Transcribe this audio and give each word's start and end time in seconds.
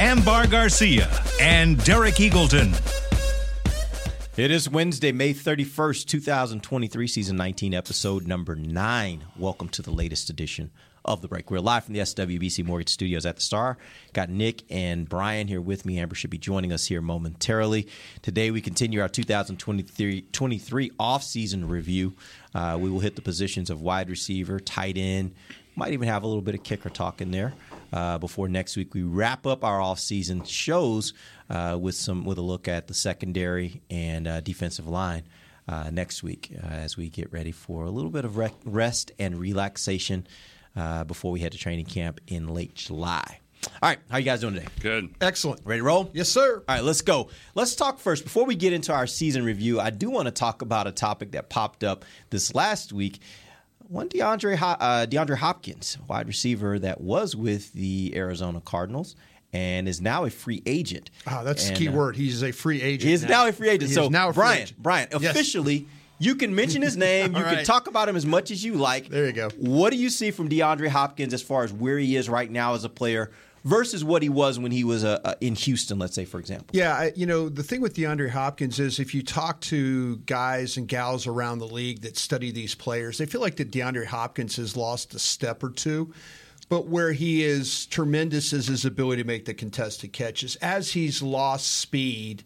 Ambar 0.00 0.46
Garcia, 0.46 1.10
and 1.38 1.76
Derek 1.84 2.14
Eagleton. 2.14 2.72
It 4.38 4.50
is 4.50 4.66
Wednesday, 4.66 5.12
May 5.12 5.34
31st, 5.34 6.06
2023, 6.06 7.06
season 7.06 7.36
19, 7.36 7.74
episode 7.74 8.26
number 8.26 8.56
9. 8.56 9.26
Welcome 9.36 9.68
to 9.68 9.82
the 9.82 9.90
latest 9.90 10.30
edition 10.30 10.70
of 11.04 11.20
The 11.20 11.28
Break. 11.28 11.50
We're 11.50 11.60
live 11.60 11.84
from 11.84 11.92
the 11.92 12.00
SWBC 12.00 12.64
Mortgage 12.64 12.88
Studios 12.88 13.26
at 13.26 13.36
the 13.36 13.42
Star. 13.42 13.76
Got 14.14 14.30
Nick 14.30 14.62
and 14.70 15.06
Brian 15.06 15.48
here 15.48 15.60
with 15.60 15.84
me. 15.84 15.98
Amber 15.98 16.14
should 16.14 16.30
be 16.30 16.38
joining 16.38 16.72
us 16.72 16.86
here 16.86 17.02
momentarily. 17.02 17.86
Today, 18.22 18.50
we 18.50 18.62
continue 18.62 19.02
our 19.02 19.08
2023 19.10 20.22
23 20.32 20.90
offseason 20.98 21.68
review. 21.68 22.14
Uh, 22.54 22.78
we 22.80 22.88
will 22.88 23.00
hit 23.00 23.16
the 23.16 23.22
positions 23.22 23.68
of 23.68 23.82
wide 23.82 24.08
receiver, 24.08 24.60
tight 24.60 24.96
end, 24.96 25.34
might 25.76 25.92
even 25.92 26.08
have 26.08 26.22
a 26.22 26.26
little 26.26 26.42
bit 26.42 26.54
of 26.54 26.62
kicker 26.62 26.88
talk 26.88 27.20
in 27.20 27.30
there. 27.30 27.52
Uh, 27.92 28.18
before 28.18 28.48
next 28.48 28.76
week, 28.76 28.94
we 28.94 29.02
wrap 29.02 29.46
up 29.46 29.64
our 29.64 29.80
off-season 29.80 30.44
shows 30.44 31.12
uh, 31.48 31.76
with 31.80 31.94
some 31.94 32.24
with 32.24 32.38
a 32.38 32.42
look 32.42 32.68
at 32.68 32.86
the 32.86 32.94
secondary 32.94 33.82
and 33.90 34.26
uh, 34.26 34.40
defensive 34.40 34.86
line 34.86 35.24
uh, 35.68 35.90
next 35.90 36.22
week 36.22 36.52
uh, 36.62 36.66
as 36.66 36.96
we 36.96 37.08
get 37.08 37.32
ready 37.32 37.52
for 37.52 37.84
a 37.84 37.90
little 37.90 38.10
bit 38.10 38.24
of 38.24 38.36
rec- 38.36 38.54
rest 38.64 39.12
and 39.18 39.38
relaxation 39.38 40.26
uh, 40.76 41.04
before 41.04 41.32
we 41.32 41.40
head 41.40 41.52
to 41.52 41.58
training 41.58 41.86
camp 41.86 42.20
in 42.26 42.48
late 42.48 42.74
July. 42.74 43.40
All 43.82 43.90
right, 43.90 43.98
how 44.08 44.16
you 44.16 44.24
guys 44.24 44.40
doing 44.40 44.54
today? 44.54 44.68
Good. 44.80 45.14
Excellent. 45.20 45.60
Ready 45.64 45.80
to 45.80 45.84
roll? 45.84 46.10
Yes, 46.14 46.30
sir. 46.30 46.62
All 46.66 46.74
right, 46.76 46.82
let's 46.82 47.02
go. 47.02 47.28
Let's 47.54 47.74
talk 47.74 47.98
first. 47.98 48.24
Before 48.24 48.46
we 48.46 48.54
get 48.54 48.72
into 48.72 48.92
our 48.92 49.06
season 49.06 49.44
review, 49.44 49.78
I 49.78 49.90
do 49.90 50.08
want 50.08 50.26
to 50.26 50.32
talk 50.32 50.62
about 50.62 50.86
a 50.86 50.92
topic 50.92 51.32
that 51.32 51.50
popped 51.50 51.84
up 51.84 52.06
this 52.30 52.54
last 52.54 52.92
week. 52.92 53.20
One 53.90 54.08
DeAndre 54.08 54.56
uh, 54.62 55.06
DeAndre 55.06 55.36
Hopkins, 55.36 55.98
wide 56.06 56.28
receiver 56.28 56.78
that 56.78 57.00
was 57.00 57.34
with 57.34 57.72
the 57.72 58.12
Arizona 58.14 58.60
Cardinals 58.60 59.16
and 59.52 59.88
is 59.88 60.00
now 60.00 60.24
a 60.24 60.30
free 60.30 60.62
agent. 60.64 61.10
Ah, 61.26 61.42
that's 61.42 61.66
And, 61.66 61.74
the 61.76 61.78
key 61.80 61.88
uh, 61.88 61.92
word. 61.92 62.14
He's 62.14 62.40
a 62.44 62.52
free 62.52 62.80
agent. 62.80 63.02
He 63.08 63.12
is 63.12 63.24
now 63.24 63.48
a 63.48 63.52
free 63.52 63.68
agent. 63.68 63.88
He 63.88 63.94
so 63.96 64.08
now 64.08 64.28
a 64.28 64.32
free 64.32 64.42
Brian, 64.42 64.62
agent. 64.62 64.80
Brian, 64.80 65.08
Yes. 65.10 65.24
officially, 65.34 65.88
you 66.20 66.36
can 66.36 66.54
mention 66.54 66.82
his 66.82 66.96
name. 66.96 67.32
you 67.36 67.38
All 67.44 67.50
can 67.52 67.64
talk 67.64 67.88
about 67.88 68.08
him 68.08 68.14
as 68.14 68.24
much 68.24 68.52
as 68.52 68.62
you 68.62 68.74
like. 68.74 69.08
There 69.08 69.26
you 69.26 69.32
go. 69.32 69.48
What 69.58 69.90
do 69.90 69.96
you 69.96 70.08
see 70.08 70.30
from 70.30 70.48
DeAndre 70.48 70.86
Hopkins 70.86 71.34
as 71.34 71.42
far 71.42 71.64
as 71.64 71.72
where 71.72 71.98
he 71.98 72.14
is 72.14 72.28
right 72.28 72.48
now 72.48 72.74
as 72.74 72.84
a 72.84 72.88
player 72.88 73.32
versus 73.64 74.04
what 74.04 74.22
he 74.22 74.28
was 74.28 74.58
when 74.58 74.72
he 74.72 74.84
was 74.84 75.04
uh, 75.04 75.20
uh, 75.24 75.34
in 75.40 75.54
Houston, 75.54 75.98
let's 75.98 76.14
say, 76.14 76.24
for 76.24 76.40
example? 76.40 76.68
Yeah, 76.72 76.94
I, 76.94 77.12
you 77.14 77.26
know, 77.26 77.48
the 77.48 77.62
thing 77.62 77.80
with 77.80 77.94
DeAndre 77.94 78.30
Hopkins 78.30 78.78
is 78.78 78.98
if 78.98 79.14
you 79.14 79.22
talk 79.22 79.60
to 79.62 80.16
guys 80.18 80.76
and 80.76 80.88
gals 80.88 81.26
around 81.26 81.58
the 81.58 81.66
league 81.66 82.02
that 82.02 82.16
study 82.16 82.50
these 82.50 82.74
players, 82.74 83.18
they 83.18 83.26
feel 83.26 83.40
like 83.40 83.56
that 83.56 83.70
DeAndre 83.70 84.06
Hopkins 84.06 84.56
has 84.56 84.76
lost 84.76 85.14
a 85.14 85.18
step 85.18 85.62
or 85.62 85.70
two. 85.70 86.12
But 86.68 86.86
where 86.86 87.12
he 87.12 87.42
is 87.42 87.86
tremendous 87.86 88.52
is 88.52 88.68
his 88.68 88.84
ability 88.84 89.22
to 89.22 89.26
make 89.26 89.44
the 89.44 89.54
contested 89.54 90.12
catches. 90.12 90.54
As 90.56 90.92
he's 90.92 91.20
lost 91.20 91.78
speed 91.78 92.44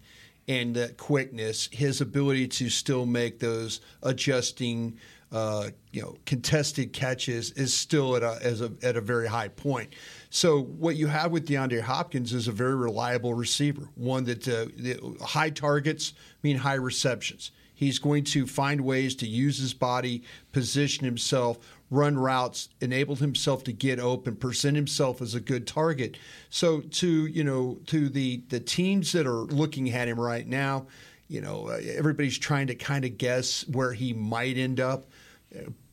and 0.49 0.75
that 0.77 0.97
quickness, 0.97 1.69
his 1.71 2.01
ability 2.01 2.49
to 2.49 2.71
still 2.71 3.05
make 3.05 3.39
those 3.39 3.83
adjusting, 4.03 4.99
uh, 5.31 5.69
you 5.93 6.01
know, 6.01 6.17
contested 6.25 6.95
catches 6.95 7.51
is 7.53 7.75
still 7.75 8.17
at 8.17 8.23
a, 8.23 8.71
a 8.83 8.87
at 8.87 8.97
a 8.97 9.01
very 9.03 9.29
high 9.29 9.49
point. 9.49 9.93
So 10.35 10.63
what 10.63 10.97
you 10.97 11.07
have 11.07 11.31
with 11.31 11.47
DeAndre 11.47 11.83
Hopkins 11.83 12.33
is 12.33 12.49
a 12.49 12.53
very 12.53 12.75
reliable 12.75 13.35
receiver, 13.35 13.89
one 13.95 14.25
that 14.25 14.49
uh, 14.49 15.25
high 15.25 15.51
targets 15.51 16.13
mean 16.43 16.57
high 16.57 16.75
receptions. 16.75 17.53
He's 17.73 18.01
going 18.01 18.25
to 18.25 18.45
find 18.45 18.81
ways 18.81 19.15
to 19.17 19.29
use 19.29 19.59
his 19.59 19.75
body, 19.75 20.25
position 20.51 21.05
himself, 21.05 21.59
run 21.89 22.19
routes, 22.19 22.69
enable 22.81 23.15
himself 23.15 23.63
to 23.63 23.73
get 23.73 24.01
open, 24.01 24.35
present 24.35 24.75
himself 24.75 25.23
as 25.23 25.37
a 25.37 25.41
good 25.41 25.69
target. 25.69 26.17
So 26.51 26.81
to 26.81 27.27
you 27.27 27.45
know 27.45 27.79
to 27.87 28.09
the 28.09 28.43
the 28.49 28.59
teams 28.59 29.13
that 29.13 29.29
are 29.29 29.45
looking 29.45 29.89
at 29.93 30.09
him 30.09 30.19
right 30.19 30.49
now, 30.49 30.89
you 31.29 31.43
know 31.43 31.69
uh, 31.69 31.81
everybody's 31.95 32.39
trying 32.39 32.67
to 32.67 32.75
kind 32.75 33.05
of 33.05 33.19
guess 33.19 33.69
where 33.69 33.93
he 33.93 34.13
might 34.13 34.57
end 34.57 34.81
up. 34.81 35.07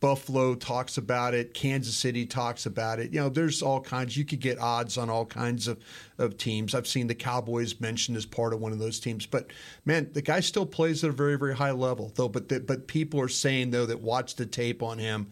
Buffalo 0.02 0.56
talks 0.56 0.98
about 0.98 1.36
it. 1.36 1.54
Kansas 1.54 1.96
City 1.96 2.26
talks 2.26 2.66
about 2.66 3.00
it. 3.00 3.14
You 3.14 3.22
know, 3.22 3.30
there's 3.30 3.62
all 3.62 3.80
kinds. 3.80 4.18
You 4.18 4.26
could 4.26 4.40
get 4.40 4.58
odds 4.58 4.98
on 4.98 5.12
all 5.12 5.28
kinds 5.28 5.68
of, 5.68 5.80
of 6.18 6.38
teams. 6.38 6.74
I've 6.74 6.88
seen 6.88 7.06
the 7.06 7.16
Cowboys 7.16 7.80
mentioned 7.80 8.18
as 8.18 8.26
part 8.26 8.52
of 8.52 8.60
one 8.60 8.72
of 8.72 8.80
those 8.80 9.00
teams. 9.00 9.28
But 9.28 9.52
man, 9.86 10.10
the 10.12 10.24
guy 10.24 10.40
still 10.40 10.66
plays 10.66 11.04
at 11.04 11.12
a 11.12 11.14
very, 11.14 11.38
very 11.38 11.56
high 11.56 11.72
level, 11.72 12.12
though. 12.16 12.28
But 12.28 12.50
the, 12.50 12.60
but 12.60 12.88
people 12.88 13.22
are 13.22 13.30
saying 13.30 13.70
though 13.70 13.86
that 13.86 14.02
watch 14.02 14.36
the 14.36 14.48
tape 14.48 14.82
on 14.82 14.98
him, 14.98 15.28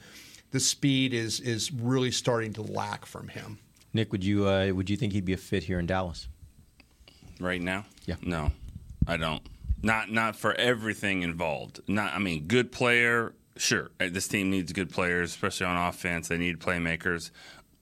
the 0.51 0.59
speed 0.59 1.15
is 1.15 1.39
is 1.39 1.71
really 1.73 2.11
starting 2.11 2.53
to 2.53 2.61
lack 2.61 3.07
from 3.07 3.27
him. 3.27 3.57
Nick, 3.93 4.11
would 4.11 4.23
you 4.23 4.47
uh, 4.47 4.69
would 4.69 4.89
you 4.89 4.97
think 4.97 5.13
he'd 5.13 5.25
be 5.25 5.33
a 5.33 5.37
fit 5.37 5.63
here 5.63 5.79
in 5.79 5.87
Dallas? 5.87 6.27
Right 7.39 7.61
now? 7.61 7.85
Yeah. 8.05 8.15
No, 8.21 8.51
I 9.07 9.17
don't. 9.17 9.41
Not 9.81 10.11
not 10.11 10.35
for 10.35 10.53
everything 10.53 11.23
involved. 11.23 11.79
Not. 11.87 12.13
I 12.13 12.19
mean, 12.19 12.45
good 12.45 12.71
player. 12.71 13.33
Sure, 13.59 13.91
Uh, 13.99 14.07
this 14.09 14.29
team 14.29 14.49
needs 14.49 14.71
good 14.71 14.89
players, 14.89 15.31
especially 15.31 15.65
on 15.65 15.75
offense. 15.75 16.29
They 16.29 16.37
need 16.37 16.59
playmakers. 16.59 17.29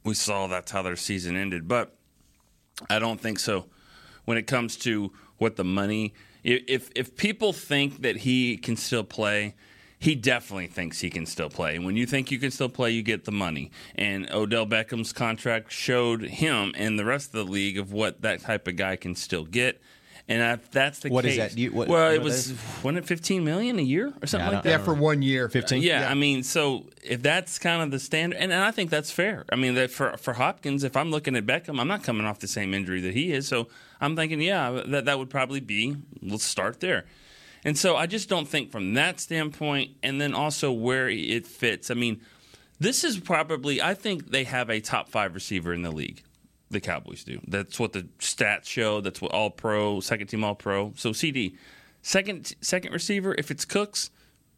We 0.03 0.15
saw 0.15 0.47
that's 0.47 0.71
how 0.71 0.81
their 0.81 0.95
season 0.95 1.37
ended, 1.37 1.67
but 1.67 1.95
I 2.89 2.97
don't 2.97 3.21
think 3.21 3.37
so. 3.37 3.67
When 4.25 4.39
it 4.39 4.47
comes 4.47 4.75
to 4.77 5.13
what 5.37 5.55
the 5.55 5.63
money, 5.63 6.15
if 6.43 6.89
if 6.95 7.15
people 7.15 7.53
think 7.53 8.01
that 8.01 8.17
he 8.17 8.57
can 8.57 8.75
still 8.75 9.03
play, 9.03 9.53
he 9.99 10.15
definitely 10.15 10.65
thinks 10.65 11.01
he 11.01 11.11
can 11.11 11.27
still 11.27 11.49
play. 11.49 11.75
And 11.75 11.85
when 11.85 11.95
you 11.95 12.07
think 12.07 12.31
you 12.31 12.39
can 12.39 12.49
still 12.49 12.69
play, 12.69 12.89
you 12.89 13.03
get 13.03 13.25
the 13.25 13.31
money. 13.31 13.69
And 13.93 14.27
Odell 14.31 14.65
Beckham's 14.65 15.13
contract 15.13 15.71
showed 15.71 16.23
him 16.23 16.71
and 16.75 16.97
the 16.97 17.05
rest 17.05 17.35
of 17.35 17.45
the 17.45 17.51
league 17.51 17.77
of 17.77 17.93
what 17.93 18.21
that 18.21 18.41
type 18.41 18.67
of 18.67 18.77
guy 18.77 18.95
can 18.95 19.13
still 19.13 19.45
get. 19.45 19.79
And 20.29 20.59
if 20.59 20.69
that's 20.71 20.99
the 20.99 21.09
What 21.09 21.25
is 21.25 21.37
case, 21.37 21.51
that? 21.53 21.57
You- 21.57 21.71
what- 21.71 21.87
well, 21.87 22.11
it 22.11 22.21
was 22.21 22.51
is- 22.51 22.57
wasn't 22.83 22.97
it 22.97 23.05
fifteen 23.05 23.45
million 23.45 23.79
a 23.79 23.81
year 23.81 24.11
or 24.21 24.27
something 24.27 24.49
Yeah, 24.49 24.55
like 24.55 24.63
that? 24.63 24.69
Yeah, 24.69 24.77
for 24.79 24.93
one 24.93 25.21
year, 25.21 25.47
Fifteen. 25.47 25.81
Yeah, 25.81 26.09
I 26.11 26.15
mean, 26.15 26.43
so 26.43 26.85
if 27.01 27.21
that's 27.21 27.57
kind 27.57 27.81
of 27.81 27.91
the 27.91 27.99
standard, 27.99 28.35
and, 28.37 28.51
and 28.51 28.61
I 28.61 28.71
think 28.71 28.89
that's 28.89 29.09
fair. 29.09 29.45
I 29.51 29.55
mean, 29.55 29.75
that 29.75 29.89
for 29.89 30.17
for 30.17 30.33
Hopkins, 30.33 30.83
if 30.83 30.97
I'm 30.97 31.11
looking 31.11 31.35
at 31.37 31.45
Beckham, 31.45 31.79
I'm 31.79 31.87
not 31.87 32.03
coming 32.03 32.25
off 32.25 32.39
the 32.39 32.47
same 32.47 32.73
injury 32.73 32.99
that 33.01 33.13
he 33.13 33.31
is, 33.31 33.47
so 33.47 33.69
I'm 34.01 34.17
thinking, 34.17 34.41
yeah, 34.41 34.81
that 34.87 35.05
that 35.05 35.17
would 35.17 35.29
probably 35.29 35.61
be. 35.61 35.95
Let's 36.21 36.43
start 36.43 36.81
there. 36.81 37.05
And 37.63 37.77
so 37.77 37.95
I 37.95 38.05
just 38.05 38.27
don't 38.27 38.47
think 38.49 38.69
from 38.69 38.95
that 38.95 39.21
standpoint, 39.21 39.91
and 40.03 40.19
then 40.19 40.33
also 40.33 40.73
where 40.73 41.07
it 41.07 41.47
fits. 41.47 41.89
I 41.89 41.93
mean, 41.93 42.19
this 42.81 43.05
is 43.05 43.17
probably 43.17 43.81
I 43.81 43.93
think 43.93 44.31
they 44.31 44.43
have 44.43 44.69
a 44.69 44.81
top 44.81 45.07
five 45.09 45.33
receiver 45.33 45.73
in 45.73 45.83
the 45.83 45.91
league. 45.91 46.21
The 46.69 46.79
Cowboys 46.79 47.23
do. 47.23 47.39
That's 47.47 47.79
what 47.79 47.93
the 47.93 48.03
stats 48.19 48.65
show. 48.65 49.01
That's 49.01 49.21
what 49.21 49.31
All 49.31 49.49
Pro, 49.49 49.99
second 49.99 50.27
team 50.27 50.43
All 50.43 50.55
Pro. 50.55 50.93
So 50.95 51.11
CeeDee, 51.11 51.55
second 52.01 52.55
second 52.61 52.91
receiver. 52.93 53.33
If 53.37 53.51
it's 53.51 53.65
Cooks, 53.65 54.09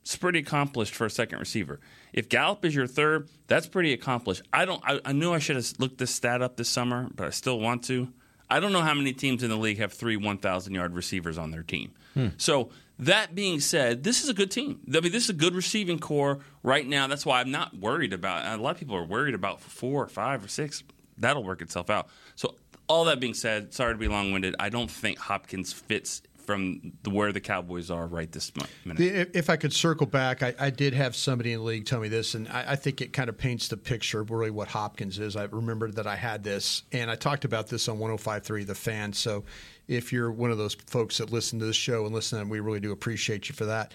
it's 0.02 0.16
pretty 0.16 0.40
accomplished 0.40 0.96
for 0.96 1.06
a 1.06 1.10
second 1.10 1.40
receiver. 1.40 1.80
If 2.12 2.30
Gallup 2.30 2.66
is 2.66 2.74
your 2.74 2.88
third, 2.88 3.30
that's 3.48 3.68
pretty 3.68 3.94
accomplished. 3.94 4.42
I 4.52 4.66
don't. 4.66 4.82
I, 4.86 5.00
I 5.06 5.12
knew 5.12 5.34
I 5.34 5.40
should 5.40 5.56
have 5.56 5.72
looked 5.78 6.00
this 6.00 6.14
stat 6.14 6.42
up 6.42 6.58
this 6.58 6.70
summer, 6.70 7.10
but 7.14 7.28
I 7.28 7.30
still 7.30 7.60
want 7.60 7.84
to. 7.86 8.12
I 8.50 8.60
don't 8.60 8.74
know 8.74 8.82
how 8.82 8.96
many 8.96 9.14
teams 9.14 9.44
in 9.44 9.50
the 9.50 9.58
league 9.58 9.78
have 9.78 9.94
three 9.94 10.18
1,000 10.18 10.74
yard 10.74 10.96
receivers 10.96 11.38
on 11.38 11.52
their 11.52 11.62
team. 11.62 11.92
Hmm. 12.16 12.30
So 12.38 12.72
that 12.98 13.36
being 13.36 13.60
said, 13.60 14.04
this 14.04 14.24
is 14.24 14.30
a 14.30 14.34
good 14.34 14.50
team. 14.50 14.80
I 14.88 15.00
mean, 15.00 15.12
this 15.12 15.26
is 15.26 15.30
a 15.30 15.34
good 15.34 15.54
receiving 15.54 16.00
corps 16.00 16.40
right 16.64 16.88
now. 16.88 17.08
That's 17.08 17.26
why 17.26 17.42
I'm 17.42 17.52
not 17.52 17.78
worried 17.78 18.12
about. 18.12 18.60
A 18.60 18.62
lot 18.62 18.72
of 18.72 18.80
people 18.80 18.96
are 18.96 19.06
worried 19.06 19.36
about 19.36 19.62
four 19.62 20.04
or 20.04 20.08
five 20.08 20.44
or 20.44 20.48
six. 20.48 20.84
That'll 21.20 21.44
work 21.44 21.62
itself 21.62 21.90
out. 21.90 22.08
So 22.36 22.56
all 22.88 23.06
that 23.06 23.20
being 23.20 23.34
said, 23.34 23.74
sorry 23.74 23.94
to 23.94 23.98
be 23.98 24.08
long 24.08 24.32
winded. 24.32 24.56
I 24.60 24.70
don't 24.70 24.90
think 24.90 25.20
Hopkins 25.20 25.72
fits 25.72 26.22
from 26.50 26.94
the, 27.04 27.12
where 27.12 27.32
the 27.32 27.40
Cowboys 27.40 27.92
are 27.92 28.08
right 28.08 28.32
this 28.32 28.52
minute. 28.84 29.00
If 29.00 29.36
if 29.36 29.50
I 29.52 29.56
could 29.56 29.72
circle 29.72 30.08
back, 30.08 30.42
I, 30.42 30.56
I 30.60 30.72
did 30.72 30.96
have 30.96 31.16
somebody 31.16 31.54
in 31.54 31.60
the 31.60 31.64
league 31.66 31.86
tell 31.86 32.00
me 32.00 32.08
this, 32.08 32.34
and 32.34 32.48
I, 32.48 32.72
I 32.72 32.76
think 32.76 33.02
it 33.02 33.14
kind 33.14 33.30
of 33.30 33.38
paints 33.38 33.68
the 33.68 33.78
picture 33.78 34.22
of 34.22 34.32
really 34.32 34.50
what 34.50 34.68
Hopkins 34.68 35.20
is. 35.20 35.36
I 35.36 35.44
remembered 35.44 35.98
that 35.98 36.08
I 36.08 36.16
had 36.16 36.44
this, 36.44 36.82
and 36.92 37.12
I 37.12 37.16
talked 37.16 37.46
about 37.46 37.68
this 37.68 37.88
on 37.88 38.00
105.3 38.00 38.66
The 38.66 38.74
Fan. 38.74 39.14
So 39.14 39.44
if 39.88 40.12
you're 40.12 40.32
one 40.32 40.50
of 40.50 40.58
those 40.58 40.74
folks 40.74 41.20
that 41.20 41.32
listen 41.32 41.60
to 41.60 41.66
this 41.66 41.76
show 41.76 42.08
and 42.08 42.16
listen, 42.16 42.50
we 42.50 42.60
really 42.62 42.80
do 42.80 42.92
appreciate 42.92 43.48
you 43.48 43.54
for 43.54 43.66
that. 43.66 43.92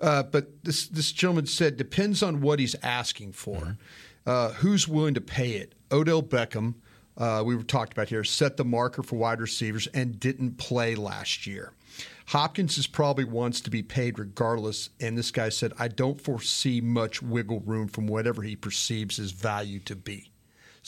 Uh, 0.00 0.22
but 0.22 0.62
this 0.62 0.86
this 0.86 1.10
gentleman 1.10 1.46
said 1.46 1.76
depends 1.76 2.22
on 2.22 2.40
what 2.40 2.60
he's 2.60 2.76
asking 2.84 3.32
for. 3.32 3.78
Uh, 4.26 4.50
who's 4.54 4.88
willing 4.88 5.14
to 5.14 5.20
pay 5.20 5.52
it? 5.52 5.74
Odell 5.92 6.22
Beckham, 6.22 6.74
uh, 7.16 7.42
we 7.46 7.54
were 7.54 7.62
talked 7.62 7.92
about 7.92 8.08
here, 8.08 8.24
set 8.24 8.56
the 8.56 8.64
marker 8.64 9.02
for 9.02 9.16
wide 9.16 9.40
receivers 9.40 9.86
and 9.88 10.18
didn't 10.18 10.58
play 10.58 10.94
last 10.94 11.46
year. 11.46 11.72
Hopkins 12.26 12.76
is 12.76 12.88
probably 12.88 13.24
wants 13.24 13.60
to 13.60 13.70
be 13.70 13.84
paid 13.84 14.18
regardless, 14.18 14.90
and 15.00 15.16
this 15.16 15.30
guy 15.30 15.48
said, 15.48 15.72
I 15.78 15.86
don't 15.86 16.20
foresee 16.20 16.80
much 16.80 17.22
wiggle 17.22 17.60
room 17.60 17.86
from 17.86 18.08
whatever 18.08 18.42
he 18.42 18.56
perceives 18.56 19.16
his 19.16 19.30
value 19.30 19.78
to 19.80 19.94
be. 19.94 20.32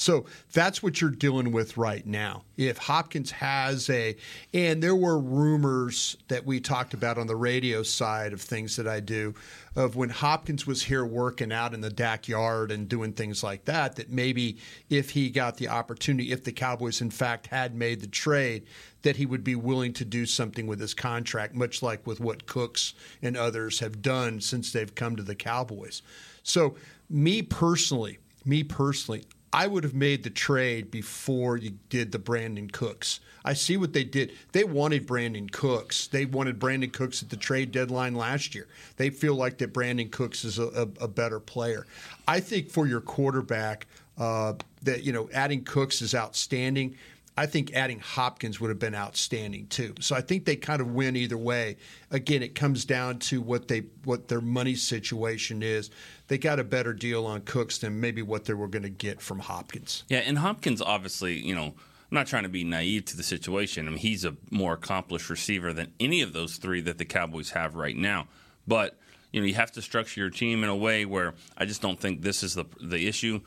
So 0.01 0.27
that's 0.53 0.81
what 0.81 1.01
you're 1.01 1.11
dealing 1.11 1.51
with 1.51 1.77
right 1.77 2.07
now. 2.07 2.45
If 2.57 2.79
Hopkins 2.79 3.33
has 3.33 3.91
a, 3.91 4.15
and 4.55 4.81
there 4.81 4.95
were 4.95 5.19
rumors 5.19 6.17
that 6.29 6.47
we 6.47 6.61
talked 6.61 6.95
about 6.95 7.19
on 7.19 7.27
the 7.27 7.35
radio 7.35 7.83
side 7.83 8.33
of 8.33 8.41
things 8.41 8.77
that 8.77 8.87
I 8.87 9.01
do, 9.01 9.35
of 9.75 9.97
when 9.97 10.11
Hopkins 10.11 10.69
was 10.69 10.85
here 10.85 11.05
working 11.05 11.51
out 11.51 11.75
in 11.75 11.81
the 11.81 11.91
backyard 11.91 12.71
and 12.71 12.89
doing 12.89 13.13
things 13.13 13.43
like 13.43 13.65
that, 13.65 13.97
that 13.97 14.09
maybe 14.09 14.59
if 14.89 15.11
he 15.11 15.31
got 15.31 15.57
the 15.57 15.67
opportunity, 15.67 16.31
if 16.31 16.45
the 16.45 16.53
Cowboys 16.53 17.01
in 17.01 17.11
fact 17.11 17.49
had 17.49 17.75
made 17.75 18.01
the 18.01 18.07
trade, 18.07 18.67
that 19.03 19.17
he 19.17 19.27
would 19.27 19.43
be 19.43 19.57
willing 19.57 19.93
to 19.95 20.05
do 20.05 20.27
something 20.27 20.69
with 20.69 20.79
his 20.79 20.95
contract, 20.95 21.57
much 21.57 21.83
like 21.83 22.07
with 22.07 22.21
what 22.21 22.47
Cooks 22.47 22.95
and 23.21 23.37
others 23.37 23.81
have 23.81 24.01
done 24.01 24.41
since 24.41 24.71
they've 24.71 24.95
come 24.95 25.17
to 25.17 25.25
the 25.25 25.35
Cowboys. 25.35 26.03
So, 26.45 26.77
me 27.11 27.43
personally, 27.43 28.19
me 28.45 28.63
personally, 28.63 29.25
I 29.53 29.67
would 29.67 29.85
have 29.85 29.95
made 29.95 30.25
the 30.25 30.31
trade 30.31 30.91
before 30.91 31.57
you 31.57 31.79
did 31.89 32.13
the 32.13 32.19
Brandin 32.19 32.71
Cooks. 32.71 33.21
I 33.45 33.55
see 33.55 33.77
what 33.77 33.93
they 33.93 34.05
did. 34.05 34.33
They 34.53 34.65
wanted 34.65 35.07
Brandin 35.07 35.51
Cooks. 35.51 36.07
They 36.07 36.27
wanted 36.27 36.59
Brandin 36.59 36.93
Cooks 36.93 37.23
at 37.23 37.31
the 37.31 37.37
trade 37.37 37.73
deadline 37.73 38.15
last 38.15 38.55
year. 38.55 38.67
They 38.97 39.11
feel 39.11 39.35
like 39.35 39.59
that 39.59 39.73
Brandin 39.73 40.11
Cooks 40.11 40.45
is 40.45 40.59
a, 40.59 40.67
a, 40.67 41.05
a 41.05 41.09
better 41.09 41.41
player. 41.41 41.87
I 42.27 42.41
think 42.41 42.69
for 42.69 42.87
your 42.87 43.01
quarterback, 43.01 43.87
uh, 44.19 44.55
that 44.83 45.05
you 45.05 45.13
know, 45.13 45.31
adding 45.33 45.65
Cooks 45.65 46.03
is 46.03 46.15
outstanding. 46.15 46.97
I 47.39 47.47
think 47.47 47.73
adding 47.73 48.01
Hopkins 48.01 48.61
would 48.61 48.69
have 48.69 48.81
been 48.81 48.97
outstanding 48.97 49.69
too. 49.69 49.95
So 50.01 50.17
I 50.17 50.21
think 50.21 50.45
they 50.45 50.57
kind 50.57 50.81
of 50.81 50.89
win 50.89 51.15
either 51.15 51.39
way. 51.39 51.77
Again, 52.11 52.43
it 52.43 52.57
comes 52.57 52.85
down 52.85 53.21
to 53.21 53.41
what 53.41 53.69
they 53.69 53.85
what 54.03 54.27
their 54.27 54.41
money 54.41 54.75
situation 54.75 55.63
is. 55.63 55.91
They 56.27 56.37
got 56.37 56.59
a 56.59 56.65
better 56.65 56.93
deal 56.93 57.27
on 57.27 57.43
Cooks 57.43 57.79
than 57.79 58.01
maybe 58.01 58.23
what 58.23 58.45
they 58.47 58.55
were 58.55 58.67
going 58.67 58.83
to 58.83 58.89
get 58.89 59.21
from 59.21 59.39
Hopkins. 59.39 60.03
Yeah, 60.09 60.19
and 60.19 60.37
Hopkins 60.37 60.83
obviously, 60.83 61.39
you 61.39 61.55
know, 61.55 61.67
I'm 61.67 61.75
not 62.11 62.27
trying 62.27 62.43
to 62.43 62.49
be 62.49 62.65
naive 62.65 63.05
to 63.05 63.17
the 63.17 63.23
situation. 63.23 63.87
I 63.87 63.91
mean, 63.91 64.01
he's 64.01 64.25
a 64.25 64.35
more 64.51 64.73
accomplished 64.73 65.31
receiver 65.31 65.73
than 65.73 65.93
any 66.01 66.23
of 66.23 66.33
those 66.33 66.57
three 66.57 66.81
that 66.81 66.99
the 66.99 67.05
Cowboys 67.05 67.51
have 67.51 67.77
right 67.77 67.97
now. 67.97 68.27
But 68.67 68.99
you 69.33 69.41
know, 69.41 69.47
you 69.47 69.55
have 69.55 69.71
to 69.73 69.83
structure 69.83 70.21
your 70.21 70.31
team 70.31 70.65
in 70.65 70.71
a 70.71 70.77
way 70.77 71.05
where 71.05 71.35
I 71.57 71.67
just 71.67 71.83
don't 71.83 72.01
think 72.01 72.23
this 72.23 72.43
is 72.43 72.55
the 72.57 72.65
the 72.81 73.07
issue. 73.07 73.43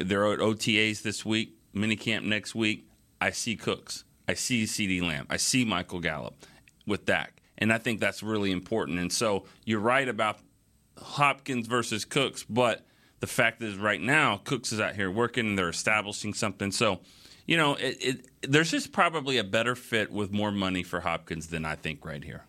They're 0.00 0.32
at 0.32 0.38
OTAs 0.38 1.02
this 1.02 1.26
week, 1.26 1.56
minicamp 1.74 2.22
next 2.22 2.54
week. 2.54 2.86
I 3.22 3.30
see 3.30 3.56
Cooks. 3.56 4.04
I 4.28 4.34
see 4.34 4.64
CeeDee 4.64 5.02
Lamb. 5.02 5.26
I 5.30 5.36
see 5.36 5.64
Michael 5.64 6.00
Gallup 6.00 6.44
with 6.86 7.06
Dak. 7.06 7.40
And 7.58 7.72
I 7.72 7.78
think 7.78 8.00
that's 8.00 8.22
really 8.22 8.50
important. 8.50 8.98
And 8.98 9.12
so 9.12 9.44
you're 9.64 9.80
right 9.80 10.08
about 10.08 10.38
Hopkins 10.98 11.66
versus 11.66 12.04
Cooks, 12.04 12.44
but 12.44 12.84
the 13.20 13.26
fact 13.26 13.62
is 13.62 13.76
right 13.76 14.00
now 14.00 14.38
Cooks 14.44 14.72
is 14.72 14.80
out 14.80 14.94
here 14.96 15.10
working 15.10 15.46
and 15.46 15.58
they're 15.58 15.68
establishing 15.68 16.34
something. 16.34 16.72
So, 16.72 17.00
you 17.46 17.56
know, 17.56 17.74
it, 17.76 17.96
it, 18.00 18.26
there's 18.42 18.70
just 18.70 18.92
probably 18.92 19.38
a 19.38 19.44
better 19.44 19.74
fit 19.74 20.10
with 20.10 20.32
more 20.32 20.50
money 20.52 20.82
for 20.82 21.00
Hopkins 21.00 21.48
than 21.48 21.64
I 21.64 21.76
think 21.76 22.04
right 22.04 22.22
here. 22.24 22.44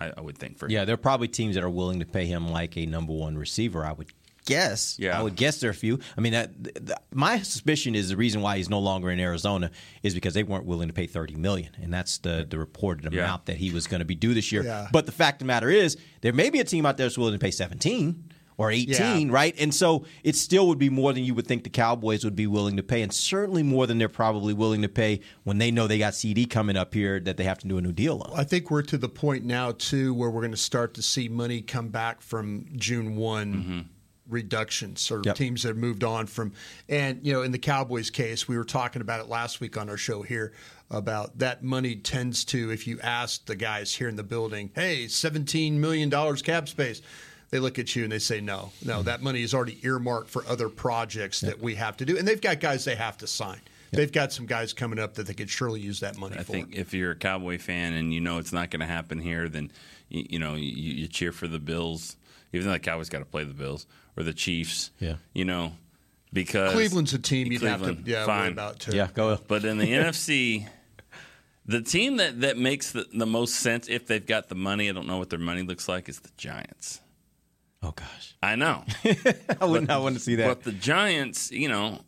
I, 0.00 0.12
I 0.16 0.20
would 0.20 0.36
think 0.38 0.58
for 0.58 0.68
Yeah, 0.68 0.80
him. 0.80 0.86
there 0.86 0.94
are 0.94 0.98
probably 0.98 1.28
teams 1.28 1.54
that 1.54 1.64
are 1.64 1.70
willing 1.70 2.00
to 2.00 2.06
pay 2.06 2.26
him 2.26 2.48
like 2.48 2.76
a 2.76 2.86
number 2.86 3.12
one 3.12 3.36
receiver. 3.38 3.84
I 3.84 3.92
would 3.92 4.08
guess. 4.46 4.96
Yeah. 4.98 5.18
I 5.18 5.22
would 5.22 5.36
guess 5.36 5.60
there 5.60 5.68
are 5.68 5.72
a 5.72 5.74
few. 5.74 5.98
I 6.16 6.20
mean, 6.22 6.32
that, 6.32 6.64
th- 6.64 6.74
th- 6.86 6.98
my 7.12 7.38
suspicion 7.42 7.94
is 7.94 8.08
the 8.08 8.16
reason 8.16 8.40
why 8.40 8.56
he's 8.56 8.70
no 8.70 8.78
longer 8.78 9.10
in 9.10 9.20
Arizona 9.20 9.70
is 10.02 10.14
because 10.14 10.32
they 10.32 10.42
weren't 10.42 10.64
willing 10.64 10.88
to 10.88 10.94
pay 10.94 11.06
thirty 11.06 11.34
million, 11.34 11.76
and 11.82 11.92
that's 11.92 12.16
the 12.18 12.46
the 12.48 12.58
reported 12.58 13.12
Yeah. 13.12 13.24
amount 13.24 13.46
that 13.46 13.58
he 13.58 13.70
was 13.70 13.86
going 13.86 13.98
to 14.00 14.06
be 14.06 14.14
due 14.14 14.32
this 14.32 14.50
year. 14.50 14.62
Yeah. 14.64 14.88
But 14.90 15.04
the 15.04 15.12
fact 15.12 15.36
of 15.36 15.38
the 15.40 15.52
matter 15.52 15.68
is, 15.68 15.98
there 16.22 16.32
may 16.32 16.48
be 16.48 16.60
a 16.60 16.64
team 16.64 16.86
out 16.86 16.96
there 16.96 17.04
that's 17.06 17.18
willing 17.18 17.34
to 17.34 17.38
pay 17.38 17.50
seventeen. 17.50 18.24
Or 18.58 18.70
18, 18.70 19.28
Yeah. 19.28 19.34
right? 19.34 19.54
And 19.58 19.74
so 19.74 20.06
it 20.24 20.34
still 20.34 20.66
would 20.68 20.78
be 20.78 20.88
more 20.88 21.12
than 21.12 21.24
you 21.24 21.34
would 21.34 21.46
think 21.46 21.62
the 21.62 21.68
Cowboys 21.68 22.24
would 22.24 22.34
be 22.34 22.46
willing 22.46 22.78
to 22.78 22.82
pay, 22.82 23.02
and 23.02 23.12
certainly 23.12 23.62
more 23.62 23.86
than 23.86 23.98
they're 23.98 24.08
probably 24.08 24.54
willing 24.54 24.80
to 24.80 24.88
pay 24.88 25.20
when 25.44 25.58
they 25.58 25.70
know 25.70 25.86
they 25.86 25.98
got 25.98 26.14
CeeDee 26.14 26.48
coming 26.48 26.74
up 26.74 26.94
here 26.94 27.20
that 27.20 27.36
they 27.36 27.44
have 27.44 27.58
to 27.58 27.68
do 27.68 27.76
a 27.76 27.82
new 27.82 27.92
deal 27.92 28.22
on. 28.22 28.32
I 28.34 28.44
think 28.44 28.70
we're 28.70 28.80
to 28.80 28.96
the 28.96 29.10
point 29.10 29.44
now 29.44 29.72
too 29.72 30.14
where 30.14 30.30
we're 30.30 30.40
going 30.40 30.52
to 30.52 30.56
start 30.56 30.94
to 30.94 31.02
see 31.02 31.28
money 31.28 31.60
come 31.60 31.88
back 31.88 32.22
from 32.22 32.64
June 32.76 33.16
one 33.16 33.54
mm-hmm. 33.54 33.80
Reductions 34.28 35.10
or 35.10 35.22
Yep. 35.24 35.36
teams 35.36 35.62
that 35.62 35.68
have 35.68 35.76
moved 35.76 36.04
on 36.04 36.26
from. 36.26 36.52
And 36.88 37.24
you 37.26 37.32
know, 37.32 37.42
in 37.42 37.52
the 37.52 37.58
Cowboys 37.58 38.10
case, 38.10 38.48
we 38.48 38.56
were 38.56 38.64
talking 38.64 39.02
about 39.02 39.20
it 39.20 39.28
last 39.28 39.60
week 39.60 39.76
on 39.76 39.88
our 39.88 39.96
show 39.96 40.22
here 40.22 40.52
about 40.90 41.38
that 41.38 41.62
money 41.64 41.96
tends 41.96 42.44
to, 42.46 42.70
if 42.70 42.86
you 42.86 43.00
ask 43.00 43.44
the 43.46 43.56
guys 43.56 43.92
here 43.94 44.08
in 44.08 44.16
the 44.16 44.22
building, 44.22 44.70
hey, 44.74 45.08
seventeen 45.08 45.80
million 45.80 46.08
dollars 46.08 46.42
cap 46.42 46.68
space. 46.68 47.02
They 47.50 47.60
look 47.60 47.78
at 47.78 47.94
you 47.94 48.02
and 48.02 48.10
they 48.10 48.18
say, 48.18 48.40
no, 48.40 48.72
no, 48.84 48.94
mm-hmm. 48.94 49.04
that 49.04 49.22
money 49.22 49.42
is 49.42 49.54
already 49.54 49.78
earmarked 49.84 50.28
for 50.28 50.44
other 50.48 50.68
projects 50.68 51.40
that 51.42 51.60
we 51.60 51.76
have 51.76 51.96
to 51.98 52.04
do. 52.04 52.18
And 52.18 52.26
they've 52.26 52.40
got 52.40 52.58
guys 52.58 52.84
they 52.84 52.96
have 52.96 53.16
to 53.18 53.28
sign. 53.28 53.60
They've 53.92 54.10
got 54.12 54.32
some 54.32 54.46
guys 54.46 54.72
coming 54.72 54.98
up 54.98 55.14
that 55.14 55.26
they 55.28 55.32
could 55.32 55.48
surely 55.48 55.80
use 55.80 56.00
that 56.00 56.18
money 56.18 56.34
I 56.34 56.42
for. 56.42 56.52
think 56.52 56.74
if 56.74 56.92
you're 56.92 57.12
a 57.12 57.16
Cowboy 57.16 57.58
fan 57.58 57.92
and 57.92 58.12
you 58.12 58.20
know 58.20 58.38
it's 58.38 58.52
not 58.52 58.70
going 58.70 58.80
to 58.80 58.86
happen 58.86 59.20
here, 59.20 59.48
then 59.48 59.70
you, 60.08 60.26
you 60.30 60.38
know 60.38 60.54
you, 60.54 60.70
you 60.70 61.08
cheer 61.08 61.32
for 61.32 61.46
the 61.46 61.60
Bills, 61.60 62.16
even 62.52 62.66
though 62.66 62.72
the 62.74 62.78
Cowboys 62.80 63.08
got 63.08 63.20
to 63.20 63.24
play 63.24 63.44
the 63.44 63.54
Bills 63.54 63.86
or 64.16 64.22
the 64.22 64.32
Chiefs. 64.34 64.90
Yeah. 64.98 65.16
you 65.32 65.44
know 65.44 65.72
because 66.32 66.72
Cleveland's 66.72 67.14
a 67.14 67.18
team 67.18 67.50
you'd 67.50 67.62
have 67.62 67.82
to 67.82 67.96
yeah, 68.04 68.18
worry 68.18 68.26
fine. 68.26 68.52
about 68.52 68.80
too. 68.80 68.94
yeah, 68.94 69.08
go. 69.12 69.38
But 69.48 69.64
in 69.64 69.78
the 69.78 69.86
NFC, 69.92 70.66
the 71.64 71.80
team 71.80 72.18
that, 72.18 72.42
that 72.42 72.58
makes 72.58 72.92
the, 72.92 73.06
the 73.12 73.26
most 73.26 73.54
sense 73.56 73.88
if 73.88 74.06
they've 74.06 74.24
got 74.24 74.48
the 74.48 74.54
money, 74.54 74.88
I 74.88 74.92
don't 74.92 75.06
know 75.06 75.18
what 75.18 75.30
their 75.30 75.38
money 75.38 75.62
looks 75.62 75.88
like, 75.88 76.08
is 76.08 76.20
the 76.20 76.30
Giants. 76.36 77.00
Oh 77.82 77.92
gosh, 77.92 78.36
I 78.42 78.56
know. 78.56 78.84
I 79.60 79.64
would 79.64 79.88
not 79.88 80.02
want 80.02 80.16
to 80.16 80.20
see 80.20 80.34
that. 80.36 80.46
But 80.46 80.62
the 80.64 80.72
Giants, 80.72 81.50
you 81.52 81.68
know, 81.68 82.00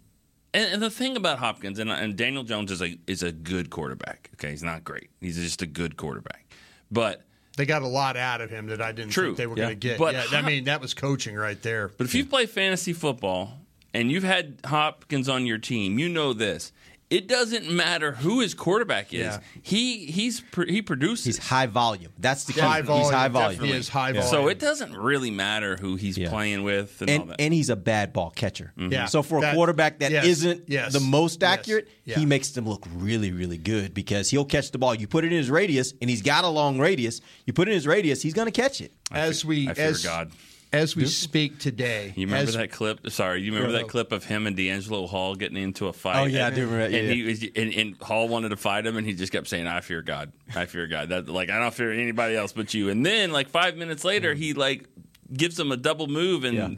and, 0.52 0.74
and 0.74 0.82
the 0.82 0.90
thing 0.90 1.16
about 1.16 1.38
Hopkins 1.38 1.78
and, 1.78 1.90
and 1.90 2.16
Daniel 2.16 2.42
Jones 2.42 2.70
is 2.70 2.82
a 2.82 2.98
is 3.06 3.22
a 3.22 3.32
good 3.32 3.70
quarterback. 3.70 4.30
Okay, 4.34 4.50
he's 4.50 4.62
not 4.62 4.84
great. 4.84 5.10
He's 5.20 5.36
just 5.36 5.62
a 5.62 5.66
good 5.66 5.96
quarterback. 5.96 6.46
But 6.90 7.22
They 7.58 7.66
got 7.66 7.82
a 7.82 7.88
lot 7.88 8.16
out 8.16 8.40
of 8.40 8.50
him 8.50 8.68
that 8.68 8.80
I 8.80 8.92
didn't 8.92 9.10
True. 9.10 9.26
think 9.26 9.36
they 9.36 9.46
were 9.48 9.56
Yeah. 9.56 9.64
going 9.64 9.80
to 9.80 9.88
get. 9.88 9.98
But 9.98 10.14
yeah, 10.14 10.38
I 10.38 10.42
mean, 10.42 10.64
that 10.64 10.80
was 10.80 10.94
coaching 10.94 11.34
right 11.34 11.60
there. 11.60 11.88
but 11.88 12.06
if 12.06 12.14
you 12.14 12.24
play 12.24 12.46
fantasy 12.46 12.92
football 12.92 13.58
and 13.92 14.12
you've 14.12 14.22
had 14.22 14.60
Hopkins 14.64 15.28
on 15.28 15.44
your 15.44 15.58
team, 15.58 15.98
you 15.98 16.08
know 16.08 16.32
this. 16.32 16.70
It 17.10 17.26
doesn't 17.26 17.70
matter 17.70 18.12
who 18.12 18.40
his 18.40 18.52
quarterback 18.52 19.14
is. 19.14 19.20
Yeah. 19.20 19.40
He 19.62 20.04
he's 20.06 20.42
he 20.66 20.82
produces. 20.82 21.24
He's 21.24 21.38
high 21.38 21.64
volume. 21.64 22.12
That's 22.18 22.44
the 22.44 22.52
key. 22.52 22.60
High 22.60 22.82
volume, 22.82 23.04
he's 23.04 23.12
high 23.14 23.28
volume. 23.28 23.52
definitely 23.60 23.78
is 23.78 23.88
high 23.88 24.12
volume. 24.12 24.30
so 24.30 24.48
it 24.48 24.58
doesn't 24.58 24.94
really 24.94 25.30
matter 25.30 25.78
who 25.78 25.96
he's 25.96 26.18
Yeah. 26.18 26.28
playing 26.28 26.64
with 26.64 27.00
and, 27.00 27.10
all 27.10 27.16
And, 27.22 27.30
that. 27.30 27.40
and 27.40 27.54
he's 27.54 27.70
a 27.70 27.76
bad 27.76 28.12
ball 28.12 28.30
catcher. 28.30 28.74
Mm-hmm. 28.78 28.92
Yeah. 28.92 29.06
So 29.06 29.22
for 29.22 29.42
a 29.42 29.54
quarterback 29.54 30.00
that 30.00 30.10
yes, 30.10 30.42
not 30.42 30.58
yes, 30.68 30.92
the 30.92 31.00
most 31.00 31.40
yes, 31.40 31.50
accurate, 31.58 31.88
yeah. 32.04 32.18
he 32.18 32.26
makes 32.26 32.50
them 32.50 32.68
look 32.68 32.86
really, 32.94 33.32
really 33.32 33.58
good 33.58 33.94
because 33.94 34.28
he'll 34.28 34.44
catch 34.44 34.70
the 34.70 34.78
ball. 34.78 34.94
You 34.94 35.08
put 35.08 35.24
it 35.24 35.28
in 35.32 35.38
his 35.38 35.50
radius, 35.50 35.94
and 36.02 36.10
he's 36.10 36.20
got 36.22 36.44
a 36.44 36.48
long 36.48 36.78
radius. 36.78 37.22
You 37.46 37.54
put 37.54 37.68
it 37.68 37.70
in 37.70 37.74
his 37.76 37.86
radius, 37.86 38.20
he's 38.20 38.34
going 38.34 38.46
to 38.46 38.52
catch 38.52 38.82
it. 38.82 38.92
as 39.12 39.44
we 39.46 39.66
I 39.70 39.72
fear 39.72 39.86
as 39.86 40.04
God. 40.04 40.30
As 40.70 40.94
we 40.94 41.06
speak 41.06 41.58
today, 41.58 42.12
You 42.14 42.26
remember 42.26 42.48
as- 42.48 42.54
that 42.54 42.70
clip? 42.70 43.08
Sorry, 43.10 43.40
you 43.40 43.52
remember 43.52 43.72
that 43.78 43.88
clip 43.88 44.12
of 44.12 44.24
him 44.24 44.46
and 44.46 44.56
DeAngelo 44.56 45.08
Hall 45.08 45.34
getting 45.34 45.56
into 45.56 45.86
a 45.86 45.94
fight? 45.94 46.20
Oh, 46.20 46.24
yeah, 46.24 46.46
I 46.46 46.50
do 46.50 46.66
remember 46.66 46.90
that. 46.90 46.98
And 46.98 47.08
Yeah, 47.08 47.14
he 47.14 47.22
was, 47.22 47.42
and, 47.56 47.72
and 47.72 48.02
Hall 48.02 48.28
wanted 48.28 48.50
to 48.50 48.56
fight 48.58 48.84
him, 48.84 48.98
and 48.98 49.06
he 49.06 49.14
just 49.14 49.32
kept 49.32 49.48
saying, 49.48 49.66
"I 49.66 49.80
fear 49.80 50.02
God. 50.02 50.30
I 50.54 50.66
fear 50.66 50.86
God. 50.86 51.08
That 51.08 51.28
like 51.28 51.48
I 51.48 51.58
don't 51.58 51.72
fear 51.72 51.92
anybody 51.92 52.36
else 52.36 52.52
but 52.52 52.74
you." 52.74 52.90
And 52.90 53.04
then 53.04 53.32
like 53.32 53.48
five 53.48 53.76
minutes 53.76 54.04
later, 54.04 54.34
mm. 54.34 54.38
he 54.38 54.52
like 54.52 54.84
gives 55.32 55.58
him 55.58 55.72
a 55.72 55.76
double 55.76 56.06
move, 56.06 56.44
and 56.44 56.56
Yeah. 56.56 56.68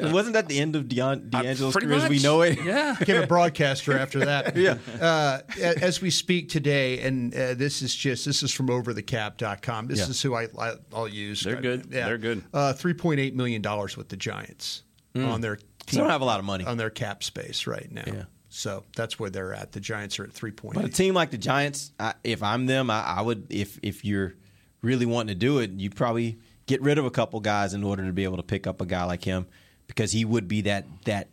And 0.00 0.12
wasn't 0.12 0.34
that 0.34 0.48
the 0.48 0.58
end 0.58 0.76
of 0.76 0.84
Deon, 0.84 1.34
Uh, 1.34 1.42
DeAngelo's 1.42 1.72
pretty 1.72 1.86
career 1.88 1.98
as 1.98 2.08
we 2.08 2.18
know 2.20 2.42
it? 2.42 2.58
Yeah. 2.64 2.96
became 2.98 3.22
a 3.22 3.26
broadcaster 3.26 3.96
after 3.98 4.20
that. 4.24 4.56
Yeah. 4.60 4.78
Uh, 5.00 5.40
as 5.60 6.00
we 6.00 6.10
speak 6.10 6.48
today, 6.48 7.00
and 7.00 7.34
uh, 7.34 7.54
this 7.54 7.82
is 7.82 7.94
just 7.94 8.24
this 8.24 8.42
is 8.42 8.52
from 8.52 8.68
overthecap.com. 8.68 9.86
This 9.88 10.00
Yeah. 10.00 10.06
is 10.08 10.22
who 10.22 10.34
I, 10.34 10.48
I 10.58 10.74
I'll 10.94 11.08
use. 11.08 11.42
They're 11.42 11.60
good. 11.60 11.90
They're 11.90 12.18
good. 12.18 12.42
Uh, 12.52 12.72
Three 12.72 12.94
point 12.94 13.20
eight 13.20 13.34
million 13.34 13.62
dollars 13.62 13.96
with 13.96 14.08
the 14.08 14.16
Giants 14.16 14.82
on 15.14 15.40
their 15.40 15.58
They 15.90 15.96
don't 15.98 16.08
have 16.10 16.20
a 16.20 16.24
lot 16.24 16.38
of 16.38 16.44
money. 16.46 16.64
on 16.64 16.76
their 16.76 16.90
cap 16.90 17.22
space 17.24 17.66
right 17.66 17.90
now. 17.90 18.04
Yeah. 18.06 18.24
So 18.48 18.84
that's 18.96 19.18
where 19.18 19.30
they're 19.30 19.54
at. 19.54 19.72
The 19.72 19.80
Giants 19.80 20.18
are 20.18 20.24
at 20.24 20.32
three 20.32 20.50
point 20.52 20.74
But 20.74 20.84
a 20.84 20.88
team 20.88 21.14
like 21.14 21.30
the 21.30 21.38
Giants, 21.38 21.92
I, 22.00 22.14
if 22.24 22.42
I'm 22.42 22.66
them, 22.66 22.90
I, 22.90 23.00
I 23.02 23.20
would. 23.22 23.46
If 23.50 23.78
if 23.82 24.04
you're 24.04 24.34
really 24.82 25.06
wanting 25.06 25.28
to 25.34 25.38
do 25.38 25.58
it, 25.58 25.70
you'd 25.72 25.94
probably 25.94 26.38
get 26.66 26.80
rid 26.82 26.98
of 26.98 27.04
a 27.04 27.10
couple 27.10 27.38
guys 27.40 27.74
in 27.74 27.82
order 27.84 28.04
to 28.06 28.12
be 28.12 28.24
able 28.24 28.36
to 28.38 28.42
pick 28.42 28.66
up 28.66 28.80
a 28.80 28.86
guy 28.86 29.04
like 29.04 29.24
him 29.24 29.46
because 29.90 30.12
he 30.12 30.24
would 30.24 30.46
be 30.48 30.62
that 30.62 30.86
that 31.04 31.28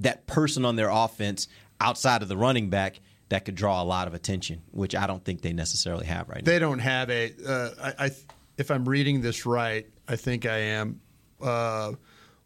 that 0.00 0.26
person 0.26 0.64
on 0.64 0.76
their 0.76 0.88
offense 0.90 1.48
outside 1.80 2.22
of 2.22 2.28
the 2.28 2.36
running 2.36 2.70
back 2.70 3.00
that 3.28 3.44
could 3.44 3.54
draw 3.54 3.82
a 3.82 3.84
lot 3.84 4.08
of 4.08 4.14
attention, 4.14 4.62
which 4.70 4.94
I 4.94 5.06
don't 5.06 5.22
think 5.24 5.42
they 5.42 5.52
necessarily 5.52 6.06
have 6.06 6.28
right 6.28 6.44
now. 6.44 6.50
They 6.50 6.58
don't 6.58 6.78
have 6.78 7.10
a. 7.10 7.32
Uh, 7.46 7.70
I, 7.98 8.06
I 8.06 8.10
if 8.56 8.70
I'm 8.70 8.88
reading 8.88 9.20
this 9.20 9.44
right, 9.46 9.86
I 10.08 10.16
think 10.16 10.46
I 10.46 10.56
am. 10.58 11.00
Uh, 11.40 11.92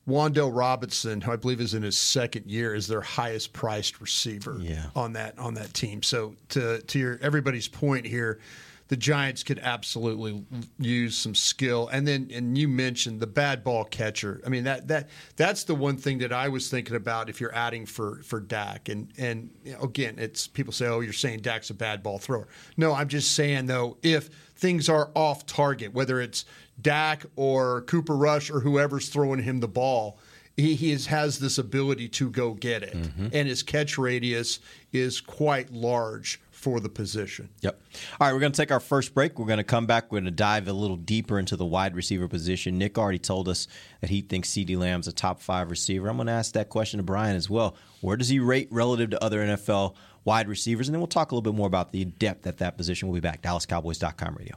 Wan'Dale 0.09 0.51
Robinson, 0.53 1.21
who 1.21 1.31
I 1.31 1.37
believe 1.37 1.61
is 1.61 1.75
in 1.75 1.85
his 1.85 1.97
second 1.97 2.51
year, 2.51 2.75
is 2.75 2.89
their 2.89 3.01
highest 3.01 3.53
priced 3.53 4.01
receiver 4.01 4.59
Yeah. 4.61 4.87
on 4.97 5.13
that 5.13 5.39
on 5.39 5.55
that 5.55 5.73
team. 5.75 6.03
So 6.03 6.35
to 6.51 6.81
to 6.83 6.99
your 6.99 7.19
everybody's 7.23 7.69
point 7.69 8.05
here, 8.07 8.41
the 8.93 8.97
Giants 8.99 9.43
could 9.43 9.59
absolutely 9.61 10.45
use 10.79 11.17
some 11.17 11.35
skill. 11.35 11.89
And 11.89 12.07
then 12.07 12.29
and 12.31 12.59
you 12.59 12.69
mentioned 12.69 13.21
the 13.21 13.27
bad 13.27 13.65
ball 13.65 13.85
catcher. 13.85 14.43
I 14.45 14.51
mean 14.51 14.65
that 14.65 14.87
that 14.89 15.09
that's 15.35 15.65
the 15.65 15.75
one 15.75 15.97
thing 15.97 16.19
that 16.19 16.31
I 16.31 16.51
was 16.51 16.69
thinking 16.69 16.95
about 16.95 17.31
if 17.31 17.41
you're 17.41 17.55
adding 17.55 17.87
for 17.87 18.17
for 18.23 18.39
Dak. 18.39 18.91
And 18.91 19.11
and 19.17 19.49
again, 19.83 20.17
it's 20.19 20.47
people 20.47 20.75
say, 20.75 20.89
oh, 20.89 21.01
you're 21.01 21.15
saying 21.15 21.41
Dak's 21.41 21.71
a 21.71 21.75
bad 21.75 22.03
ball 22.03 22.19
thrower. 22.19 22.49
No, 22.77 22.93
I'm 22.93 23.09
just 23.09 23.35
saying 23.35 23.65
though, 23.65 23.97
if 24.03 24.29
things 24.57 24.91
are 24.91 25.11
off 25.15 25.47
target, 25.47 25.95
whether 25.95 26.21
it's 26.21 26.45
Dak 26.79 27.25
or 27.35 27.81
Cooper 27.83 28.15
Rush 28.15 28.51
or 28.51 28.61
whoever's 28.61 29.09
throwing 29.09 29.43
him 29.43 29.61
the 29.61 29.69
ball. 29.69 30.19
He, 30.55 30.75
he 30.75 30.93
is, 30.93 31.07
has 31.07 31.39
this 31.39 31.57
ability 31.57 32.11
to 32.11 32.29
go 32.29 32.53
get 32.53 32.83
it, 32.83 32.93
mm-hmm. 32.93 33.29
and 33.33 33.49
his 33.49 33.63
catch 33.63 33.97
radius 33.97 34.61
is 34.93 35.19
quite 35.19 35.73
large 35.73 36.43
for 36.63 36.79
the 36.79 36.89
position. 36.89 37.49
Yep. 37.61 37.83
All 38.21 38.27
right, 38.27 38.33
we're 38.33 38.39
going 38.39 38.53
to 38.53 38.57
take 38.57 38.71
our 38.71 38.79
first 38.79 39.15
break. 39.15 39.37
We're 39.37 39.47
going 39.47 39.57
to 39.57 39.65
come 39.65 39.85
back. 39.85 40.05
We're 40.13 40.21
going 40.21 40.27
to 40.27 40.31
dive 40.31 40.69
a 40.69 40.73
little 40.73 40.97
deeper 40.97 41.41
into 41.41 41.57
the 41.57 41.65
wide 41.65 41.97
receiver 41.97 42.29
position. 42.29 42.79
Nick 42.79 42.97
already 42.97 43.19
told 43.19 43.49
us 43.49 43.67
that 44.01 44.11
he 44.11 44.21
thinks 44.21 44.49
CeeDee 44.51 44.79
Lamb's 44.79 45.09
a 45.09 45.13
top 45.13 45.41
five 45.41 45.71
receiver. 45.71 46.09
I'm 46.09 46.17
going 46.17 46.29
to 46.29 46.33
ask 46.33 46.53
that 46.53 46.69
question 46.69 46.99
to 46.99 47.03
Brian 47.03 47.35
as 47.35 47.51
well. 47.51 47.75
Where 48.01 48.17
does 48.17 48.29
he 48.29 48.39
rate 48.39 48.69
relative 48.71 49.11
to 49.11 49.25
other 49.25 49.41
NFL 49.41 49.97
wide 50.25 50.49
receivers? 50.49 50.87
And 50.89 50.95
then 50.95 51.01
we'll 51.01 51.09
talk 51.09 51.33
a 51.33 51.35
little 51.35 51.43
bit 51.43 51.57
more 51.57 51.67
about 51.67 51.91
the 51.91 52.05
depth 52.05 52.47
at 52.47 52.59
that 52.59 52.77
position. 52.77 53.09
We'll 53.09 53.21
be 53.21 53.27
back. 53.27 53.43
DallasCowboys.com 53.43 54.37
radio. 54.37 54.57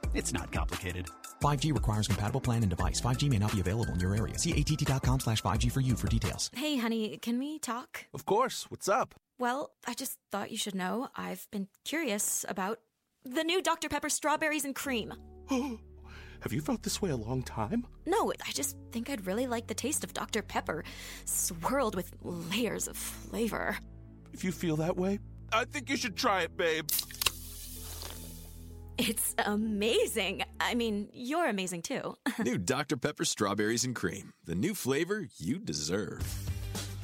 It's 0.13 0.33
not 0.33 0.51
complicated. 0.51 1.07
5G 1.41 1.73
requires 1.73 2.07
compatible 2.07 2.41
plan 2.41 2.63
and 2.63 2.69
device. 2.69 2.99
5G 3.01 3.29
may 3.29 3.39
not 3.39 3.53
be 3.53 3.61
available 3.61 3.93
in 3.93 3.99
your 3.99 4.15
area. 4.15 4.37
See 4.37 4.51
att.com 4.51 5.19
slash 5.21 5.41
5G 5.41 5.71
for 5.71 5.81
you 5.81 5.95
for 5.95 6.07
details. 6.07 6.49
Hey, 6.53 6.77
honey, 6.77 7.17
can 7.17 7.39
we 7.39 7.59
talk? 7.59 8.05
Of 8.13 8.25
course. 8.25 8.65
What's 8.69 8.89
up? 8.89 9.15
Well, 9.39 9.71
I 9.87 9.93
just 9.93 10.17
thought 10.31 10.51
you 10.51 10.57
should 10.57 10.75
know 10.75 11.07
I've 11.15 11.47
been 11.51 11.67
curious 11.85 12.45
about 12.47 12.79
the 13.23 13.43
new 13.43 13.61
Dr. 13.61 13.89
Pepper 13.89 14.09
strawberries 14.09 14.65
and 14.65 14.75
cream. 14.75 15.13
Have 15.49 16.51
you 16.51 16.61
felt 16.61 16.83
this 16.83 17.01
way 17.01 17.11
a 17.11 17.15
long 17.15 17.43
time? 17.43 17.85
No, 18.05 18.31
I 18.45 18.51
just 18.51 18.75
think 18.91 19.09
I'd 19.09 19.27
really 19.27 19.47
like 19.47 19.67
the 19.67 19.75
taste 19.75 20.03
of 20.03 20.13
Dr. 20.13 20.41
Pepper, 20.41 20.83
swirled 21.25 21.95
with 21.95 22.11
layers 22.23 22.87
of 22.87 22.97
flavor. 22.97 23.77
If 24.33 24.43
you 24.43 24.51
feel 24.51 24.75
that 24.77 24.97
way, 24.97 25.19
I 25.53 25.65
think 25.65 25.89
you 25.89 25.97
should 25.97 26.15
try 26.15 26.41
it, 26.41 26.57
babe. 26.57 26.89
It's 29.03 29.33
amazing. 29.43 30.43
I 30.59 30.75
mean, 30.75 31.09
you're 31.11 31.47
amazing 31.47 31.81
too. 31.81 32.15
new 32.45 32.59
Dr. 32.59 32.97
Pepper 32.97 33.25
strawberries 33.25 33.83
and 33.83 33.95
cream. 33.95 34.31
The 34.45 34.53
new 34.53 34.75
flavor 34.75 35.25
you 35.37 35.57
deserve. 35.57 36.21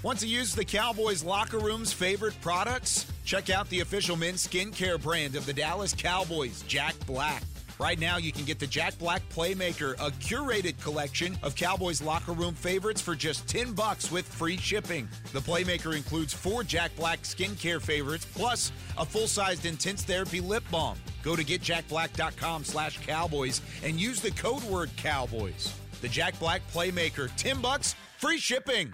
Want 0.03 0.19
to 0.19 0.27
use 0.27 0.53
the 0.53 0.63
Cowboys 0.63 1.23
locker 1.23 1.57
room's 1.57 1.91
favorite 1.91 2.39
products? 2.39 3.11
Check 3.25 3.49
out 3.49 3.67
the 3.69 3.79
official 3.79 4.15
men's 4.15 4.47
skincare 4.47 5.01
brand 5.01 5.35
of 5.35 5.47
the 5.47 5.53
Dallas 5.53 5.95
Cowboys, 5.97 6.61
Jack 6.67 6.93
Black. 7.07 7.41
Right 7.79 7.99
now, 7.99 8.17
you 8.17 8.31
can 8.31 8.43
get 8.45 8.57
the 8.57 8.65
Jack 8.65 8.97
Black 8.97 9.21
Playmaker, 9.29 9.93
a 9.95 10.09
curated 10.11 10.81
collection 10.81 11.37
of 11.43 11.55
Cowboys 11.55 12.01
locker 12.01 12.31
room 12.31 12.55
favorites 12.55 13.01
for 13.01 13.13
just 13.13 13.47
10 13.47 13.73
bucks 13.73 14.11
with 14.11 14.25
free 14.25 14.57
shipping. 14.57 15.07
The 15.31 15.39
Playmaker 15.39 15.95
includes 15.95 16.33
four 16.33 16.63
Jack 16.63 16.95
Black 16.95 17.21
skincare 17.21 17.79
favorites 17.79 18.25
plus 18.33 18.71
a 18.97 19.05
full-sized 19.05 19.65
intense 19.65 20.03
therapy 20.03 20.41
lip 20.41 20.63
balm. 20.71 20.97
Go 21.21 21.35
to 21.35 21.43
getjackblack.com 21.43 22.63
slash 22.63 23.05
cowboys 23.05 23.61
and 23.83 23.99
use 23.99 24.21
the 24.21 24.31
code 24.31 24.63
word 24.63 24.89
cowboys. 24.97 25.73
The 26.01 26.07
Jack 26.07 26.39
Black 26.39 26.61
Playmaker, 26.73 27.29
10 27.37 27.61
bucks, 27.61 27.95
free 28.17 28.39
shipping. 28.39 28.93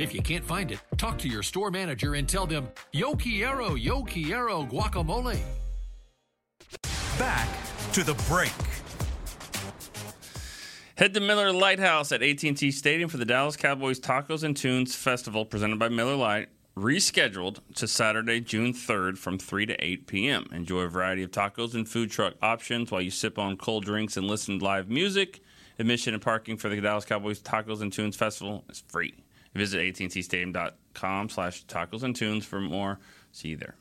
If 0.00 0.14
you 0.14 0.22
can't 0.22 0.44
find 0.44 0.72
it, 0.72 0.78
talk 0.96 1.18
to 1.18 1.28
your 1.28 1.42
store 1.42 1.70
manager 1.70 2.14
and 2.14 2.26
tell 2.26 2.46
them, 2.46 2.68
Yo 2.90 3.14
Quiero, 3.14 3.74
Yo 3.74 4.02
Quiero 4.02 4.64
guacamole. 4.64 5.38
Back 7.18 7.48
to 7.92 8.02
the 8.02 8.14
break. 8.26 8.50
Head 10.96 11.12
to 11.12 11.20
Miller 11.20 11.52
Lite 11.52 11.80
House 11.80 12.12
at 12.12 12.22
AT&T 12.22 12.70
Stadium 12.70 13.10
for 13.10 13.18
the 13.18 13.26
Dallas 13.26 13.58
Cowboys 13.58 14.00
Tacos 14.00 14.42
and 14.42 14.56
Tunes 14.56 14.94
Festival 14.94 15.44
presented 15.44 15.78
by 15.78 15.90
Miller 15.90 16.16
Lite, 16.16 16.48
rescheduled 16.78 17.58
to 17.74 17.86
Saturday, 17.86 18.40
June 18.40 18.72
3rd 18.72 19.18
from 19.18 19.38
3 19.38 19.66
to 19.66 19.84
8 19.84 20.06
p.m. 20.06 20.46
Enjoy 20.50 20.80
a 20.80 20.88
variety 20.88 21.22
of 21.22 21.30
tacos 21.30 21.74
and 21.74 21.86
food 21.86 22.10
truck 22.10 22.36
options 22.40 22.90
while 22.90 23.02
you 23.02 23.10
sip 23.10 23.38
on 23.38 23.58
cold 23.58 23.84
drinks 23.84 24.16
and 24.16 24.26
listen 24.26 24.60
to 24.60 24.64
live 24.64 24.88
music. 24.88 25.42
Admission 25.78 26.14
and 26.14 26.22
parking 26.22 26.56
for 26.56 26.70
the 26.70 26.80
Dallas 26.80 27.04
Cowboys 27.04 27.42
Tacos 27.42 27.82
and 27.82 27.92
Tunes 27.92 28.16
Festival 28.16 28.64
is 28.70 28.82
free. 28.88 29.14
Visit 29.54 29.94
attstadium.com 29.94 31.28
slash 31.28 31.64
tacos 31.66 32.02
and 32.02 32.14
tunes 32.14 32.44
for 32.46 32.60
more. 32.60 32.98
See 33.32 33.48
you 33.48 33.56
there. 33.56 33.74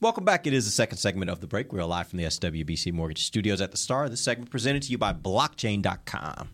Welcome 0.00 0.24
back. 0.24 0.46
It 0.46 0.52
is 0.52 0.64
the 0.64 0.70
second 0.70 0.98
segment 0.98 1.30
of 1.30 1.40
the 1.40 1.46
break. 1.46 1.72
We're 1.72 1.84
live 1.84 2.08
from 2.08 2.18
the 2.18 2.24
SWBC 2.24 2.92
Mortgage 2.92 3.24
Studios 3.24 3.60
at 3.60 3.70
the 3.70 3.76
Star. 3.76 4.08
This 4.08 4.20
segment 4.20 4.50
presented 4.50 4.82
to 4.82 4.90
you 4.90 4.98
by 4.98 5.12
blockchain.com. 5.12 6.50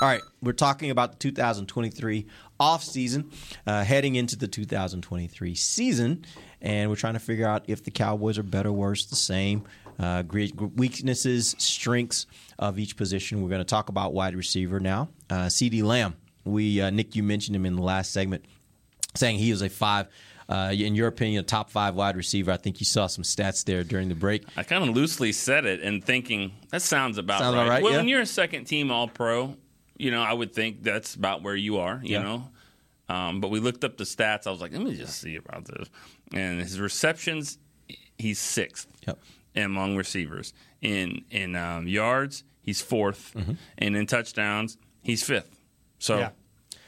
All 0.00 0.08
right, 0.08 0.20
we're 0.42 0.52
talking 0.52 0.90
about 0.90 1.12
the 1.12 1.18
2023 1.18 2.26
off 2.58 2.82
season, 2.82 3.30
uh, 3.66 3.84
heading 3.84 4.16
into 4.16 4.36
the 4.36 4.48
2023 4.48 5.54
season, 5.54 6.24
and 6.60 6.90
we're 6.90 6.96
trying 6.96 7.14
to 7.14 7.20
figure 7.20 7.46
out 7.46 7.64
if 7.68 7.84
the 7.84 7.90
Cowboys 7.90 8.36
are 8.36 8.42
better, 8.42 8.72
worse, 8.72 9.06
the 9.06 9.16
same, 9.16 9.64
uh, 10.00 10.24
weaknesses, 10.28 11.54
strengths 11.58 12.26
of 12.58 12.78
each 12.78 12.96
position. 12.96 13.42
We're 13.42 13.48
going 13.48 13.60
to 13.60 13.64
talk 13.64 13.88
about 13.88 14.12
wide 14.12 14.34
receiver 14.34 14.80
now. 14.80 15.08
Uh, 15.30 15.46
CeeDee 15.46 15.84
Lamb, 15.84 16.16
we 16.44 16.80
uh, 16.80 16.90
Nick, 16.90 17.14
you 17.16 17.22
mentioned 17.22 17.56
him 17.56 17.66
in 17.66 17.76
the 17.76 17.82
last 17.82 18.12
segment, 18.12 18.44
saying 19.14 19.38
he 19.38 19.50
was 19.50 19.62
a 19.62 19.68
five. 19.68 20.08
Uh, 20.48 20.70
in 20.72 20.94
your 20.94 21.06
opinion, 21.06 21.40
a 21.40 21.42
top 21.46 21.70
five 21.70 21.94
wide 21.94 22.16
receiver. 22.16 22.50
I 22.50 22.56
think 22.58 22.78
you 22.80 22.84
saw 22.84 23.06
some 23.06 23.24
stats 23.24 23.64
there 23.64 23.84
during 23.84 24.08
the 24.10 24.14
break. 24.14 24.44
I 24.56 24.64
kind 24.64 24.86
of 24.86 24.94
loosely 24.94 25.32
said 25.32 25.64
it 25.64 25.80
and 25.80 26.04
thinking 26.04 26.52
that 26.70 26.82
sounds 26.82 27.16
about 27.16 27.38
Sounds 27.40 27.54
right. 27.54 27.62
about 27.62 27.70
right, 27.70 27.82
Well, 27.82 27.92
yeah. 27.92 27.98
when 27.98 28.08
you're 28.08 28.20
a 28.20 28.26
second 28.26 28.64
team 28.64 28.90
All 28.90 29.08
Pro, 29.08 29.56
you 29.96 30.10
know 30.10 30.20
I 30.20 30.32
would 30.32 30.52
think 30.52 30.82
that's 30.82 31.14
about 31.14 31.42
where 31.42 31.54
you 31.56 31.78
are. 31.78 32.00
You 32.02 32.16
Yeah. 32.16 32.22
know, 32.22 32.48
um, 33.08 33.40
but 33.40 33.50
we 33.50 33.60
looked 33.60 33.82
up 33.84 33.96
the 33.96 34.04
stats. 34.04 34.46
I 34.46 34.50
was 34.50 34.60
like, 34.60 34.72
let 34.72 34.82
me 34.82 34.94
just 34.94 35.20
see 35.20 35.36
about 35.36 35.64
this. 35.66 35.88
And 36.34 36.60
his 36.60 36.78
receptions, 36.80 37.56
he's 38.18 38.38
sixth 38.40 38.88
Yep. 39.06 39.18
among 39.56 39.96
receivers. 39.96 40.52
In 40.82 41.24
in 41.30 41.54
um, 41.56 41.86
yards, 41.86 42.44
he's 42.62 42.82
4th 42.82 43.56
and 43.78 43.96
in 43.96 44.06
touchdowns, 44.06 44.76
he's 45.02 45.22
fifth. 45.22 45.56
So. 46.02 46.18
Yeah. 46.18 46.30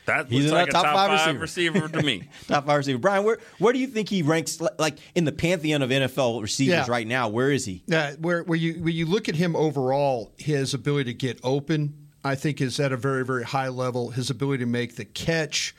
That 0.07 0.29
He's 0.29 0.43
looks 0.43 0.53
like 0.53 0.69
a 0.69 0.73
top 0.73 0.85
top, 0.85 0.95
five 0.95 1.19
five, 1.19 1.41
receiver. 1.41 1.79
receiver. 1.79 1.89
to 1.99 2.03
me. 2.03 2.29
Top 2.47 2.67
five 2.67 2.77
receiver. 2.77 2.99
Brian, 2.99 3.25
where 3.25 3.39
where 3.59 3.73
do 3.73 3.79
you 3.79 3.87
think 3.87 4.11
he 4.11 4.21
ranks 4.21 4.61
like 4.79 4.99
in 5.15 5.25
the 5.25 5.33
pantheon 5.33 5.81
of 5.81 5.89
NFL 5.89 6.43
receivers 6.43 6.75
Yeah. 6.75 6.85
right 6.91 7.07
now? 7.07 7.31
Where 7.31 7.51
is 7.51 7.65
he? 7.65 7.83
Yeah, 7.87 8.13
where 8.17 8.43
where 8.43 8.59
you 8.59 8.83
when 8.83 8.93
you 8.95 9.07
look 9.07 9.31
at 9.31 9.35
him 9.35 9.57
overall, 9.57 10.35
his 10.37 10.75
ability 10.75 11.11
to 11.13 11.17
get 11.17 11.41
open, 11.43 12.09
I 12.23 12.35
think, 12.35 12.61
is 12.61 12.79
at 12.81 12.93
a 12.93 12.99
very 12.99 13.25
very 13.25 13.45
high 13.45 13.69
level. 13.69 14.11
His 14.11 14.29
ability 14.29 14.63
to 14.65 14.69
make 14.69 14.97
the 14.97 15.07
catch 15.07 15.75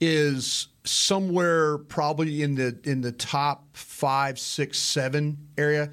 is 0.00 0.66
somewhere 0.82 1.78
probably 1.78 2.42
in 2.42 2.56
the 2.56 2.80
in 2.82 3.00
the 3.02 3.12
top 3.12 3.76
five, 3.76 4.40
six, 4.40 4.76
seven 4.78 5.38
area. 5.56 5.90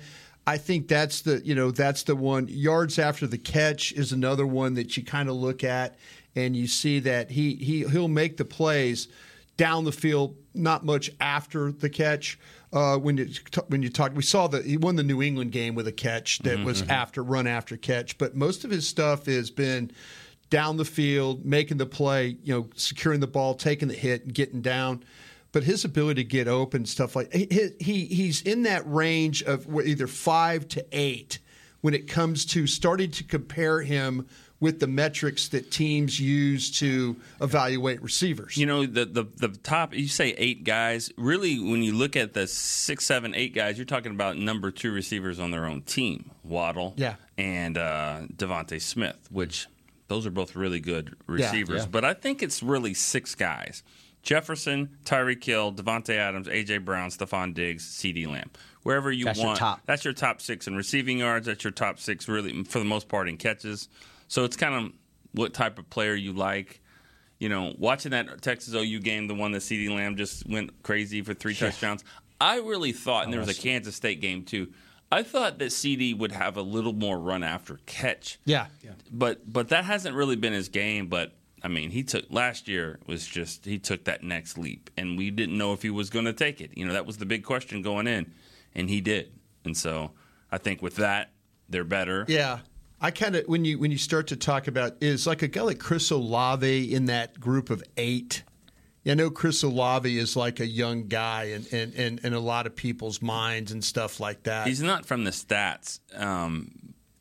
I 0.47 0.57
think 0.57 0.87
that's 0.87 1.21
the 1.21 1.39
you 1.45 1.53
know 1.53 1.69
that's 1.69 2.01
the 2.01 2.15
one. 2.15 2.47
Yards 2.49 2.97
after 2.97 3.27
the 3.27 3.37
catch 3.37 3.91
is 3.91 4.11
another 4.11 4.47
one 4.47 4.73
that 4.73 4.97
you 4.97 5.03
kind 5.03 5.29
of 5.29 5.35
look 5.35 5.63
at 5.63 5.97
and 6.35 6.55
you 6.55 6.67
see 6.67 6.99
that 6.99 7.31
he 7.31 7.55
he 7.55 7.83
he'll 7.87 8.07
make 8.07 8.37
the 8.37 8.45
plays 8.45 9.07
down 9.57 9.85
the 9.85 9.91
field, 9.91 10.35
not 10.53 10.83
much 10.85 11.09
after 11.19 11.71
the 11.71 11.89
catch. 11.89 12.37
Uh, 12.73 12.97
when 12.97 13.15
you 13.17 13.29
when 13.67 13.81
you 13.81 13.89
talk, 13.89 14.11
we 14.15 14.23
saw 14.23 14.47
that 14.47 14.65
he 14.65 14.75
won 14.75 14.97
the 14.97 15.03
New 15.03 15.21
England 15.21 15.51
game 15.53 15.75
with 15.75 15.87
a 15.87 15.93
catch 15.93 16.39
that 16.39 16.59
was 16.59 16.81
Mm-hmm. 16.81 16.91
after 16.91 17.23
run 17.23 17.47
after 17.47 17.77
catch, 17.77 18.17
but 18.17 18.35
most 18.35 18.65
of 18.65 18.71
his 18.71 18.85
stuff 18.87 19.27
has 19.27 19.49
been 19.49 19.91
down 20.49 20.77
the 20.77 20.85
field, 20.85 21.45
making 21.45 21.77
the 21.77 21.85
play, 21.85 22.37
you 22.43 22.53
know, 22.53 22.69
securing 22.75 23.19
the 23.21 23.27
ball, 23.27 23.55
taking 23.55 23.87
the 23.87 23.93
hit, 23.95 24.25
and 24.25 24.33
getting 24.33 24.61
down. 24.61 25.03
But 25.53 25.63
his 25.63 25.85
ability 25.85 26.23
to 26.23 26.29
get 26.29 26.49
open, 26.49 26.85
stuff 26.85 27.15
like 27.15 27.33
he, 27.33 27.69
he 27.79 28.05
he's 28.05 28.41
in 28.41 28.63
that 28.63 28.83
range 28.85 29.41
of 29.43 29.65
either 29.85 30.05
five 30.05 30.67
to 30.69 30.85
eight 30.91 31.39
when 31.79 31.93
it 31.93 32.09
comes 32.09 32.45
to 32.47 32.67
starting 32.67 33.11
to 33.11 33.23
compare 33.23 33.81
him 33.81 34.27
with 34.59 34.79
the 34.79 34.87
metrics 34.87 35.49
that 35.49 35.69
teams 35.71 36.19
use 36.19 36.71
to 36.79 37.15
evaluate 37.41 38.01
receivers. 38.01 38.55
You 38.57 38.65
know, 38.65 38.85
the, 38.85 39.05
the 39.05 39.23
the 39.35 39.49
top. 39.49 39.93
You 39.93 40.07
say 40.07 40.29
eight 40.37 40.63
guys. 40.63 41.11
Really, 41.17 41.59
when 41.59 41.83
you 41.83 41.93
look 41.93 42.15
at 42.15 42.33
the 42.33 42.47
six, 42.47 43.05
seven, 43.05 43.33
eight 43.35 43.53
guys, 43.53 43.77
you're 43.77 43.85
talking 43.85 44.11
about 44.13 44.37
number 44.37 44.71
two 44.71 44.91
receivers 44.91 45.39
on 45.39 45.51
their 45.51 45.65
own 45.65 45.81
team: 45.81 46.31
Waddle, 46.43 46.93
Yeah. 46.97 47.15
and 47.37 47.77
uh, 47.77 48.21
DeVonta 48.35 48.81
Smith. 48.81 49.17
Which 49.29 49.67
those 50.07 50.25
are 50.25 50.31
both 50.31 50.55
really 50.55 50.79
good 50.79 51.15
receivers. 51.27 51.81
Yeah. 51.83 51.87
But 51.91 52.05
I 52.05 52.13
think 52.13 52.41
it's 52.41 52.63
really 52.63 52.93
six 52.93 53.35
guys: 53.35 53.83
Jefferson, 54.23 54.97
Tyreek 55.03 55.43
Hill, 55.43 55.73
Davante 55.73 56.15
Adams, 56.15 56.47
AJ 56.47 56.85
Brown, 56.85 57.09
Stefon 57.09 57.53
Diggs, 57.53 57.85
CeeDee 57.87 58.27
Lamb. 58.27 58.49
Wherever 58.83 59.11
you 59.11 59.25
That's 59.25 59.39
your 59.39 59.47
want, 59.47 59.59
top. 59.59 59.81
that's 59.87 60.05
your 60.05 60.13
top 60.13 60.41
six 60.41 60.67
in 60.67 60.75
receiving 60.75 61.17
yards. 61.17 61.47
That's 61.47 61.63
your 61.63 61.71
top 61.71 61.99
six, 61.99 62.27
really, 62.27 62.63
for 62.65 62.77
the 62.79 62.85
most 62.85 63.07
part, 63.09 63.27
in 63.27 63.35
catches. 63.37 63.89
So 64.27 64.43
it's 64.43 64.55
kind 64.55 64.75
of 64.75 64.91
what 65.33 65.53
type 65.53 65.79
of 65.79 65.89
player 65.89 66.15
you 66.15 66.33
like. 66.33 66.81
You 67.39 67.49
know, 67.49 67.73
watching 67.77 68.11
that 68.11 68.41
Texas 68.41 68.73
OU 68.73 68.99
game, 69.01 69.27
the 69.27 69.35
one 69.35 69.51
that 69.51 69.59
CeeDee 69.59 69.93
Lamb 69.93 70.15
just 70.15 70.47
went 70.47 70.81
crazy 70.83 71.21
for 71.21 71.33
three 71.33 71.53
touchdowns. 71.53 72.03
I 72.39 72.59
really 72.59 72.91
thought, 72.91 73.25
and 73.25 73.33
there 73.33 73.39
was 73.39 73.49
a 73.49 73.61
Kansas 73.61 73.95
State 73.95 74.21
game 74.21 74.43
too. 74.43 74.71
I 75.11 75.23
thought 75.23 75.59
that 75.59 75.69
CeeDee 75.69 76.17
would 76.17 76.31
have 76.31 76.57
a 76.57 76.61
little 76.61 76.93
more 76.93 77.19
run 77.19 77.43
after 77.43 77.79
catch. 77.85 78.39
Yeah. 78.45 78.67
Yeah. 78.83 78.91
But 79.11 79.51
but 79.51 79.69
that 79.69 79.85
hasn't 79.85 80.15
really 80.15 80.35
been 80.35 80.53
his 80.53 80.69
game. 80.69 81.07
But 81.07 81.33
I 81.63 81.67
mean, 81.67 81.91
he 81.91 82.03
took 82.03 82.25
last 82.29 82.67
year 82.67 82.99
was 83.05 83.25
just 83.25 83.65
he 83.65 83.79
took 83.79 84.05
that 84.05 84.23
next 84.23 84.57
leap, 84.57 84.89
and 84.97 85.17
we 85.17 85.31
didn't 85.31 85.57
know 85.57 85.73
if 85.73 85.81
he 85.81 85.89
was 85.89 86.09
going 86.09 86.25
to 86.25 86.33
take 86.33 86.61
it. 86.61 86.71
You 86.75 86.85
know, 86.85 86.93
that 86.93 87.05
was 87.05 87.17
the 87.17 87.25
big 87.25 87.43
question 87.43 87.81
going 87.81 88.07
in, 88.07 88.33
and 88.73 88.89
he 88.89 89.01
did. 89.01 89.31
And 89.63 89.75
so 89.75 90.11
I 90.51 90.57
think 90.57 90.81
with 90.81 90.97
that, 90.97 91.31
they're 91.69 91.83
better. 91.83 92.25
Yeah. 92.27 92.59
I 93.05 93.11
kind 93.11 93.35
of 93.35 93.45
when 93.45 93.65
you 93.65 93.77
when 93.77 93.91
you 93.91 93.99
start 93.99 94.25
to 94.27 94.35
talk 94.35 94.67
about 94.67 94.93
is 94.99 95.27
like 95.27 95.43
a 95.43 95.47
guy 95.47 95.61
like 95.61 95.77
Chris 95.77 96.09
Olave 96.09 96.91
in 96.91 97.05
that 97.05 97.39
group 97.39 97.69
of 97.69 97.83
eight. 97.97 98.41
Yeah, 99.03 99.11
I 99.11 99.15
know 99.15 99.29
Chris 99.29 99.61
Olave 99.61 100.17
is 100.17 100.35
like 100.35 100.59
a 100.59 100.65
young 100.65 101.07
guy 101.07 101.43
and 101.53 101.67
in, 101.67 101.93
in, 101.93 102.19
in 102.23 102.33
a 102.33 102.39
lot 102.39 102.65
of 102.65 102.75
people's 102.75 103.21
minds 103.21 103.71
and 103.71 103.83
stuff 103.83 104.19
like 104.19 104.41
that. 104.43 104.65
He's 104.65 104.81
not 104.81 105.05
from 105.05 105.23
the 105.23 105.29
stats, 105.29 105.99
um, 106.19 106.71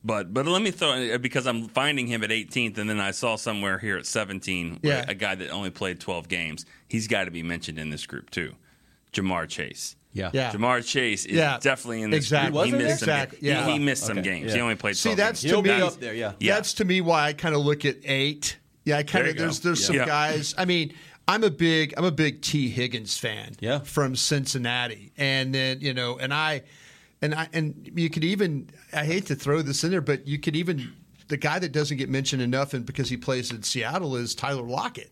but 0.03 0.33
but 0.33 0.47
let 0.47 0.63
me 0.63 0.71
throw 0.71 1.19
because 1.19 1.47
I'm 1.47 1.69
finding 1.69 2.07
him 2.07 2.25
at 2.25 2.31
18th, 2.31 2.79
and 2.79 2.89
then 2.89 2.99
I 2.99 3.11
saw 3.11 3.37
somewhere 3.37 3.79
here 3.79 3.99
at 3.99 4.07
17 4.07 4.81
Yeah. 4.83 5.05
a 5.07 5.15
guy 5.15 5.35
that 5.35 5.51
only 5.51 5.69
played 5.69 6.01
12 6.01 6.29
games. 6.29 6.65
He's 6.89 7.09
got 7.09 7.25
to 7.25 7.31
be 7.31 7.43
mentioned 7.43 7.79
in 7.79 7.91
this 7.91 8.07
group 8.07 8.31
too, 8.31 8.55
Ja'Marr 9.13 9.51
Chase. 9.51 9.97
Yeah. 10.15 10.31
Yeah. 10.33 10.53
Ja'Marr 10.53 10.87
Chase 10.87 11.27
is 11.27 11.37
Yeah. 11.37 11.59
definitely 11.61 12.03
in 12.03 12.11
this 12.11 12.25
Exactly. 12.25 12.71
group. 12.71 12.81
He 12.81 12.87
missed 12.87 13.01
some. 13.01 13.09
Exactly. 13.11 13.39
he- 13.41 13.47
Yeah. 13.49 13.67
He, 13.69 13.79
missed 13.79 14.07
some 14.07 14.23
games. 14.23 14.47
Yeah. 14.49 14.55
He 14.55 14.61
only 14.63 14.75
played. 14.77 14.97
See, 14.97 15.15
that's 15.15 15.43
games. 15.43 15.53
to 15.55 15.63
me. 15.63 15.71
up 15.71 16.01
there, 16.01 16.15
yeah. 16.15 16.33
Yeah. 16.41 16.55
That's 16.55 16.73
to 16.75 16.85
me 16.87 17.01
why 17.03 17.27
I 17.27 17.33
kind 17.35 17.55
of 17.55 17.61
look 17.63 17.85
at 17.85 17.97
eight. 18.05 18.57
Yeah, 18.85 18.99
I 18.99 19.03
kind 19.03 19.27
of 19.27 19.35
you 19.35 19.41
there's 19.41 19.61
there's 19.61 19.85
some 19.85 19.97
Yeah. 19.97 20.07
guys. 20.07 20.55
I 20.57 20.65
mean, 20.65 20.95
I'm 21.27 21.43
a 21.43 21.51
big 21.51 21.95
I'm 21.97 22.05
a 22.05 22.11
big 22.13 22.43
Tee 22.43 22.69
Higgins 22.71 23.17
fan. 23.19 23.57
Yeah. 23.61 23.81
from 23.81 24.15
Cincinnati, 24.15 25.13
and 25.17 25.55
then 25.55 25.81
you 25.81 25.93
know, 25.95 26.19
and 26.19 26.33
I, 26.33 26.63
and 27.23 27.35
I, 27.35 27.49
and 27.53 27.91
you 27.95 28.09
could 28.11 28.25
even 28.25 28.69
I 28.93 29.05
hate 29.05 29.27
to 29.27 29.35
throw 29.35 29.63
this 29.63 29.83
in 29.85 29.91
there, 29.91 30.01
but 30.03 30.27
you 30.29 30.39
could 30.39 30.55
even 30.55 30.93
the 31.29 31.39
guy 31.39 31.59
that 31.59 31.73
doesn't 31.73 31.97
get 31.97 32.11
mentioned 32.11 32.43
enough, 32.43 32.75
and 32.75 32.85
because 32.85 33.09
he 33.09 33.17
plays 33.17 33.51
in 33.51 33.63
Seattle, 33.63 34.15
is 34.17 34.35
Tyler 34.35 34.63
Lockett. 34.63 35.11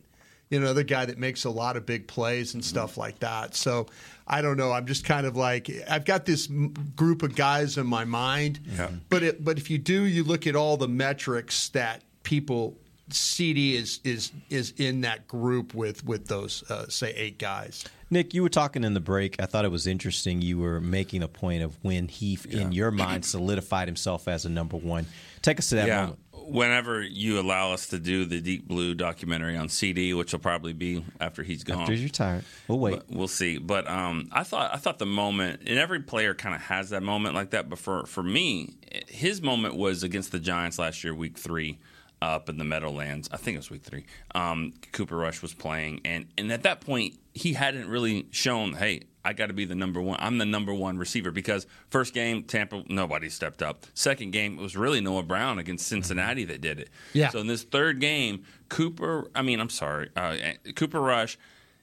You 0.51 0.61
know, 0.61 0.75
the 0.75 0.85
guy 0.85 1.07
that 1.07 1.17
makes 1.19 1.45
a 1.45 1.51
lot 1.51 1.79
of 1.79 1.87
big 1.87 2.07
plays 2.07 2.53
and 2.53 2.63
stuff 2.63 2.99
like 2.99 3.21
that. 3.21 3.57
So 3.57 3.87
I 4.27 4.43
don't 4.43 4.57
know. 4.57 4.73
I'm 4.73 4.87
just 4.87 5.05
kind 5.05 5.27
of 5.27 5.37
like 5.37 5.71
I've 5.89 6.05
got 6.05 6.25
this 6.25 6.49
m- 6.49 6.75
group 6.97 7.23
of 7.23 7.35
guys 7.35 7.79
in 7.79 7.87
my 7.87 8.05
mind. 8.05 8.61
Yeah. 8.67 8.91
But 9.09 9.23
it, 9.23 9.45
but 9.45 9.59
if 9.59 9.71
you 9.71 9.79
do, 9.79 10.05
you 10.05 10.25
look 10.25 10.47
at 10.47 10.57
all 10.57 10.77
the 10.77 10.89
metrics 10.89 11.69
that 11.71 12.03
people 12.23 12.77
CeeDee 13.11 13.75
is 13.75 14.01
is 14.05 14.33
is 14.49 14.73
in 14.77 15.03
that 15.03 15.29
group 15.29 15.75
with 15.75 16.05
with 16.05 16.27
those 16.27 16.63
uh, 16.71 16.87
say 16.89 17.13
eight 17.15 17.39
guys. 17.39 17.85
Nick, 18.11 18.35
you 18.35 18.43
were 18.43 18.51
talking 18.51 18.85
in 18.85 18.93
the 18.93 19.01
break. 19.01 19.41
I 19.41 19.47
thought 19.47 19.65
it 19.65 19.71
was 19.71 19.87
interesting. 19.87 20.43
You 20.43 20.59
were 20.59 20.81
making 20.81 21.23
a 21.23 21.29
point 21.29 21.63
of 21.63 21.83
when 21.83 22.09
he, 22.09 22.39
in 22.51 22.71
your 22.71 22.91
mind, 22.91 23.25
solidified 23.25 23.89
himself 23.89 24.29
as 24.29 24.45
a 24.45 24.51
number 24.51 24.77
one. 24.77 25.07
Take 25.41 25.59
us 25.59 25.71
to 25.71 25.77
that 25.77 25.87
yeah. 25.87 26.01
moment. 26.03 26.19
Whenever 26.53 27.03
you 27.03 27.41
allow 27.41 27.73
us 27.73 27.89
to 27.89 27.99
do 27.99 28.25
the 28.25 28.41
Deep 28.41 28.69
Blue 28.69 28.95
documentary 28.95 29.57
on 29.57 29.69
CeeDee, 29.69 30.17
which 30.17 30.33
will 30.33 30.41
probably 30.41 30.73
be 30.73 31.05
after 31.21 31.43
he's 31.43 31.65
gone. 31.65 31.81
After 31.81 31.95
you're 31.95 32.09
tired, 32.09 32.45
we'll 32.69 32.79
wait. 32.79 32.97
But 32.97 33.11
we'll 33.11 33.29
see. 33.29 33.59
But 33.59 33.89
um, 33.89 34.29
I 34.33 34.43
thought 34.43 34.75
I 34.75 34.77
thought 34.77 34.99
the 34.99 35.07
moment, 35.07 35.63
and 35.67 35.79
every 35.79 36.01
player 36.01 36.35
kind 36.35 36.55
of 36.55 36.61
has 36.63 36.91
that 36.91 37.03
moment 37.03 37.35
like 37.35 37.51
that. 37.51 37.69
But 37.69 37.79
for 37.79 38.05
for 38.07 38.23
me, 38.23 38.75
his 39.09 39.41
moment 39.41 39.77
was 39.77 40.03
against 40.03 40.33
the 40.33 40.41
Giants 40.41 40.79
last 40.79 41.03
year, 41.03 41.15
Week 41.15 41.39
Three, 41.39 41.79
up 42.21 42.49
in 42.49 42.59
the 42.59 42.65
Meadowlands. 42.65 43.29
I 43.33 43.37
think 43.37 43.55
it 43.55 43.59
was 43.59 43.71
Week 43.71 43.83
Three. 43.83 44.05
Um, 44.35 44.75
Cooper 44.93 45.17
Rush 45.17 45.43
was 45.43 45.55
playing, 45.55 46.03
and 46.05 46.27
and 46.37 46.53
at 46.53 46.63
that 46.65 46.81
point, 46.81 47.19
he 47.33 47.55
hadn't 47.55 47.89
really 47.89 48.27
shown, 48.31 48.75
hey. 48.75 49.03
I 49.25 49.33
got 49.33 49.47
to 49.47 49.53
be 49.53 49.65
the 49.65 49.75
number 49.75 50.01
one. 50.01 50.19
I'm 50.21 50.39
the 50.39 50.47
number 50.47 50.75
one 50.75 50.99
receiver 50.99 51.31
because 51.31 51.67
first 51.91 52.13
game 52.15 52.43
Tampa 52.45 52.83
nobody 52.89 53.29
stepped 53.29 53.63
up. 53.63 53.87
Second 53.95 54.33
game 54.33 54.59
it 54.59 54.63
was 54.63 54.77
really 54.77 55.01
Noah 55.01 55.23
Brown 55.23 55.59
against 55.59 55.87
Cincinnati 55.87 56.45
that 56.47 56.61
did 56.61 56.81
it. 56.81 56.91
Yeah. 57.13 57.31
So 57.31 57.39
in 57.39 57.47
this 57.47 57.63
third 57.63 58.01
game, 58.01 58.45
Cooper. 58.69 59.29
I 59.35 59.43
mean, 59.43 59.61
I'm 59.61 59.71
sorry, 59.71 60.11
uh, 60.17 60.37
Cooper 60.75 61.01
Rush. 61.01 61.39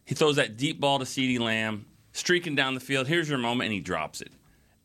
He 0.05 0.15
throws 0.15 0.37
that 0.37 0.57
deep 0.57 0.79
ball 0.79 0.99
to 0.99 1.05
CeeDee 1.05 1.39
Lamb, 1.39 1.85
streaking 2.13 2.55
down 2.55 2.73
the 2.73 2.79
field. 2.79 3.07
Here's 3.07 3.29
your 3.29 3.37
moment, 3.37 3.67
and 3.67 3.73
he 3.73 3.79
drops 3.79 4.21
it. 4.21 4.31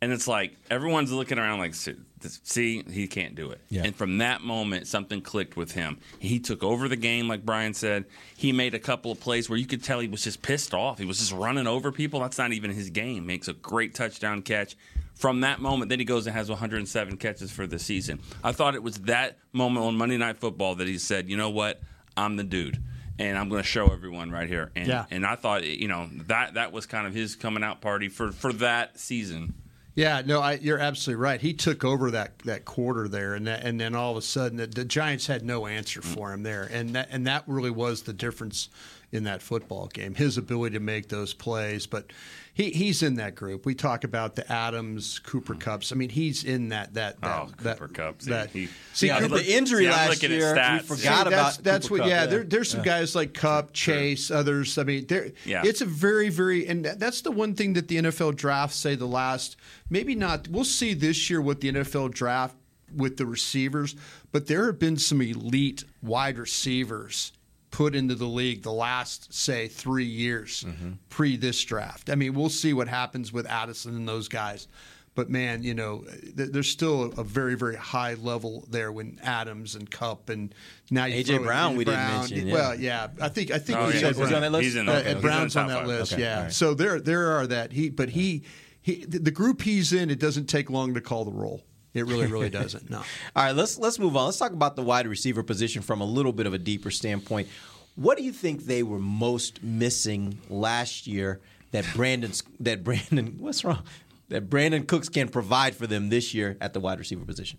And 0.05 0.13
it's 0.13 0.29
like 0.29 0.55
everyone's 0.71 1.11
looking 1.11 1.39
around 1.39 1.61
like, 1.61 1.75
"See- 1.75 2.83
he 2.91 3.07
can't 3.07 3.35
do 3.35 3.51
it. 3.51 3.61
Yeah. 3.71 3.85
And 3.85 3.97
from 3.97 4.19
that 4.19 4.43
moment, 4.43 4.87
something 4.87 5.21
clicked 5.23 5.57
with 5.57 5.73
him. 5.73 5.99
He 6.19 6.39
took 6.39 6.63
over 6.63 6.89
the 6.89 6.97
game, 6.97 7.27
like 7.27 7.45
Brian 7.45 7.73
said. 7.75 8.05
He 8.37 8.53
made 8.53 8.75
a 8.75 8.79
couple 8.79 9.11
of 9.11 9.21
plays 9.21 9.49
where 9.49 9.59
you 9.59 9.67
could 9.67 9.83
tell 9.83 10.01
he 10.01 10.09
was 10.09 10.23
just 10.25 10.43
pissed 10.43 10.75
off. 10.75 10.99
He 10.99 11.05
was 11.05 11.19
just 11.19 11.33
running 11.33 11.67
over 11.67 11.91
people. 11.93 12.21
That's 12.21 12.39
not 12.39 12.53
even 12.53 12.71
his 12.71 12.91
game. 12.91 13.27
Makes 13.27 13.49
a 13.49 13.55
great 13.55 13.95
touchdown 13.95 14.43
catch. 14.43 14.77
From 15.15 15.41
that 15.43 15.61
moment, 15.61 15.89
then 15.89 15.99
he 16.01 16.05
goes 16.05 16.27
and 16.27 16.35
has 16.35 16.49
107 16.51 17.17
catches 17.19 17.51
for 17.51 17.67
the 17.67 17.79
season. 17.79 18.21
I 18.43 18.53
thought 18.53 18.75
it 18.75 18.83
was 18.83 18.99
that 19.01 19.39
moment 19.53 19.87
on 19.87 19.97
Monday 19.97 20.17
Night 20.17 20.39
Football 20.39 20.75
that 20.77 20.89
he 20.89 20.99
said, 20.99 21.29
"You 21.31 21.37
know 21.37 21.51
what? 21.51 21.81
I'm 22.17 22.37
the 22.37 22.45
dude." 22.45 22.83
And 23.17 23.39
I'm 23.39 23.49
going 23.49 23.63
to 23.63 23.69
show 23.69 23.87
everyone 23.93 24.33
right 24.33 24.49
here. 24.49 24.73
And, 24.75 24.89
Yeah. 24.89 25.05
and 25.09 25.25
I 25.25 25.37
thought, 25.37 25.63
you 25.65 25.87
know, 25.87 26.11
that 26.27 26.55
that 26.55 26.73
was 26.73 26.85
kind 26.87 27.07
of 27.07 27.15
his 27.15 27.37
coming 27.37 27.63
out 27.63 27.81
party 27.81 28.09
for, 28.09 28.33
for 28.33 28.53
that 28.55 28.99
season. 28.99 29.55
Yeah, 29.95 30.23
no, 30.27 30.41
I, 30.41 30.55
you're 30.55 30.79
absolutely 30.79 31.23
right. 31.23 31.41
He 31.41 31.55
took 31.55 31.85
over 31.85 32.11
that, 32.11 32.39
that 32.41 32.65
quarter 32.65 33.07
there, 33.07 33.35
and 33.35 33.47
that, 33.47 33.63
and 33.63 33.81
then 33.81 33.95
all 33.95 34.13
of 34.13 34.17
a 34.17 34.23
sudden 34.23 34.57
the, 34.57 34.67
the 34.67 34.85
Giants 34.85 35.29
had 35.29 35.45
no 35.45 35.67
answer 35.67 36.01
mm. 36.01 36.05
for 36.05 36.33
him 36.33 36.43
there, 36.43 36.69
and 36.73 36.91
that 36.97 37.09
and 37.11 37.27
that 37.29 37.45
really 37.47 37.71
was 37.71 38.03
the 38.03 38.13
difference 38.13 38.69
in 39.13 39.25
that 39.25 39.41
football 39.41 39.87
game. 39.87 40.17
His 40.17 40.37
ability 40.37 40.75
to 40.75 40.81
make 40.81 41.09
those 41.09 41.33
plays, 41.33 41.87
but 41.87 42.13
he, 42.55 42.71
he's 42.71 43.03
in 43.03 43.17
that 43.17 43.35
group. 43.35 43.67
We 43.67 43.75
talk 43.75 44.05
about 44.05 44.37
the 44.37 44.51
Adams 44.51 45.19
Cooper 45.19 45.55
hmm. 45.55 45.59
Cups. 45.59 45.91
I 45.91 45.97
mean, 45.97 46.09
he's 46.09 46.45
in 46.45 46.69
that 46.69 46.95
that 46.95 47.21
that 47.21 47.43
Oh, 47.43 47.51
that, 47.63 47.79
Cooper 47.79 47.93
Kupp. 47.93 48.23
See, 48.23 48.31
That, 48.31 48.51
he- 48.51 48.69
see, 48.93 49.09
Yeah, 49.09 49.19
Cooper, 49.19 49.39
the 49.39 49.55
injury 49.55 49.85
See, 49.85 49.89
I'm 49.89 50.09
last 50.09 50.23
year, 50.23 50.55
we 50.55 50.79
forgot 50.79 50.99
See, 50.99 51.09
about. 51.09 51.31
that's 51.31 51.57
that's 51.59 51.91
what. 51.91 52.01
Kupp, 52.01 52.09
Yeah, 52.09 52.27
There, 52.27 52.45
there's 52.45 52.71
some 52.71 52.83
guys 52.83 53.15
like 53.17 53.35
Kupp, 53.35 53.73
Chase, 53.73 54.31
others. 54.31 54.79
I 54.79 54.85
mean, 54.85 55.07
there. 55.07 55.33
Yeah. 55.45 55.63
It's 55.65 55.81
a 55.81 55.87
very, 55.87 56.29
very, 56.29 56.67
and 56.67 56.85
that's 56.85 57.23
the 57.23 57.33
one 57.33 57.55
thing 57.55 57.73
that 57.75 57.89
the 57.89 57.97
NFL 57.97 58.37
draft 58.37 58.75
say 58.75 58.95
the 58.95 59.07
last. 59.07 59.57
Maybe 59.91 60.15
not. 60.15 60.47
We'll 60.49 60.65
see 60.65 60.95
this 60.95 61.29
year 61.29 61.43
what 61.43 61.61
the 61.61 61.73
NFL 61.73 62.15
draft 62.15 62.57
with 62.95 63.17
the 63.17 63.27
receivers, 63.27 63.97
but 64.31 64.47
there 64.47 64.67
have 64.67 64.79
been 64.79 64.97
some 64.97 65.21
elite 65.21 65.85
wide 66.03 66.39
receivers 66.39 67.33
put 67.75 67.97
into 67.97 68.15
the 68.15 68.25
league 68.27 68.63
the 68.63 68.71
last 68.73 69.35
say 69.35 69.67
three 69.67 70.05
years 70.05 70.65
pre 71.09 71.37
this 71.37 71.61
draft. 71.65 72.09
I 72.09 72.15
mean, 72.15 72.33
we'll 72.35 72.49
see 72.49 72.73
what 72.73 72.87
happens 72.87 73.33
with 73.33 73.47
Addison 73.49 73.97
and 73.97 74.09
those 74.09 74.29
guys. 74.29 74.69
But 75.17 75.29
man, 75.29 75.65
you 75.65 75.75
know, 75.75 76.05
th- 76.37 76.51
there's 76.51 76.69
still 76.69 77.13
a 77.19 77.25
very, 77.25 77.57
very 77.57 77.75
high 77.77 78.15
level 78.15 78.65
there 78.71 78.93
when 78.93 79.19
Adams 79.25 79.75
and 79.75 79.91
Kupp 79.91 80.29
and 80.29 80.55
now 80.91 81.05
you 81.07 81.17
A.J. 81.17 81.37
throw 81.37 81.45
Brown 81.47 81.73
in 81.73 81.77
we 81.79 81.85
didn't 81.85 82.01
mention, 82.09 82.47
yeah. 82.47 82.53
Well, 82.55 82.75
yeah, 82.77 83.09
I 83.21 83.29
think 83.29 83.51
I 83.51 83.59
think 83.59 83.79
Oh, 83.79 83.87
we 83.89 83.95
yeah. 83.95 84.01
said 84.01 84.09
He's 84.09 84.17
Brown. 84.19 84.35
on 84.35 84.41
that 84.43 84.53
list? 84.53 84.65
He's 84.65 84.77
in 84.77 84.89
Uh, 84.89 85.03
the- 85.03 85.13
he's 85.15 85.23
Brown's 85.23 85.55
the 85.55 85.61
on 85.61 85.69
that 85.69 85.79
five. 85.79 85.87
list. 85.89 86.13
Okay, 86.13 86.23
yeah. 86.23 86.37
all 86.37 86.43
right. 86.45 86.53
So 86.53 86.75
there 86.75 87.01
there 87.01 87.33
are 87.33 87.47
that 87.49 87.73
he, 87.73 87.91
but 87.91 88.11
he 88.11 88.43
he 88.83 89.05
the 89.05 89.19
the 89.19 89.31
group 89.33 89.63
he's 89.63 89.93
in. 89.93 90.11
It 90.11 90.21
doesn't 90.21 90.47
take 90.47 90.71
long 90.71 90.95
to 90.95 91.01
call 91.01 91.25
the 91.25 91.33
roll. 91.33 91.63
It 91.95 92.07
really, 92.07 92.27
really 92.27 92.51
doesn't. 92.61 92.91
No. 92.91 92.99
All 92.99 93.05
right, 93.45 93.53
let's 93.55 93.79
let's 93.79 93.99
move 93.99 94.17
on. 94.17 94.27
Let's 94.27 94.39
talk 94.39 94.53
about 94.53 94.77
the 94.77 94.83
wide 94.83 95.07
receiver 95.07 95.43
position 95.43 95.81
from 95.81 96.01
a 96.01 96.05
little 96.05 96.33
bit 96.33 96.47
of 96.47 96.53
a 96.55 96.59
deeper 96.59 96.91
standpoint. 96.91 97.49
What 97.95 98.19
do 98.19 98.25
you 98.25 98.33
think 98.33 98.65
they 98.65 98.83
were 98.83 98.99
most 98.99 99.63
missing 99.63 100.39
last 100.51 101.07
year 101.07 101.41
that 101.71 101.85
Brandin 101.85 102.43
that 102.61 102.83
Brandin 102.85 103.39
what's 103.39 103.65
wrong 103.65 103.85
that 104.29 104.51
Brandin 104.51 104.87
Cooks 104.87 105.09
can 105.09 105.29
provide 105.29 105.77
for 105.77 105.87
them 105.87 106.09
this 106.09 106.35
year 106.35 106.57
at 106.61 106.73
the 106.73 106.81
wide 106.81 106.99
receiver 106.99 107.25
position? 107.25 107.59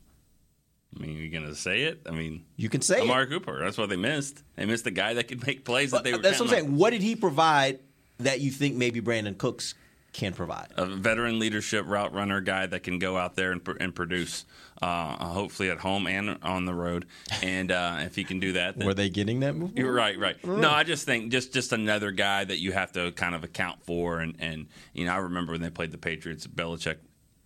I 0.97 1.01
mean, 1.01 1.17
you're 1.17 1.29
gonna 1.41 1.55
say 1.55 1.83
it. 1.83 2.01
I 2.05 2.11
mean, 2.11 2.45
You 2.57 2.69
can 2.69 2.81
say 2.81 3.01
Amari 3.01 3.25
it. 3.25 3.29
Cooper. 3.29 3.59
That's 3.63 3.77
what 3.77 3.89
they 3.89 3.97
missed. 3.97 4.43
They 4.55 4.65
missed 4.65 4.83
the 4.83 4.91
guy 4.91 5.13
that 5.15 5.27
could 5.27 5.45
make 5.45 5.63
plays 5.65 5.91
that 5.91 6.03
they 6.03 6.13
uh, 6.13 6.17
were. 6.17 6.21
That's 6.21 6.39
what 6.39 6.47
I'm 6.47 6.55
counting 6.55 6.65
on. 6.65 6.69
saying. 6.71 6.79
What 6.79 6.89
did 6.91 7.01
he 7.01 7.15
provide 7.15 7.79
that 8.19 8.39
you 8.41 8.51
think 8.51 8.75
maybe 8.75 9.01
Brandin 9.01 9.37
Cooks 9.37 9.75
can 10.15 10.33
provide? 10.33 10.67
a 10.77 10.85
veteran 10.85 11.39
leadership 11.39 11.85
route 11.87 12.13
runner 12.13 12.39
guy 12.39 12.65
that 12.65 12.83
can 12.83 12.99
go 12.99 13.17
out 13.17 13.35
there 13.35 13.51
and, 13.51 13.61
and 13.81 13.93
produce, 13.93 14.45
uh, 14.81 15.25
hopefully 15.25 15.69
at 15.69 15.77
home 15.77 16.07
and 16.07 16.37
on 16.41 16.63
the 16.65 16.73
road. 16.73 17.05
And 17.43 17.69
uh, 17.69 17.97
if 17.99 18.15
he 18.15 18.23
can 18.23 18.39
do 18.39 18.53
that, 18.53 18.77
then 18.77 18.87
Were 18.87 18.93
they 18.93 19.09
getting 19.09 19.41
that 19.41 19.55
move? 19.55 19.77
You're 19.77 19.91
right, 19.91 20.17
right. 20.17 20.43
No, 20.45 20.71
I 20.71 20.83
just 20.83 21.05
think 21.05 21.31
just 21.31 21.53
just 21.53 21.73
another 21.73 22.11
guy 22.11 22.45
that 22.45 22.59
you 22.59 22.71
have 22.71 22.93
to 22.93 23.11
kind 23.11 23.35
of 23.35 23.43
account 23.43 23.83
for. 23.83 24.19
And 24.19 24.35
and 24.39 24.67
you 24.93 25.05
know, 25.05 25.13
I 25.13 25.17
remember 25.17 25.51
when 25.51 25.61
they 25.61 25.69
played 25.69 25.91
the 25.91 25.97
Patriots, 25.97 26.47
Belichick 26.47 26.97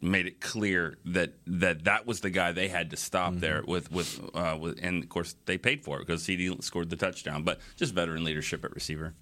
made 0.02 0.28
it 0.28 0.40
clear 0.40 0.98
that 1.06 1.34
that 1.48 1.86
that 1.86 2.06
was 2.06 2.22
the 2.22 2.30
guy 2.30 2.52
they 2.52 2.68
had 2.68 2.92
to 2.92 2.98
stop 2.98 3.34
there 3.36 3.64
with 3.66 3.92
with 3.92 4.22
uh, 4.36 4.56
with, 4.60 4.80
and 4.82 5.04
of 5.04 5.10
course 5.10 5.36
they 5.46 5.58
paid 5.58 5.84
for 5.84 5.98
it 5.98 6.06
because 6.06 6.24
CeeDee 6.24 6.64
scored 6.64 6.92
the 6.92 6.96
touchdown. 6.96 7.44
But 7.44 7.60
just 7.76 7.96
veteran 7.96 8.24
leadership 8.24 8.64
at 8.64 8.74
receiver. 8.76 9.16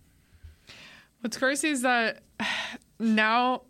What's 1.22 1.38
crazy 1.38 1.70
is 1.70 1.82
that 1.82 2.22
now 3.00 3.64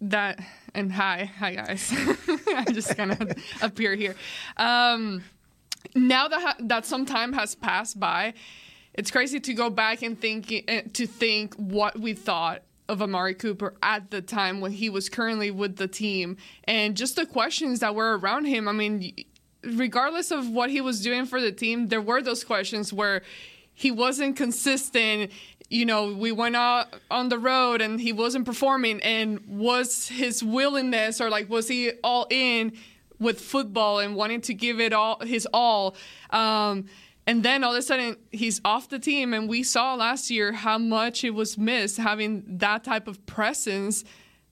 that 0.00 0.40
and 0.74 0.92
hi, 0.92 1.30
hi 1.38 1.54
guys, 1.54 1.92
I 2.56 2.64
just 2.72 2.96
kind 2.96 3.12
of 3.12 3.32
appear 3.62 3.94
here. 3.94 4.14
Um, 4.56 5.22
now 5.94 6.28
that 6.28 6.40
ha- 6.40 6.56
that 6.60 6.86
some 6.86 7.06
time 7.06 7.32
has 7.32 7.54
passed 7.54 7.98
by, 8.00 8.34
it's 8.94 9.10
crazy 9.10 9.40
to 9.40 9.54
go 9.54 9.70
back 9.70 10.02
and 10.02 10.20
think 10.20 10.52
eh, 10.52 10.82
to 10.92 11.06
think 11.06 11.54
what 11.54 11.98
we 11.98 12.14
thought 12.14 12.62
of 12.88 13.00
Amari 13.00 13.34
Cooper 13.34 13.74
at 13.82 14.10
the 14.10 14.20
time 14.20 14.60
when 14.60 14.72
he 14.72 14.90
was 14.90 15.08
currently 15.08 15.50
with 15.50 15.76
the 15.76 15.88
team, 15.88 16.36
and 16.64 16.96
just 16.96 17.16
the 17.16 17.26
questions 17.26 17.80
that 17.80 17.94
were 17.94 18.18
around 18.18 18.46
him. 18.46 18.68
I 18.68 18.72
mean, 18.72 19.14
regardless 19.62 20.30
of 20.30 20.48
what 20.48 20.70
he 20.70 20.80
was 20.80 21.00
doing 21.00 21.26
for 21.26 21.40
the 21.40 21.52
team, 21.52 21.88
there 21.88 22.00
were 22.00 22.22
those 22.22 22.44
questions 22.44 22.92
where 22.92 23.22
he 23.74 23.90
wasn't 23.90 24.36
consistent. 24.36 25.30
You 25.72 25.86
know, 25.86 26.12
we 26.12 26.32
went 26.32 26.54
out 26.54 26.94
on 27.10 27.30
the 27.30 27.38
road 27.38 27.80
and 27.80 27.98
he 27.98 28.12
wasn't 28.12 28.44
performing. 28.44 29.00
And 29.00 29.40
was 29.46 30.06
his 30.08 30.44
willingness 30.44 31.18
or 31.18 31.30
like 31.30 31.48
was 31.48 31.66
he 31.66 31.92
all 32.04 32.26
in 32.28 32.74
with 33.18 33.40
football 33.40 33.98
and 33.98 34.14
wanting 34.14 34.42
to 34.42 34.52
give 34.52 34.80
it 34.80 34.92
all 34.92 35.20
his 35.20 35.48
all? 35.50 35.96
Um, 36.28 36.84
and 37.26 37.42
then 37.42 37.64
all 37.64 37.72
of 37.72 37.78
a 37.78 37.82
sudden 37.82 38.18
he's 38.32 38.60
off 38.66 38.90
the 38.90 38.98
team, 38.98 39.32
and 39.32 39.48
we 39.48 39.62
saw 39.62 39.94
last 39.94 40.30
year 40.30 40.52
how 40.52 40.76
much 40.76 41.24
it 41.24 41.30
was 41.30 41.56
missed 41.56 41.96
having 41.96 42.44
that 42.58 42.84
type 42.84 43.08
of 43.08 43.24
presence. 43.24 44.04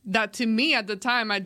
That 0.06 0.33
to 0.35 0.46
me 0.46 0.74
at 0.74 0.87
the 0.87 0.96
time, 0.96 1.30
I 1.30 1.44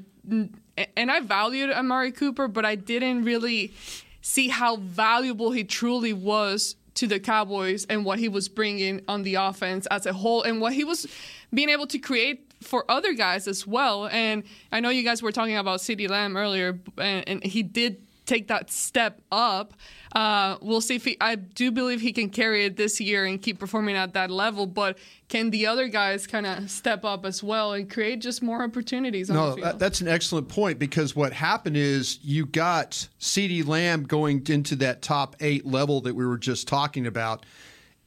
and 0.97 1.11
I 1.11 1.19
valued 1.19 1.71
Amari 1.71 2.13
Cooper, 2.13 2.47
but 2.47 2.65
I 2.65 2.77
didn't 2.77 3.25
really 3.25 3.73
see 4.21 4.49
how 4.49 4.77
valuable 4.77 5.51
he 5.51 5.65
truly 5.65 6.13
was 6.13 6.77
to 6.95 7.07
the 7.07 7.21
Cowboys 7.21 7.85
and 7.87 8.05
what 8.05 8.19
he 8.19 8.29
was 8.29 8.49
bringing 8.49 9.03
on 9.09 9.23
the 9.23 9.35
offense 9.35 9.87
as 9.87 10.07
a 10.07 10.13
whole 10.13 10.43
and 10.43 10.61
what 10.61 10.73
he 10.73 10.85
was 10.85 11.07
being 11.53 11.69
able 11.69 11.87
to 11.89 11.99
create 11.99 12.53
for 12.63 12.91
other 12.91 13.13
guys 13.13 13.47
as 13.47 13.67
well. 13.67 14.07
And 14.07 14.45
I 14.73 14.81
know 14.81 14.91
you 14.91 15.03
guys 15.03 15.23
were 15.23 15.33
talking 15.33 15.57
about 15.57 15.81
CeeDee 15.81 16.09
Lamb 16.09 16.37
earlier, 16.37 16.79
and, 16.99 17.29
and 17.29 17.45
he 17.45 17.63
did 17.63 18.03
take 18.27 18.49
that 18.49 18.71
step 18.71 19.21
up. 19.31 19.75
Uh, 20.15 20.57
we'll 20.61 20.81
see 20.81 20.95
if 20.95 21.05
he, 21.05 21.17
I 21.21 21.35
do 21.35 21.73
believe 21.73 22.01
he 22.01 22.13
can 22.13 22.31
carry 22.31 22.65
it 22.65 22.77
this 22.77 23.01
year 23.01 23.25
and 23.25 23.43
keep 23.43 23.59
performing 23.59 23.97
at 23.97 24.13
that 24.15 24.31
level, 24.31 24.65
but 24.67 24.97
can 25.29 25.51
the 25.51 25.67
other 25.67 25.89
guys 25.89 26.27
kind 26.29 26.47
of 26.47 26.71
step 26.71 27.05
up 27.05 27.27
as 27.27 27.43
well 27.43 27.73
and 27.73 27.91
create 27.91 28.21
just 28.21 28.41
more 28.41 28.63
opportunities 28.63 29.29
on 29.29 29.35
the 29.37 29.43
No, 29.43 29.57
field? 29.57 29.79
that's 29.81 30.01
an 30.01 30.07
excellent 30.07 30.49
point 30.49 30.79
because 30.79 31.17
what 31.17 31.33
happened 31.33 31.77
is 31.77 32.21
you 32.23 32.47
got 32.47 33.09
CeeDee 33.19 33.67
Lamb 33.67 34.05
going 34.05 34.45
into 34.49 34.77
that 34.77 35.03
top 35.03 35.35
eight 35.41 35.67
level 35.67 36.01
that 36.03 36.15
we 36.15 36.25
were 36.25 36.39
just 36.39 36.69
talking 36.69 37.09
about. 37.09 37.45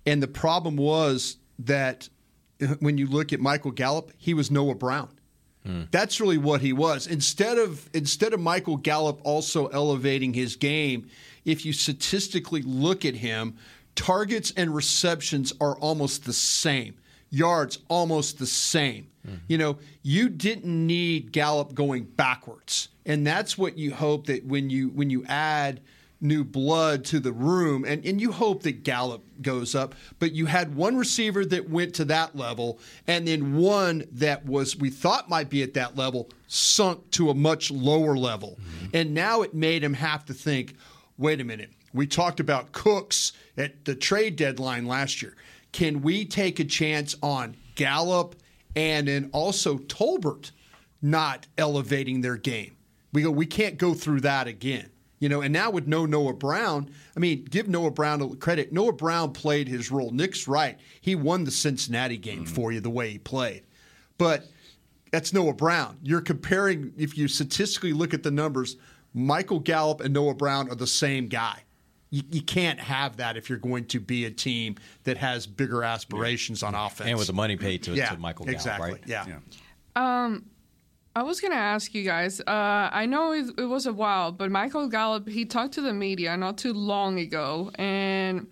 And 0.06 0.24
the 0.24 0.28
problem 0.30 0.78
was 0.78 1.36
that 1.60 2.08
when 2.80 2.98
you 2.98 3.08
look 3.08 3.34
at 3.34 3.42
Michael 3.42 3.72
Gallup, 3.72 4.14
he 4.18 4.34
was 4.34 4.50
Noah 4.50 4.76
Brown. 4.76 5.10
That's 5.92 6.22
really 6.22 6.38
what 6.38 6.62
he 6.62 6.72
was. 6.72 7.08
Instead 7.08 7.58
of 7.58 7.90
instead 7.94 8.32
of 8.32 8.40
Michael 8.40 8.78
Gallup 8.78 9.20
also 9.26 9.68
elevating 9.68 10.34
his 10.34 10.56
game, 10.56 11.10
if 11.48 11.66
you 11.66 11.74
statistically 11.74 12.62
look 12.62 13.06
at 13.06 13.16
him, 13.16 13.58
targets 13.96 14.54
and 14.56 14.76
receptions 14.76 15.54
are 15.60 15.76
almost 15.78 16.26
the 16.26 16.34
same. 16.34 16.96
Yards 17.30 17.80
almost 17.88 18.38
the 18.38 18.46
same. 18.46 19.08
Mm-hmm. 19.26 19.38
You 19.48 19.58
know, 19.58 19.78
you 20.04 20.30
didn't 20.30 20.66
need 20.66 21.32
Gallup 21.32 21.74
going 21.74 22.04
backwards. 22.04 22.90
And 23.06 23.26
that's 23.26 23.58
what 23.58 23.78
you 23.78 23.94
hope 23.94 24.28
that 24.28 24.46
when 24.46 24.70
you 24.70 24.90
when 24.90 25.10
you 25.10 25.26
add 25.26 25.82
new 26.20 26.44
blood 26.44 27.06
to 27.06 27.20
the 27.20 27.32
room 27.32 27.86
and, 27.86 28.04
and 28.06 28.20
you 28.20 28.32
hope 28.32 28.64
that 28.64 28.84
Gallup 28.84 29.24
goes 29.42 29.76
up, 29.76 29.96
but 30.20 30.32
you 30.32 30.48
had 30.48 30.76
one 30.76 30.98
receiver 30.98 31.46
that 31.46 31.70
went 31.70 31.94
to 31.94 32.06
that 32.06 32.36
level 32.36 32.80
and 33.06 33.28
then 33.28 33.56
one 33.56 34.04
that 34.14 34.46
was 34.46 34.76
we 34.76 34.90
thought 34.90 35.30
might 35.30 35.50
be 35.50 35.62
at 35.64 35.76
that 35.76 35.96
level 35.96 36.30
sunk 36.48 37.10
to 37.12 37.30
a 37.30 37.34
much 37.34 37.72
lower 37.72 38.18
level. 38.18 38.58
Mm-hmm. 38.60 38.86
And 38.94 39.14
now 39.14 39.42
it 39.44 39.54
made 39.54 39.84
him 39.84 39.94
have 39.94 40.26
to 40.26 40.34
think, 40.34 40.76
wait 41.18 41.42
a 41.42 41.44
minute. 41.44 41.72
We 41.94 42.08
talked 42.08 42.40
about 42.40 42.72
Cooks 42.72 43.34
at 43.58 43.86
the 43.86 43.96
trade 43.96 44.36
deadline 44.36 44.86
last 44.86 45.22
year. 45.22 45.36
Can 45.72 46.02
we 46.02 46.26
take 46.26 46.60
a 46.60 46.66
chance 46.66 47.16
on 47.22 47.56
Gallup 47.76 48.36
and 48.76 49.08
then 49.08 49.30
also 49.34 49.78
Tolbert 49.78 50.52
not 51.02 51.48
elevating 51.58 52.22
their 52.22 52.38
game? 52.38 52.76
We 53.14 53.24
go, 53.24 53.32
we 53.32 53.46
can't 53.46 53.78
go 53.78 53.94
through 53.94 54.22
that 54.22 54.48
again. 54.48 54.90
You 55.20 55.30
know, 55.30 55.42
and 55.42 55.52
now 55.52 55.72
with 55.72 55.88
no 55.88 56.06
Noah 56.06 56.34
Brown, 56.34 56.92
I 57.16 57.20
mean, 57.20 57.44
give 57.46 57.68
Noah 57.68 57.90
Brown 57.90 58.36
credit. 58.38 58.72
Noah 58.72 58.94
Brown 58.94 59.34
played 59.34 59.68
his 59.68 59.90
role. 59.90 60.12
Nick's 60.12 60.48
right. 60.48 60.78
He 61.02 61.16
won 61.16 61.44
the 61.44 61.52
Cincinnati 61.52 62.18
game 62.18 62.46
mm-hmm. 62.46 62.54
for 62.54 62.72
you 62.72 62.80
the 62.80 62.92
way 62.92 63.10
he 63.10 63.18
played. 63.18 63.64
But 64.20 64.46
that's 65.12 65.34
Noah 65.34 65.54
Brown. 65.54 65.98
You're 66.04 66.22
comparing, 66.22 66.94
if 66.98 67.18
you 67.18 67.28
statistically 67.28 67.94
look 67.94 68.14
at 68.14 68.22
the 68.22 68.30
numbers, 68.30 68.78
Michael 69.14 69.60
Gallup 69.60 70.02
and 70.02 70.14
Noah 70.14 70.36
Brown 70.36 70.70
are 70.70 70.76
the 70.76 70.88
same 70.88 71.28
guy. 71.28 71.64
You, 72.10 72.24
you 72.32 72.42
can't 72.42 72.80
have 72.80 73.18
that 73.18 73.36
if 73.36 73.50
you're 73.50 73.58
going 73.58 73.86
to 73.86 74.00
be 74.00 74.26
a 74.26 74.32
team 74.32 74.76
that 75.04 75.18
has 75.18 75.46
bigger 75.46 75.84
aspirations 75.84 76.64
on 76.64 76.74
offense. 76.74 77.10
And 77.10 77.18
with 77.18 77.28
the 77.28 77.34
money 77.34 77.58
paid 77.58 77.84
to, 77.84 77.94
yeah, 77.94 78.10
to 78.10 78.18
Michael 78.18 78.46
Gallup, 78.46 78.56
exactly. 78.56 78.92
right? 78.92 79.02
Yeah. 79.06 79.26
Um, 79.96 80.46
I 81.18 81.24
was 81.24 81.42
gonna 81.42 81.56
ask 81.56 81.96
you 81.96 82.04
guys. 82.04 82.40
Uh, 82.42 82.90
I 82.92 83.08
know 83.08 83.34
it, 83.34 83.48
it 83.58 83.66
was 83.66 83.88
a 83.88 83.94
while, 83.94 84.32
but 84.32 84.52
Michael 84.52 84.88
Gallup 84.88 85.28
he 85.28 85.46
talked 85.46 85.74
to 85.74 85.82
the 85.82 85.92
media 85.92 86.38
not 86.38 86.60
too 86.60 86.74
long 86.74 87.18
ago, 87.18 87.72
and 87.76 88.46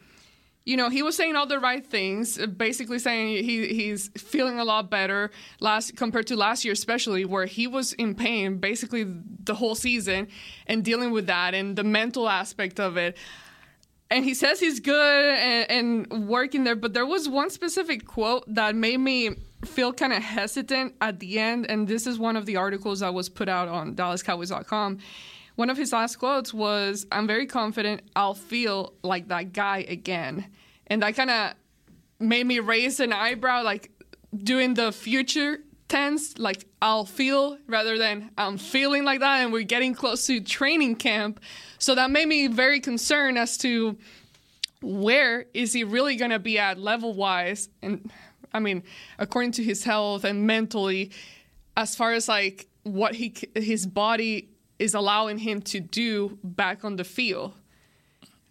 you 0.66 0.76
know 0.76 0.90
he 0.90 1.04
was 1.04 1.16
saying 1.16 1.36
all 1.36 1.46
the 1.46 1.60
right 1.60 1.86
things. 1.86 2.40
uh, 2.40 2.48
Basically 2.48 3.00
saying 3.00 3.44
he 3.44 3.68
he's 3.68 4.10
feeling 4.18 4.60
a 4.60 4.64
lot 4.66 4.90
better 4.90 5.32
last 5.60 5.96
compared 5.96 6.28
to 6.28 6.36
last 6.36 6.66
year, 6.66 6.74
especially 6.74 7.24
where 7.26 7.46
he 7.46 7.68
was 7.68 7.94
in 7.94 8.16
pain 8.16 8.58
basically 8.58 9.06
the 9.44 9.56
whole 9.56 9.76
season 9.76 10.28
and 10.68 10.84
dealing 10.84 11.12
with 11.12 11.28
that 11.28 11.54
and 11.54 11.76
the 11.76 11.84
mental 11.84 12.28
aspect 12.28 12.80
of 12.80 12.98
it 12.98 13.16
and 14.12 14.24
he 14.24 14.34
says 14.34 14.60
he's 14.60 14.80
good 14.80 15.34
and, 15.36 15.72
and 16.12 16.28
working 16.28 16.64
there 16.64 16.76
but 16.76 16.94
there 16.94 17.06
was 17.06 17.28
one 17.28 17.50
specific 17.50 18.06
quote 18.06 18.44
that 18.48 18.76
made 18.76 19.00
me 19.00 19.32
feel 19.66 19.92
kind 19.92 20.14
of 20.14 20.22
hesitant 20.22 20.94
at 21.02 21.20
the 21.20 21.40
end 21.40 21.66
and 21.70 21.88
this 21.88 22.06
is 22.06 22.20
one 22.20 22.36
of 22.36 22.46
the 22.46 22.56
articles 22.56 23.00
that 23.00 23.14
was 23.14 23.30
put 23.30 23.50
out 23.50 23.68
on 23.68 23.96
dallascowboys.com 23.96 25.00
one 25.56 25.70
of 25.70 25.78
his 25.78 25.92
last 25.94 26.18
quotes 26.18 26.54
was 26.54 27.06
i'm 27.12 27.28
very 27.28 27.46
confident 27.46 28.02
i'll 28.16 28.34
feel 28.34 28.94
like 29.04 29.28
that 29.30 29.54
guy 29.54 29.86
again. 29.88 30.48
And 30.88 31.02
that 31.02 31.16
kind 31.16 31.30
of 31.32 31.54
made 32.20 32.46
me 32.46 32.60
raise 32.60 33.00
an 33.00 33.12
eyebrow 33.12 33.64
like 33.64 33.92
doing 34.36 34.74
the 34.74 34.92
future 34.92 35.60
tense 35.88 36.38
like 36.38 36.66
i'll 36.82 37.06
feel 37.06 37.58
rather 37.68 37.98
than 37.98 38.32
i'm 38.38 38.58
feeling 38.58 39.04
like 39.04 39.20
that 39.20 39.38
and 39.42 39.54
we're 39.54 39.64
getting 39.64 39.94
close 39.94 40.26
to 40.28 40.40
training 40.40 40.96
camp. 40.96 41.40
So 41.80 41.96
that 41.96 42.12
made 42.12 42.28
me 42.28 42.48
very 42.48 42.80
concerned 42.80 43.38
as 43.38 43.58
to 43.60 43.98
where 44.82 45.46
is 45.54 45.74
he 45.74 45.84
really 45.84 46.16
going 46.16 46.32
to 46.32 46.40
be 46.40 46.60
at 46.60 46.78
level 46.78 47.14
wise 47.14 47.70
and 47.82 48.12
i 48.54 48.60
mean 48.60 48.84
according 49.18 49.52
to 49.52 49.64
his 49.64 49.84
health 49.84 50.24
and 50.24 50.46
mentally 50.46 51.12
as 51.76 51.96
far 51.96 52.14
as 52.14 52.28
like 52.28 52.68
what 52.84 53.16
he 53.16 53.34
his 53.56 53.88
body 53.88 54.50
is 54.80 54.94
allowing 54.94 55.38
him 55.38 55.62
to 55.62 55.80
do 55.80 56.38
back 56.44 56.84
on 56.84 56.96
the 56.96 57.04
field 57.04 57.54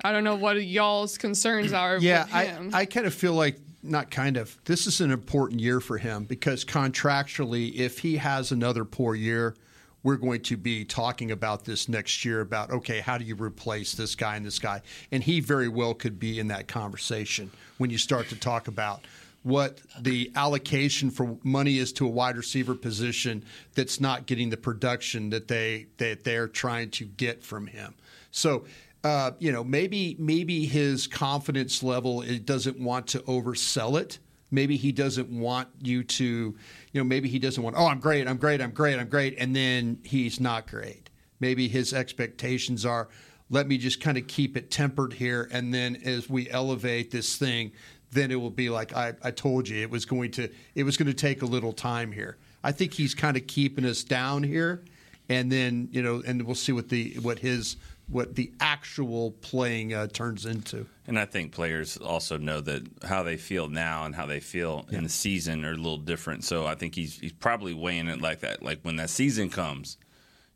i 0.04 0.12
don't 0.12 0.24
know 0.24 0.36
what 0.36 0.54
y'all's 0.64 1.18
concerns 1.18 1.72
are 1.74 1.98
Yeah, 1.98 2.26
I. 2.32 2.80
I 2.82 2.84
kind 2.84 3.06
of 3.06 3.14
feel 3.14 3.34
like 3.34 3.58
not 3.84 4.10
kind 4.10 4.36
of. 4.36 4.56
This 4.64 4.86
is 4.86 5.00
an 5.00 5.10
important 5.10 5.60
year 5.60 5.80
for 5.80 5.98
him 5.98 6.24
because 6.24 6.64
contractually, 6.64 7.74
if 7.74 7.98
he 7.98 8.16
has 8.16 8.50
another 8.50 8.84
poor 8.84 9.14
year, 9.14 9.54
we're 10.02 10.16
going 10.16 10.40
to 10.42 10.56
be 10.56 10.84
talking 10.84 11.30
about 11.30 11.64
this 11.64 11.88
next 11.88 12.24
year 12.24 12.40
about 12.40 12.70
okay, 12.70 13.00
how 13.00 13.18
do 13.18 13.24
you 13.24 13.34
replace 13.34 13.94
this 13.94 14.14
guy 14.14 14.36
and 14.36 14.44
this 14.44 14.58
guy? 14.58 14.82
And 15.12 15.22
he 15.22 15.40
very 15.40 15.68
well 15.68 15.94
could 15.94 16.18
be 16.18 16.40
in 16.40 16.48
that 16.48 16.66
conversation 16.66 17.50
when 17.78 17.90
you 17.90 17.98
start 17.98 18.28
to 18.30 18.36
talk 18.36 18.68
about 18.68 19.04
what 19.44 19.80
the 20.00 20.32
allocation 20.34 21.10
for 21.10 21.38
money 21.44 21.78
is 21.78 21.92
to 21.92 22.06
a 22.06 22.08
wide 22.08 22.36
receiver 22.36 22.74
position 22.74 23.44
that's 23.74 24.00
not 24.00 24.26
getting 24.26 24.50
the 24.50 24.56
production 24.56 25.30
that 25.30 25.46
they 25.46 25.86
that 25.98 26.24
they're 26.24 26.48
trying 26.48 26.90
to 26.90 27.04
get 27.04 27.44
from 27.44 27.68
him. 27.68 27.94
So 28.30 28.64
uh, 29.04 29.32
you 29.38 29.52
know, 29.52 29.62
maybe 29.62 30.16
maybe 30.18 30.64
his 30.64 31.06
confidence 31.06 31.82
level 31.82 32.22
it 32.22 32.46
doesn't 32.46 32.80
want 32.80 33.06
to 33.06 33.20
oversell 33.20 34.00
it. 34.00 34.18
Maybe 34.50 34.76
he 34.76 34.92
doesn't 34.92 35.28
want 35.28 35.68
you 35.82 36.04
to, 36.04 36.24
you 36.24 37.00
know, 37.00 37.04
maybe 37.04 37.28
he 37.28 37.38
doesn't 37.38 37.62
want, 37.62 37.76
oh, 37.76 37.86
I'm 37.86 37.98
great, 37.98 38.28
I'm 38.28 38.36
great, 38.36 38.60
I'm 38.60 38.70
great, 38.70 38.98
I'm 38.98 39.08
great, 39.08 39.34
and 39.38 39.54
then 39.54 39.98
he's 40.04 40.38
not 40.38 40.70
great. 40.70 41.10
Maybe 41.40 41.66
his 41.66 41.92
expectations 41.92 42.86
are, 42.86 43.08
let 43.50 43.66
me 43.66 43.78
just 43.78 44.00
kind 44.00 44.16
of 44.16 44.28
keep 44.28 44.56
it 44.56 44.70
tempered 44.70 45.12
here, 45.12 45.48
and 45.50 45.74
then 45.74 45.96
as 46.04 46.30
we 46.30 46.48
elevate 46.50 47.10
this 47.10 47.36
thing, 47.36 47.72
then 48.14 48.30
it 48.30 48.36
will 48.36 48.50
be 48.50 48.70
like 48.70 48.94
I, 48.96 49.14
I 49.22 49.30
told 49.30 49.68
you, 49.68 49.82
it 49.82 49.90
was 49.90 50.04
going 50.04 50.30
to, 50.32 50.48
it 50.74 50.84
was 50.84 50.96
going 50.96 51.08
to 51.08 51.14
take 51.14 51.42
a 51.42 51.46
little 51.46 51.72
time 51.72 52.12
here. 52.12 52.36
I 52.62 52.72
think 52.72 52.94
he's 52.94 53.14
kind 53.14 53.36
of 53.36 53.46
keeping 53.46 53.84
us 53.84 54.04
down 54.04 54.42
here, 54.42 54.82
and 55.28 55.52
then 55.52 55.88
you 55.92 56.02
know, 56.02 56.22
and 56.26 56.42
we'll 56.44 56.54
see 56.54 56.72
what 56.72 56.88
the 56.88 57.14
what 57.20 57.38
his 57.38 57.76
what 58.08 58.34
the 58.34 58.52
actual 58.60 59.32
playing 59.32 59.94
uh, 59.94 60.06
turns 60.06 60.46
into. 60.46 60.86
And 61.06 61.18
I 61.18 61.24
think 61.24 61.52
players 61.52 61.96
also 61.96 62.38
know 62.38 62.60
that 62.60 62.86
how 63.02 63.22
they 63.22 63.36
feel 63.36 63.68
now 63.68 64.04
and 64.04 64.14
how 64.14 64.26
they 64.26 64.40
feel 64.40 64.86
yeah. 64.90 64.98
in 64.98 65.04
the 65.04 65.10
season 65.10 65.64
are 65.64 65.72
a 65.72 65.76
little 65.76 65.98
different. 65.98 66.44
So 66.44 66.66
I 66.66 66.74
think 66.74 66.94
he's 66.94 67.18
he's 67.18 67.32
probably 67.32 67.74
weighing 67.74 68.08
it 68.08 68.20
like 68.20 68.40
that. 68.40 68.62
Like 68.62 68.80
when 68.82 68.96
that 68.96 69.10
season 69.10 69.50
comes, 69.50 69.98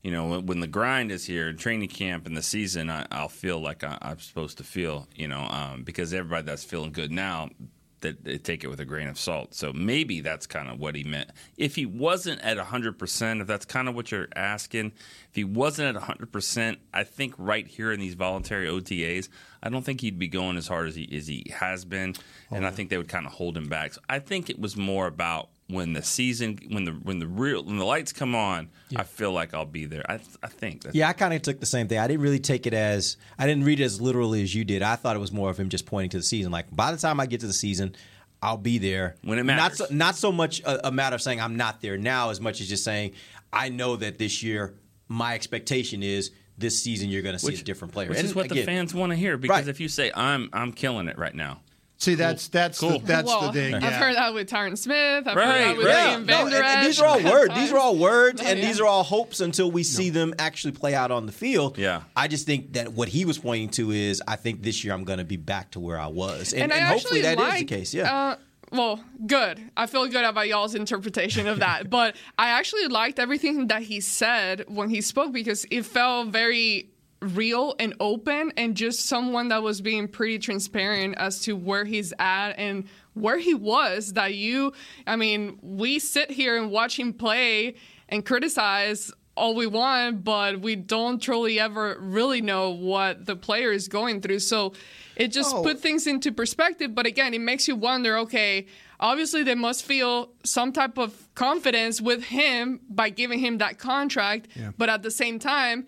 you 0.03 0.11
know, 0.11 0.41
when, 0.41 0.61
the 0.61 0.67
grind 0.67 1.11
is 1.11 1.25
here, 1.27 1.53
training 1.53 1.89
camp 1.89 2.27
and 2.27 2.37
the 2.37 2.43
season, 2.43 2.89
I, 2.89 3.07
will 3.11 3.29
feel 3.29 3.61
like 3.61 3.83
I, 3.83 3.99
am 4.01 4.21
supposed 4.21 4.59
to 4.59 4.65
feel. 4.65 5.09
You 5.15 5.29
know, 5.29 5.41
um, 5.51 5.83
because 5.83 6.15
everybody 6.15 6.47
that's 6.47 6.65
feeling 6.65 6.93
good 6.93 7.11
now, 7.11 7.51
that 8.01 8.25
they 8.25 8.39
take 8.39 8.65
it 8.65 8.69
with 8.69 8.81
a 8.81 8.85
grain 8.85 9.09
of 9.09 9.19
salt. 9.19 9.55
So 9.55 9.73
maybe 9.73 10.21
that's 10.21 10.47
kind 10.47 10.69
of 10.69 10.79
what 10.79 10.95
he 10.95 11.05
meant. 11.05 11.31
If 11.57 11.75
he 11.75 11.87
wasn't 11.87 12.41
at 12.43 12.57
100%, 12.57 13.41
if 13.41 13.47
that's 13.47 13.65
kind 13.65 13.89
of 13.89 13.95
what 13.95 14.11
you're 14.11 14.29
asking, 14.37 14.93
if 15.29 15.35
he 15.35 15.45
wasn't 15.45 15.97
at 15.97 16.03
100%, 16.03 16.77
I 16.95 17.05
think 17.05 17.35
right 17.39 17.67
here 17.67 17.93
in 17.93 18.01
these 18.01 18.15
voluntary 18.15 18.69
OTAs, 18.69 19.29
I 19.63 19.69
don't 19.69 19.85
think 19.85 20.01
he'd 20.01 20.19
be 20.19 20.29
going 20.29 20.57
as 20.57 20.69
hard 20.69 20.89
as 20.89 20.95
he, 20.95 21.09
as 21.17 21.27
he 21.27 21.47
has 21.55 21.85
been. 21.85 22.15
And 22.51 22.67
I 22.67 22.71
think 22.71 22.91
they 22.91 22.99
would 22.99 23.09
kind 23.09 23.27
of 23.27 23.33
hold 23.33 23.57
him 23.57 23.69
back. 23.69 23.95
So 23.95 24.01
I 24.09 24.21
think 24.21 24.49
it 24.49 24.61
was 24.61 24.77
more 24.77 25.07
about 25.07 25.49
when 25.71 25.93
the 25.93 26.03
season 26.03 26.59
when 26.71 26.85
the 26.85 26.93
when 26.93 27.19
the 27.19 27.27
real 27.27 27.63
when 27.63 27.77
the 27.77 27.85
lights 27.85 28.13
come 28.13 28.35
on, 28.35 28.71
yeah. 28.89 29.01
I 29.01 29.05
feel 29.05 29.33
like 29.33 29.55
I'll 29.55 29.67
be 29.67 29.85
there. 29.85 30.05
I 30.09 30.19
I 30.43 30.49
think. 30.49 30.87
yeah, 30.93 31.09
I 31.09 31.13
kind 31.13 31.35
of 31.35 31.43
took 31.43 31.61
the 31.61 31.67
same 31.67 31.89
thing. 31.89 31.99
I 31.99 32.07
didn't 32.07 32.23
really 32.23 32.39
take 32.39 32.67
it 32.67 32.75
as 32.75 33.17
I 33.39 33.47
didn't 33.47 33.65
read 33.65 33.81
it 33.81 33.85
as 33.85 34.01
literally 34.01 34.43
as 34.43 34.55
you 34.55 34.65
did. 34.65 34.83
I 34.83 34.97
thought 34.97 35.15
it 35.15 35.21
was 35.21 35.33
more 35.33 35.51
of 35.51 35.59
him 35.59 35.69
just 35.69 35.87
pointing 35.87 36.11
to 36.11 36.17
the 36.19 36.23
season. 36.23 36.51
Like 36.51 36.75
by 36.75 36.91
the 36.91 36.99
time 36.99 37.21
I 37.21 37.27
get 37.27 37.41
to 37.41 37.47
the 37.47 37.53
season, 37.53 37.95
I'll 38.43 38.57
be 38.57 38.79
there 38.79 39.17
when 39.23 39.39
it 39.39 39.45
matters. 39.45 39.79
Not 39.79 39.89
so, 39.89 39.95
not 39.95 40.17
so 40.17 40.33
much 40.33 40.61
a, 40.61 40.89
a 40.89 40.91
matter 40.91 41.15
of 41.15 41.23
saying 41.23 41.41
I'm 41.41 41.57
not 41.57 41.81
there 41.83 41.99
now, 41.99 42.31
as 42.31 42.41
much 42.41 42.61
as 42.61 42.69
just 42.69 42.85
saying 42.85 43.13
I 43.53 43.69
know 43.69 43.97
that 43.97 44.19
this 44.19 44.43
year 44.43 44.75
my 45.09 45.35
expectation 45.35 46.03
is 46.03 46.31
this 46.57 46.83
season 46.83 47.09
you're 47.09 47.23
going 47.23 47.35
to 47.35 47.39
see 47.39 47.53
which, 47.53 47.61
a 47.61 47.65
different 47.65 47.93
player. 47.93 48.09
Which 48.09 48.19
and 48.19 48.27
is 48.27 48.35
what 48.35 48.47
again, 48.47 48.59
the 48.59 48.65
fans 48.65 48.95
want 48.95 49.11
to 49.11 49.17
hear 49.17 49.37
because 49.37 49.57
right. 49.57 49.69
if 49.69 49.81
you 49.81 49.89
say 49.89 50.11
I'm 50.15 50.49
I'm 50.53 50.73
killing 50.73 51.09
it 51.09 51.19
right 51.19 51.35
now, 51.35 51.61
See, 52.01 52.15
that's 52.15 52.47
that's 52.49 52.79
cool. 52.79 53.01
the, 53.01 53.07
that's 53.07 53.27
well, 53.27 53.41
the 53.49 53.53
thing. 53.53 53.75
I've 53.75 53.83
Yeah. 53.83 53.91
heard 53.99 54.15
that 54.15 54.33
with 54.33 54.49
Tyron 54.49 54.79
Smith. 54.79 55.27
I've 55.27 55.35
Right, 55.37 55.47
heard 55.49 55.69
that 55.71 55.77
with 55.77 55.87
right. 55.87 56.11
Ian 56.13 56.27
No, 56.27 56.47
and- 56.47 56.55
and 56.55 56.87
these 56.87 57.01
are 57.01 57.07
all 57.09 57.21
words. 57.25 57.55
These 57.57 57.73
are 57.73 57.79
all 57.79 57.97
words, 57.97 58.41
and 58.41 58.57
Yeah. 58.59 58.65
these 58.67 58.81
are 58.81 58.87
all 58.87 59.03
hopes 59.03 59.41
until 59.41 59.69
we 59.71 59.83
see 59.83 60.09
them 60.09 60.33
actually 60.39 60.73
play 60.73 60.95
out 60.95 61.11
on 61.11 61.27
the 61.27 61.33
field. 61.33 61.77
Yeah. 61.77 62.03
I 62.15 62.29
just 62.29 62.47
think 62.47 62.75
that 62.75 62.93
what 62.93 63.09
he 63.09 63.25
was 63.25 63.39
pointing 63.39 63.71
to 63.71 63.91
is, 63.91 64.23
I 64.29 64.37
think 64.37 64.63
this 64.63 64.85
year 64.85 64.95
I'm 64.95 65.03
going 65.03 65.19
to 65.19 65.25
be 65.25 65.37
back 65.37 65.73
to 65.73 65.81
where 65.81 65.99
I 65.99 66.07
was, 66.07 66.53
and, 66.53 66.63
And, 66.65 66.73
and 66.73 66.85
I 66.85 66.89
hopefully 66.89 67.21
actually 67.27 67.35
that 67.35 67.43
is 67.43 67.49
like, 67.55 67.69
the 67.69 67.77
case. 67.77 67.93
Yeah. 67.93 68.15
Uh, 68.15 68.37
well, 68.71 69.01
good. 69.27 69.61
I 69.77 69.87
feel 69.87 70.07
good 70.07 70.25
about 70.25 70.47
y'all's 70.47 70.77
interpretation 70.77 71.49
of 71.49 71.59
that. 71.59 71.91
but 71.99 72.15
I 72.39 72.51
actually 72.51 72.87
liked 72.87 73.19
everything 73.19 73.67
that 73.69 73.83
he 73.83 74.01
said 74.01 74.67
when 74.69 74.89
he 74.91 75.01
spoke 75.01 75.33
because 75.33 75.67
it 75.71 75.85
felt 75.85 76.29
very 76.29 76.91
real 77.21 77.75
and 77.81 77.95
open 77.99 78.53
and 78.57 78.77
just 78.77 79.07
someone 79.07 79.49
that 79.49 79.63
was 79.63 79.81
being 79.81 80.07
pretty 80.09 80.39
transparent 80.39 81.17
as 81.19 81.41
to 81.41 81.57
where 81.57 81.85
he's 81.85 82.13
at 82.19 82.53
and 82.59 82.85
where 83.15 83.39
he 83.39 83.55
was 83.55 84.13
that 84.13 84.35
you 84.35 84.73
I 85.07 85.17
mean, 85.17 85.59
we 85.63 85.99
sit 85.99 86.31
here 86.31 86.57
and 86.57 86.71
watch 86.71 86.99
him 86.99 87.13
play 87.13 87.75
and 88.09 88.25
criticize 88.25 89.11
all 89.37 89.55
we 89.55 89.67
want, 89.69 90.25
but 90.25 90.61
we 90.61 90.75
don't 90.75 91.21
truly 91.23 91.61
ever 91.61 91.97
really 92.01 92.41
know 92.41 92.71
what 92.71 93.25
the 93.27 93.37
player 93.37 93.71
is 93.73 93.87
going 93.89 94.21
through. 94.21 94.41
So 94.41 94.73
it 95.17 95.29
just 95.29 95.55
Oh. 95.55 95.63
put 95.63 95.81
things 95.81 96.07
into 96.07 96.31
perspective. 96.33 96.95
But 96.95 97.07
again, 97.07 97.35
it 97.35 97.41
makes 97.41 97.67
you 97.69 97.75
wonder 97.77 98.17
okay, 98.19 98.67
obviously 99.01 99.43
they 99.43 99.55
must 99.57 99.85
feel 99.85 100.31
some 100.45 100.73
type 100.73 100.99
of 100.99 101.29
confidence 101.35 102.01
with 102.01 102.25
him 102.25 102.81
by 102.89 103.11
giving 103.11 103.39
him 103.41 103.59
that 103.59 103.79
contract. 103.79 104.49
Yeah. 104.57 104.71
But 104.79 104.89
at 104.89 105.03
the 105.03 105.11
same 105.11 105.39
time, 105.41 105.87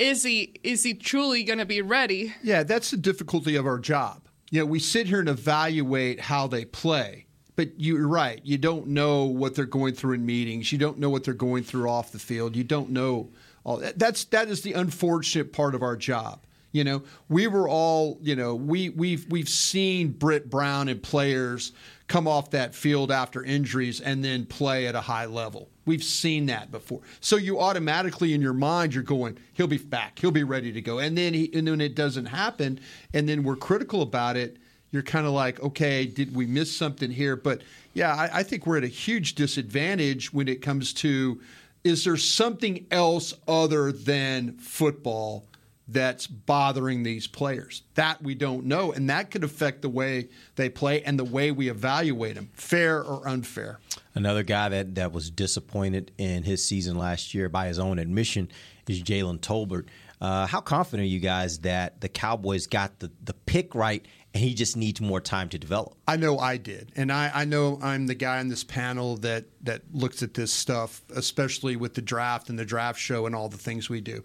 is 0.00 0.22
he 0.22 0.54
is 0.64 0.82
he 0.82 0.94
truly 0.94 1.44
going 1.44 1.58
to 1.58 1.66
be 1.66 1.82
ready? 1.82 2.34
Yeah, 2.42 2.62
that's 2.62 2.90
the 2.90 2.96
difficulty 2.96 3.54
of 3.54 3.66
our 3.66 3.78
job. 3.78 4.22
You 4.50 4.60
know, 4.60 4.66
we 4.66 4.80
sit 4.80 5.06
here 5.06 5.20
and 5.20 5.28
evaluate 5.28 6.18
how 6.18 6.48
they 6.48 6.64
play, 6.64 7.26
but 7.54 7.68
you're 7.76 8.08
right. 8.08 8.40
You 8.42 8.58
don't 8.58 8.88
know 8.88 9.24
what 9.24 9.54
they're 9.54 9.66
going 9.66 9.94
through 9.94 10.14
in 10.14 10.26
meetings. 10.26 10.72
You 10.72 10.78
don't 10.78 10.98
know 10.98 11.10
what 11.10 11.22
they're 11.22 11.34
going 11.34 11.62
through 11.62 11.88
off 11.88 12.10
the 12.10 12.18
field. 12.18 12.56
You 12.56 12.64
don't 12.64 12.90
know 12.90 13.30
all 13.62 13.76
that. 13.76 13.98
That's 13.98 14.24
that 14.26 14.48
is 14.48 14.62
the 14.62 14.72
unfortunate 14.72 15.52
part 15.52 15.74
of 15.74 15.82
our 15.82 15.96
job. 15.96 16.44
You 16.72 16.84
know, 16.84 17.02
we 17.28 17.48
were 17.48 17.68
all, 17.68 18.18
you 18.22 18.36
know, 18.36 18.54
we 18.54 18.88
we've 18.90 19.26
we've 19.28 19.48
seen 19.48 20.12
Britt 20.12 20.48
Brown 20.48 20.88
and 20.88 21.02
players 21.02 21.72
come 22.10 22.26
off 22.26 22.50
that 22.50 22.74
field 22.74 23.12
after 23.12 23.44
injuries 23.44 24.00
and 24.00 24.24
then 24.24 24.44
play 24.44 24.88
at 24.88 24.96
a 24.96 25.00
high 25.00 25.26
level. 25.26 25.68
We've 25.86 26.02
seen 26.02 26.46
that 26.46 26.72
before. 26.72 27.00
So 27.20 27.36
you 27.36 27.60
automatically 27.60 28.34
in 28.34 28.42
your 28.42 28.52
mind 28.52 28.92
you're 28.92 29.04
going, 29.04 29.38
he'll 29.52 29.68
be 29.68 29.78
back, 29.78 30.18
he'll 30.18 30.32
be 30.32 30.42
ready 30.42 30.72
to 30.72 30.80
go. 30.80 30.98
And 30.98 31.16
then 31.16 31.32
he, 31.32 31.48
and 31.54 31.68
then 31.68 31.80
it 31.80 31.94
doesn't 31.94 32.26
happen 32.26 32.80
and 33.14 33.28
then 33.28 33.44
we're 33.44 33.54
critical 33.54 34.02
about 34.02 34.36
it. 34.36 34.56
You're 34.90 35.04
kind 35.04 35.24
of 35.24 35.32
like, 35.32 35.60
okay, 35.60 36.04
did 36.04 36.34
we 36.34 36.46
miss 36.46 36.76
something 36.76 37.12
here? 37.12 37.36
But 37.36 37.62
yeah, 37.94 38.12
I, 38.12 38.40
I 38.40 38.42
think 38.42 38.66
we're 38.66 38.78
at 38.78 38.84
a 38.84 38.88
huge 38.88 39.36
disadvantage 39.36 40.32
when 40.32 40.48
it 40.48 40.62
comes 40.62 40.92
to 40.94 41.40
is 41.84 42.04
there 42.04 42.16
something 42.16 42.86
else 42.90 43.34
other 43.46 43.92
than 43.92 44.58
football 44.58 45.46
that's 45.92 46.26
bothering 46.26 47.02
these 47.02 47.26
players. 47.26 47.82
That 47.94 48.22
we 48.22 48.34
don't 48.34 48.66
know, 48.66 48.92
and 48.92 49.10
that 49.10 49.30
could 49.30 49.44
affect 49.44 49.82
the 49.82 49.88
way 49.88 50.28
they 50.56 50.68
play 50.68 51.02
and 51.02 51.18
the 51.18 51.24
way 51.24 51.50
we 51.50 51.68
evaluate 51.68 52.36
them, 52.36 52.50
fair 52.54 53.02
or 53.02 53.26
unfair. 53.26 53.78
Another 54.14 54.42
guy 54.42 54.68
that, 54.68 54.94
that 54.96 55.12
was 55.12 55.30
disappointed 55.30 56.12
in 56.18 56.42
his 56.42 56.64
season 56.64 56.96
last 56.96 57.34
year 57.34 57.48
by 57.48 57.66
his 57.66 57.78
own 57.78 57.98
admission 57.98 58.50
is 58.88 59.02
Jalen 59.02 59.40
Tolbert. 59.40 59.86
Uh, 60.20 60.46
how 60.46 60.60
confident 60.60 61.06
are 61.06 61.10
you 61.10 61.20
guys 61.20 61.60
that 61.60 62.00
the 62.00 62.08
Cowboys 62.08 62.66
got 62.66 62.98
the, 62.98 63.10
the 63.24 63.32
pick 63.32 63.74
right 63.74 64.04
and 64.34 64.44
he 64.44 64.52
just 64.52 64.76
needs 64.76 65.00
more 65.00 65.20
time 65.20 65.48
to 65.48 65.58
develop? 65.58 65.96
I 66.06 66.16
know 66.16 66.38
I 66.38 66.58
did, 66.58 66.92
and 66.94 67.10
I, 67.10 67.30
I 67.32 67.44
know 67.46 67.78
I'm 67.82 68.06
the 68.06 68.14
guy 68.14 68.38
on 68.38 68.48
this 68.48 68.62
panel 68.62 69.16
that 69.18 69.46
that 69.62 69.82
looks 69.92 70.22
at 70.22 70.34
this 70.34 70.52
stuff, 70.52 71.02
especially 71.14 71.76
with 71.76 71.94
the 71.94 72.02
draft 72.02 72.50
and 72.50 72.58
the 72.58 72.64
draft 72.66 73.00
show 73.00 73.26
and 73.26 73.34
all 73.34 73.48
the 73.48 73.56
things 73.56 73.88
we 73.88 74.00
do. 74.02 74.22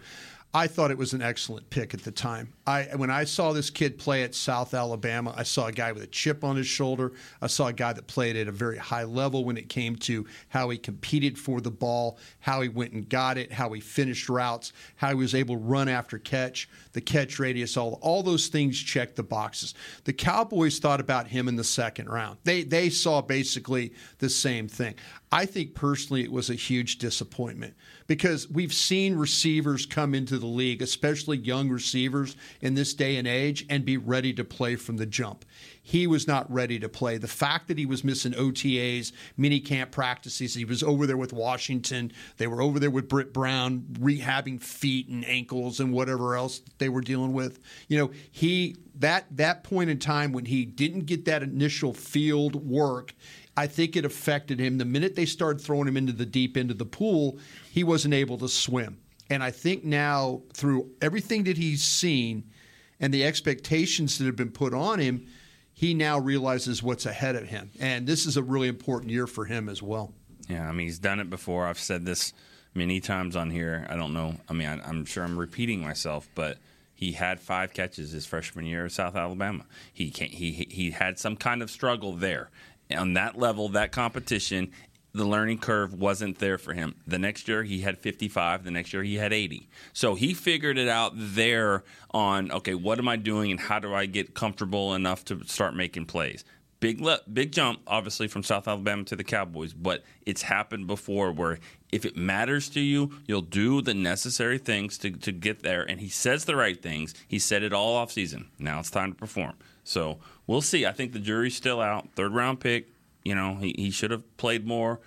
I 0.55 0.67
thought 0.67 0.89
it 0.89 0.97
was 0.97 1.11
an 1.11 1.21
excellent 1.21 1.69
pick 1.69 1.93
at 1.93 2.03
the 2.03 2.11
time. 2.11 2.53
I 2.65 2.83
when 2.95 3.11
I 3.11 3.25
saw 3.25 3.51
this 3.51 3.69
kid 3.69 3.97
play 3.97 4.23
at 4.23 4.33
South 4.33 4.73
Alabama, 4.73 5.33
I 5.35 5.43
saw 5.43 5.67
a 5.67 5.71
guy 5.73 5.91
with 5.91 6.01
a 6.01 6.07
chip 6.07 6.45
on 6.45 6.55
his 6.55 6.65
shoulder. 6.65 7.11
I 7.41 7.47
saw 7.47 7.67
a 7.67 7.73
guy 7.73 7.91
that 7.91 8.07
played 8.07 8.37
at 8.37 8.47
a 8.47 8.53
very 8.53 8.77
high 8.77 9.03
level 9.03 9.43
when 9.43 9.57
it 9.57 9.67
came 9.67 9.97
to 9.97 10.25
how 10.47 10.69
he 10.69 10.77
competed 10.77 11.37
for 11.37 11.59
the 11.59 11.71
ball, 11.71 12.17
how 12.39 12.61
he 12.61 12.69
went 12.69 12.93
and 12.93 13.09
got 13.09 13.37
it, 13.37 13.51
how 13.51 13.73
he 13.73 13.81
finished 13.81 14.29
routes, 14.29 14.71
how 14.95 15.09
he 15.09 15.15
was 15.15 15.35
able 15.35 15.55
to 15.55 15.61
run 15.61 15.89
after 15.89 16.17
catch, 16.17 16.69
the 16.95 17.01
catch 17.01 17.39
radius, 17.39 17.75
all 17.75 17.99
all 18.01 18.23
those 18.23 18.47
things 18.47 18.79
checked 18.81 19.17
the 19.17 19.23
boxes. 19.23 19.75
The 20.05 20.13
Cowboys 20.13 20.79
thought 20.79 21.01
about 21.01 21.27
him 21.27 21.49
in 21.49 21.57
the 21.57 21.63
second 21.63 22.09
round. 22.09 22.37
They 22.45 22.63
they 22.63 22.89
saw 22.89 23.21
basically 23.21 23.93
the 24.19 24.29
same 24.29 24.69
thing. 24.69 24.95
I 25.29 25.45
think 25.45 25.75
personally 25.75 26.23
it 26.23 26.31
was 26.31 26.49
a 26.49 26.55
huge 26.55 26.97
disappointment 26.97 27.73
because 28.07 28.49
we've 28.49 28.73
seen 28.73 29.15
receivers 29.15 29.85
come 29.85 30.15
into 30.15 30.37
the 30.37 30.45
league, 30.45 30.81
especially 30.81 31.37
young 31.37 31.69
receivers 31.69 32.37
in 32.61 32.75
this 32.75 32.93
day 32.93 33.17
and 33.17 33.27
age, 33.27 33.65
and 33.69 33.83
be 33.83 33.97
ready 33.97 34.31
to 34.33 34.45
play 34.45 34.77
from 34.77 34.95
the 34.95 35.05
jump. 35.05 35.43
He 35.87 36.07
was 36.07 36.27
not 36.27 36.51
ready 36.51 36.79
to 36.79 36.89
play. 36.89 37.19
The 37.19 37.27
fact 37.27 37.67
that 37.67 37.77
he 37.77 37.85
was 37.85 38.03
missing 38.03 38.31
OTAs, 38.31 39.11
mini 39.37 39.59
camp 39.59 39.91
practices, 39.91 40.55
he 40.55 40.65
was 40.65 40.81
over 40.81 41.05
there 41.05 41.15
with 41.15 41.31
Washington. 41.31 42.11
They 42.37 42.47
were 42.47 42.59
over 42.59 42.79
there 42.79 42.89
with 42.89 43.07
Britt 43.07 43.33
Brown, 43.33 43.85
rehabbing 43.99 44.63
feet 44.63 45.09
and 45.09 45.23
ankles 45.27 45.79
and 45.79 45.93
whatever 45.93 46.35
else 46.35 46.61
they 46.79 46.89
were 46.89 47.01
dealing 47.01 47.33
with. 47.33 47.59
You 47.87 47.99
know, 47.99 48.11
he 48.31 48.77
that 48.95 49.25
that 49.37 49.63
point 49.63 49.91
in 49.91 49.99
time 49.99 50.31
when 50.31 50.45
he 50.45 50.65
didn't 50.65 51.05
get 51.05 51.25
that 51.25 51.43
initial 51.43 51.93
field 51.93 52.55
work 52.67 53.13
I 53.57 53.67
think 53.67 53.95
it 53.95 54.03
affected 54.03 54.59
him. 54.59 54.79
The 54.79 54.85
minute 54.85 55.15
they 55.15 55.25
started 55.25 55.63
throwing 55.63 55.87
him 55.87 55.95
into 55.95 56.11
the 56.11 56.25
deep 56.25 56.57
end 56.57 56.71
of 56.71 56.77
the 56.77 56.85
pool, 56.85 57.39
he 57.71 57.83
wasn't 57.83 58.13
able 58.13 58.37
to 58.39 58.49
swim. 58.49 58.97
And 59.29 59.41
I 59.41 59.51
think 59.51 59.83
now, 59.83 60.41
through 60.53 60.91
everything 61.01 61.45
that 61.45 61.57
he's 61.57 61.83
seen 61.83 62.51
and 62.99 63.13
the 63.13 63.23
expectations 63.23 64.17
that 64.17 64.25
have 64.25 64.35
been 64.35 64.51
put 64.51 64.73
on 64.73 64.99
him, 64.99 65.25
he 65.75 65.93
now 65.93 66.17
realizes 66.17 66.81
what's 66.81 67.05
ahead 67.05 67.35
of 67.35 67.49
him. 67.49 67.69
And 67.79 68.07
this 68.07 68.25
is 68.25 68.37
a 68.37 68.43
really 68.43 68.69
important 68.69 69.11
year 69.11 69.27
for 69.27 69.45
him 69.45 69.69
as 69.69 69.83
well. 69.83 70.13
Yeah, 70.47 70.67
I 70.67 70.71
mean, 70.71 70.87
he's 70.87 70.99
done 70.99 71.19
it 71.19 71.29
before. 71.29 71.67
I've 71.67 71.77
said 71.77 72.05
this 72.05 72.33
many 72.73 73.01
times 73.01 73.35
on 73.35 73.51
here. 73.51 73.85
I 73.89 73.95
don't 73.97 74.13
know. 74.13 74.35
I 74.47 74.53
mean, 74.53 74.67
I, 74.67 74.81
I'm 74.87 75.05
sure 75.05 75.23
I'm 75.23 75.37
repeating 75.37 75.81
myself, 75.81 76.29
but 76.33 76.57
he 76.93 77.11
had 77.11 77.41
five 77.41 77.73
catches 77.73 78.11
his 78.11 78.25
freshman 78.25 78.65
year 78.65 78.85
at 78.85 78.93
South 78.93 79.15
Alabama. 79.15 79.65
He 79.91 80.11
can't, 80.11 80.31
he 80.31 80.67
he 80.69 80.91
had 80.91 81.19
some 81.19 81.35
kind 81.35 81.61
of 81.61 81.69
struggle 81.69 82.13
there 82.13 82.49
on 82.95 83.13
that 83.13 83.37
level, 83.37 83.67
that 83.69 83.91
competition. 83.91 84.71
The 85.15 85.25
learning 85.25 85.59
curve 85.59 85.93
wasn't 85.93 86.39
there 86.39 86.57
for 86.57 86.73
him. 86.73 86.95
The 87.07 87.17
next 87.17 87.47
year 87.47 87.63
he 87.63 87.81
had 87.81 87.97
55. 87.97 88.63
The 88.63 88.71
next 88.71 88.93
year 88.93 89.03
he 89.03 89.15
had 89.15 89.31
80. 89.31 89.69
So 89.93 90.15
he 90.15 90.33
figured 90.33 90.77
it 90.77 90.87
out 90.87 91.13
there 91.15 91.83
on 92.11 92.51
okay, 92.51 92.75
what 92.75 92.99
am 92.99 93.07
I 93.07 93.15
doing 93.15 93.51
and 93.51 93.59
how 93.59 93.79
do 93.79 93.93
I 93.93 94.05
get 94.05 94.33
comfortable 94.33 94.93
enough 94.93 95.23
to 95.25 95.43
start 95.45 95.75
making 95.75 96.05
plays 96.05 96.43
big 96.79 97.01
le- 97.01 97.21
big 97.31 97.51
jump 97.51 97.79
obviously 97.87 98.27
from 98.27 98.43
South 98.43 98.67
Alabama 98.67 99.03
to 99.05 99.15
the 99.15 99.23
Cowboys, 99.23 99.73
but 99.73 100.03
it's 100.25 100.43
happened 100.43 100.87
before 100.87 101.31
where 101.31 101.57
if 101.91 102.05
it 102.05 102.15
matters 102.15 102.69
to 102.69 102.79
you, 102.79 103.11
you'll 103.25 103.41
do 103.41 103.81
the 103.81 103.93
necessary 103.93 104.57
things 104.57 104.97
to, 104.99 105.11
to 105.11 105.31
get 105.31 105.63
there. 105.63 105.81
And 105.81 105.99
he 105.99 106.09
says 106.09 106.45
the 106.45 106.55
right 106.55 106.79
things. 106.79 107.15
He 107.27 107.39
said 107.39 107.63
it 107.63 107.73
all 107.73 107.95
off 107.95 108.11
season. 108.11 108.49
Now 108.59 108.79
it's 108.79 108.91
time 108.91 109.13
to 109.13 109.17
perform. 109.17 109.53
So 109.83 110.19
we'll 110.45 110.61
see. 110.61 110.85
I 110.85 110.91
think 110.91 111.13
the 111.13 111.19
jury's 111.19 111.55
still 111.55 111.81
out. 111.81 112.09
Third 112.15 112.33
round 112.33 112.59
pick. 112.59 112.89
You 113.25 113.35
know, 113.35 113.55
he, 113.55 113.75
he 113.77 113.91
should 113.91 114.11
have 114.11 114.37
played 114.37 114.65
more. 114.65 115.01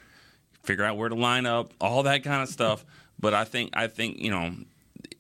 Figure 0.64 0.84
out 0.84 0.98
where 0.98 1.08
to 1.08 1.14
line 1.14 1.46
up, 1.46 1.72
all 1.80 2.02
that 2.02 2.24
kind 2.24 2.42
of 2.42 2.48
stuff. 2.48 2.84
But 3.18 3.32
I 3.32 3.44
think 3.44 3.70
I 3.74 3.86
think 3.86 4.18
you 4.18 4.30
know 4.30 4.52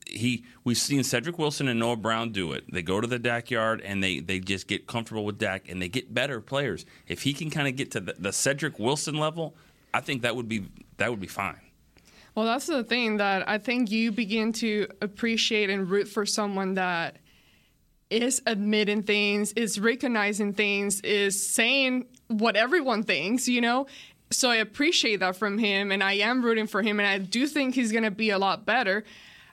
he 0.06 0.44
we've 0.64 0.76
seen 0.76 1.02
Cedric 1.04 1.38
Wilson 1.38 1.68
and 1.68 1.78
Noah 1.78 1.96
Brown 1.96 2.32
do 2.32 2.52
it. 2.52 2.64
They 2.70 2.82
go 2.82 3.00
to 3.00 3.06
the 3.06 3.18
Dak 3.18 3.50
yard 3.50 3.80
and 3.80 4.02
they 4.02 4.20
they 4.20 4.40
just 4.40 4.66
get 4.66 4.86
comfortable 4.86 5.24
with 5.24 5.38
Dak 5.38 5.68
and 5.68 5.80
they 5.80 5.88
get 5.88 6.12
better 6.12 6.40
players. 6.40 6.84
If 7.06 7.22
he 7.22 7.32
can 7.32 7.50
kind 7.50 7.68
of 7.68 7.76
get 7.76 7.92
to 7.92 8.00
the, 8.00 8.14
the 8.18 8.32
Cedric 8.32 8.78
Wilson 8.78 9.14
level, 9.14 9.54
I 9.94 10.00
think 10.00 10.22
that 10.22 10.36
would 10.36 10.48
be 10.48 10.66
that 10.98 11.10
would 11.10 11.20
be 11.20 11.28
fine. 11.28 11.60
Well, 12.34 12.46
that's 12.46 12.66
the 12.66 12.84
thing 12.84 13.16
that 13.16 13.48
I 13.48 13.58
think 13.58 13.90
you 13.90 14.12
begin 14.12 14.52
to 14.54 14.86
appreciate 15.00 15.70
and 15.70 15.90
root 15.90 16.08
for 16.08 16.24
someone 16.24 16.74
that 16.74 17.16
is 18.10 18.40
admitting 18.46 19.02
things, 19.02 19.52
is 19.52 19.80
recognizing 19.80 20.54
things, 20.54 21.00
is 21.00 21.44
saying 21.44 22.06
what 22.28 22.56
everyone 22.56 23.02
thinks, 23.02 23.48
you 23.48 23.60
know? 23.60 23.86
So 24.30 24.50
I 24.50 24.56
appreciate 24.56 25.20
that 25.20 25.36
from 25.36 25.58
him 25.58 25.90
and 25.90 26.02
I 26.02 26.14
am 26.14 26.44
rooting 26.44 26.66
for 26.66 26.82
him 26.82 27.00
and 27.00 27.08
I 27.08 27.18
do 27.18 27.46
think 27.46 27.74
he's 27.74 27.92
going 27.92 28.04
to 28.04 28.10
be 28.10 28.30
a 28.30 28.38
lot 28.38 28.66
better 28.66 29.04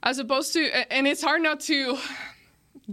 as 0.04 0.20
opposed 0.20 0.54
to 0.54 0.94
and 0.94 1.08
it's 1.08 1.24
hard 1.24 1.42
not 1.42 1.62
to 1.62 1.98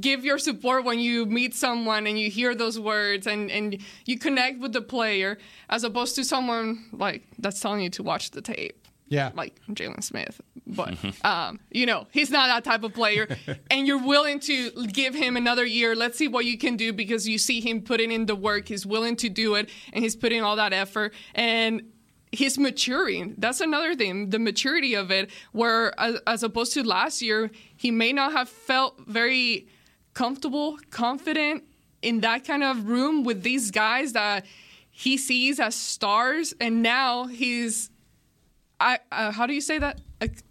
give 0.01 0.25
your 0.25 0.39
support 0.39 0.85
when 0.85 0.99
you 0.99 1.27
meet 1.27 1.55
someone 1.55 2.07
and 2.07 2.19
you 2.19 2.31
hear 2.31 2.55
those 2.55 2.79
words 2.79 3.27
and, 3.27 3.51
and 3.51 3.79
you 4.07 4.19
connect 4.19 4.61
with 4.61 4.73
the 4.73 4.81
player 4.81 5.39
as 5.69 5.85
opposed 5.85 6.15
to 6.17 6.25
someone 6.25 6.85
like 6.93 7.25
that's 7.39 7.61
telling 7.61 7.81
you 7.81 7.91
to 7.91 8.03
watch 8.03 8.31
the 8.31 8.41
tape. 8.41 8.82
Yeah. 9.13 9.31
Like 9.35 9.61
Jalen 9.69 10.03
Smith. 10.03 10.41
But, 10.67 10.97
um, 11.23 11.61
you 11.71 11.85
know, 11.85 12.07
he's 12.13 12.31
not 12.31 12.47
that 12.47 12.65
type 12.65 12.83
of 12.83 12.95
player. 12.95 13.29
and 13.71 13.87
you're 13.87 14.03
willing 14.03 14.41
to 14.41 14.71
give 14.87 15.15
him 15.15 15.37
another 15.37 15.67
year. 15.67 15.95
Let's 15.95 16.17
see 16.17 16.29
what 16.29 16.47
you 16.47 16.57
can 16.57 16.79
do 16.79 16.95
because 16.95 17.29
you 17.29 17.37
see 17.37 17.61
him 17.61 17.83
putting 17.83 18.11
in 18.11 18.25
the 18.25 18.35
work. 18.35 18.69
He's 18.69 18.87
willing 18.87 19.17
to 19.17 19.29
do 19.29 19.55
it 19.57 19.69
and 19.93 20.03
he's 20.03 20.17
putting 20.17 20.43
all 20.43 20.57
that 20.57 20.73
effort. 20.73 21.13
And 21.35 21.93
he's 22.31 22.59
maturing. 22.59 23.35
That's 23.37 23.61
another 23.61 23.95
thing, 23.95 24.31
the 24.31 24.39
maturity 24.39 24.95
of 24.95 25.11
it, 25.11 25.31
where 25.53 25.93
as, 26.01 26.19
as 26.27 26.43
opposed 26.43 26.73
to 26.73 26.83
last 26.83 27.21
year, 27.21 27.51
he 27.77 27.91
may 27.91 28.15
not 28.15 28.33
have 28.33 28.49
felt 28.49 28.99
very 29.07 29.69
comfortable, 30.15 30.79
confident 30.89 31.65
in 32.01 32.21
that 32.21 32.47
kind 32.47 32.65
of 32.65 32.89
room 32.89 33.25
with 33.25 33.43
these 33.43 33.71
guys 33.71 34.15
that 34.15 34.47
he 34.91 35.19
sees 35.19 35.61
as 35.61 35.75
stars. 35.75 36.55
And 36.59 36.83
now 36.83 37.27
he's, 37.27 37.91
I, 38.81 38.99
uh, 39.11 39.33
how 39.33 39.47
do 39.47 39.55
you 39.55 39.61
say 39.61 39.79
that? 39.79 40.01
Acc- 40.21 40.43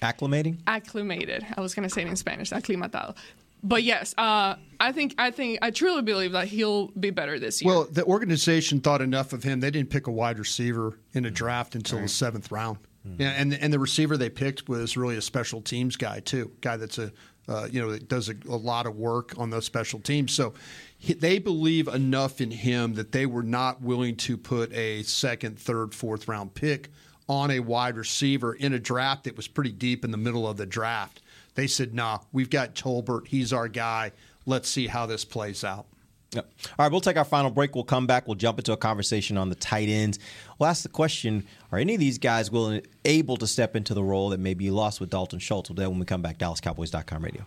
Acclimating? 0.00 0.58
acclimated. 0.66 1.46
I 1.56 1.60
was 1.60 1.74
going 1.74 1.88
to 1.88 1.94
say 1.94 2.02
it 2.02 2.08
in 2.08 2.16
Spanish, 2.16 2.50
aclimatado. 2.50 3.16
But 3.62 3.84
yes, 3.84 4.14
uh, 4.18 4.56
I 4.80 4.90
think 4.90 5.14
I 5.18 5.30
think 5.30 5.60
I 5.62 5.70
truly 5.70 6.02
believe 6.02 6.32
that 6.32 6.48
he'll 6.48 6.88
be 6.88 7.10
better 7.10 7.38
this 7.38 7.62
year. 7.62 7.72
Well, 7.72 7.84
the 7.84 8.04
organization 8.04 8.80
thought 8.80 9.00
enough 9.00 9.32
of 9.32 9.44
him. 9.44 9.60
They 9.60 9.70
didn't 9.70 9.90
pick 9.90 10.08
a 10.08 10.10
wide 10.10 10.40
receiver 10.40 10.98
in 11.12 11.24
a 11.26 11.30
draft 11.30 11.76
until 11.76 12.00
the 12.00 12.08
seventh 12.08 12.50
round. 12.50 12.78
Yeah, 13.18 13.30
and 13.30 13.54
and 13.54 13.72
the 13.72 13.78
receiver 13.78 14.16
they 14.16 14.30
picked 14.30 14.68
was 14.68 14.96
really 14.96 15.16
a 15.16 15.22
special 15.22 15.60
teams 15.60 15.96
guy 15.96 16.20
too, 16.20 16.50
guy 16.60 16.76
that's 16.76 16.98
a 16.98 17.12
uh, 17.48 17.68
you 17.70 17.80
know 17.80 17.90
that 17.92 18.08
does 18.08 18.28
a, 18.28 18.34
a, 18.48 18.56
lot 18.56 18.86
of 18.86 18.96
work 18.96 19.34
on 19.36 19.50
those 19.50 19.64
special 19.64 19.98
teams. 19.98 20.32
So 20.32 20.54
he, 20.98 21.12
they 21.12 21.38
believe 21.38 21.88
enough 21.88 22.40
in 22.40 22.50
him 22.50 22.94
that 22.94 23.10
they 23.10 23.26
were 23.26 23.42
not 23.42 23.82
willing 23.82 24.16
to 24.18 24.36
put 24.36 24.72
a 24.72 25.02
second, 25.02 25.58
third, 25.58 25.94
fourth 25.94 26.28
round 26.28 26.54
pick 26.54 26.90
on 27.32 27.50
a 27.50 27.60
wide 27.60 27.96
receiver 27.96 28.52
in 28.52 28.74
a 28.74 28.78
draft 28.78 29.24
that 29.24 29.36
was 29.36 29.48
pretty 29.48 29.72
deep 29.72 30.04
in 30.04 30.10
the 30.10 30.18
middle 30.18 30.46
of 30.46 30.58
the 30.58 30.66
draft. 30.66 31.20
They 31.54 31.66
said, 31.66 31.94
"Nah, 31.94 32.20
we've 32.30 32.50
got 32.50 32.74
Tolbert. 32.74 33.26
He's 33.26 33.52
our 33.52 33.68
guy. 33.68 34.12
Let's 34.44 34.68
see 34.68 34.86
how 34.86 35.06
this 35.06 35.24
plays 35.24 35.64
out." 35.64 35.86
Yep. 36.32 36.50
All 36.78 36.84
right, 36.84 36.92
we'll 36.92 37.02
take 37.02 37.16
our 37.16 37.24
final 37.24 37.50
break. 37.50 37.74
We'll 37.74 37.84
come 37.84 38.06
back. 38.06 38.26
We'll 38.26 38.36
jump 38.36 38.58
into 38.58 38.72
a 38.72 38.76
conversation 38.76 39.36
on 39.36 39.50
the 39.50 39.54
tight 39.54 39.88
ends. 39.88 40.18
We'll 40.58 40.68
ask 40.68 40.82
the 40.82 40.88
question: 40.88 41.46
Are 41.70 41.78
any 41.78 41.94
of 41.94 42.00
these 42.00 42.18
guys 42.18 42.50
willing, 42.50 42.82
able 43.04 43.36
to 43.38 43.46
step 43.46 43.76
into 43.76 43.94
the 43.94 44.02
role 44.02 44.30
that 44.30 44.40
maybe 44.40 44.64
you 44.64 44.72
lost 44.72 45.00
with 45.00 45.10
Dalton 45.10 45.38
Schultz? 45.38 45.68
We'll 45.68 45.76
do 45.76 45.82
that 45.82 45.90
when 45.90 45.98
we 45.98 46.06
come 46.06 46.22
back. 46.22 46.38
DallasCowboys.com 46.38 47.24
radio. 47.24 47.46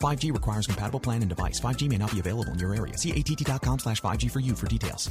5G 0.00 0.32
requires 0.32 0.66
compatible 0.66 1.00
plan 1.00 1.20
and 1.22 1.28
device. 1.28 1.60
5G 1.60 1.88
may 1.88 1.98
not 1.98 2.10
be 2.10 2.20
available 2.20 2.52
in 2.52 2.58
your 2.58 2.74
area. 2.74 2.96
See 2.96 3.12
att.com 3.12 3.78
slash 3.78 4.00
5G 4.00 4.30
for 4.30 4.40
you 4.40 4.54
for 4.54 4.66
details. 4.66 5.10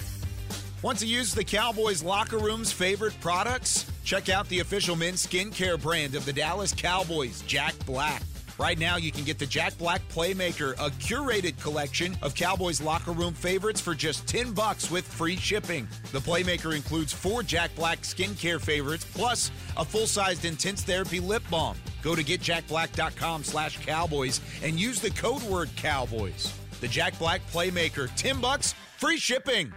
Want 0.82 0.98
to 1.00 1.06
use 1.06 1.34
the 1.34 1.44
Cowboys 1.44 2.02
locker 2.02 2.38
room's 2.38 2.72
favorite 2.72 3.14
products? 3.20 3.86
Check 4.06 4.30
out 4.30 4.48
the 4.48 4.60
official 4.60 4.96
men's 4.96 5.26
skincare 5.26 5.80
brand 5.80 6.16
of 6.16 6.26
the 6.26 6.32
Dallas 6.32 6.74
Cowboys, 6.74 7.42
Jack 7.42 7.76
Black. 7.86 8.24
Right 8.58 8.78
now, 8.78 8.98
you 8.98 9.12
can 9.12 9.24
get 9.24 9.40
the 9.40 9.46
Jack 9.46 9.78
Black 9.78 10.02
Playmaker, 10.10 10.74
a 10.74 10.90
curated 10.92 11.62
collection 11.62 12.18
of 12.22 12.34
Cowboys 12.36 12.82
locker 12.82 13.12
room 13.12 13.34
favorites 13.34 13.80
for 13.80 13.94
just 13.94 14.28
10 14.28 14.54
bucks 14.54 14.90
with 14.90 15.06
free 15.06 15.38
shipping. 15.38 15.88
The 16.12 16.20
Playmaker 16.20 16.76
includes 16.76 17.14
four 17.14 17.44
Jack 17.44 17.74
Black 17.76 18.02
skincare 18.02 18.60
favorites 18.60 19.06
plus 19.14 19.52
a 19.78 19.86
full-sized 19.86 20.46
intense 20.46 20.82
therapy 20.82 21.20
lip 21.20 21.44
balm. 21.50 21.78
Go 22.02 22.16
to 22.16 22.24
getjackblack.com 22.24 23.44
slash 23.44 23.86
cowboys 23.86 24.42
and 24.64 24.80
use 24.80 25.00
the 25.00 25.12
code 25.12 25.44
word 25.44 25.70
cowboys. 25.76 26.54
The 26.82 26.88
Jack 26.88 27.18
Black 27.20 27.42
Playmaker, 27.52 28.10
10 28.16 28.40
bucks, 28.40 28.74
free 28.98 29.18
shipping. 29.18 29.74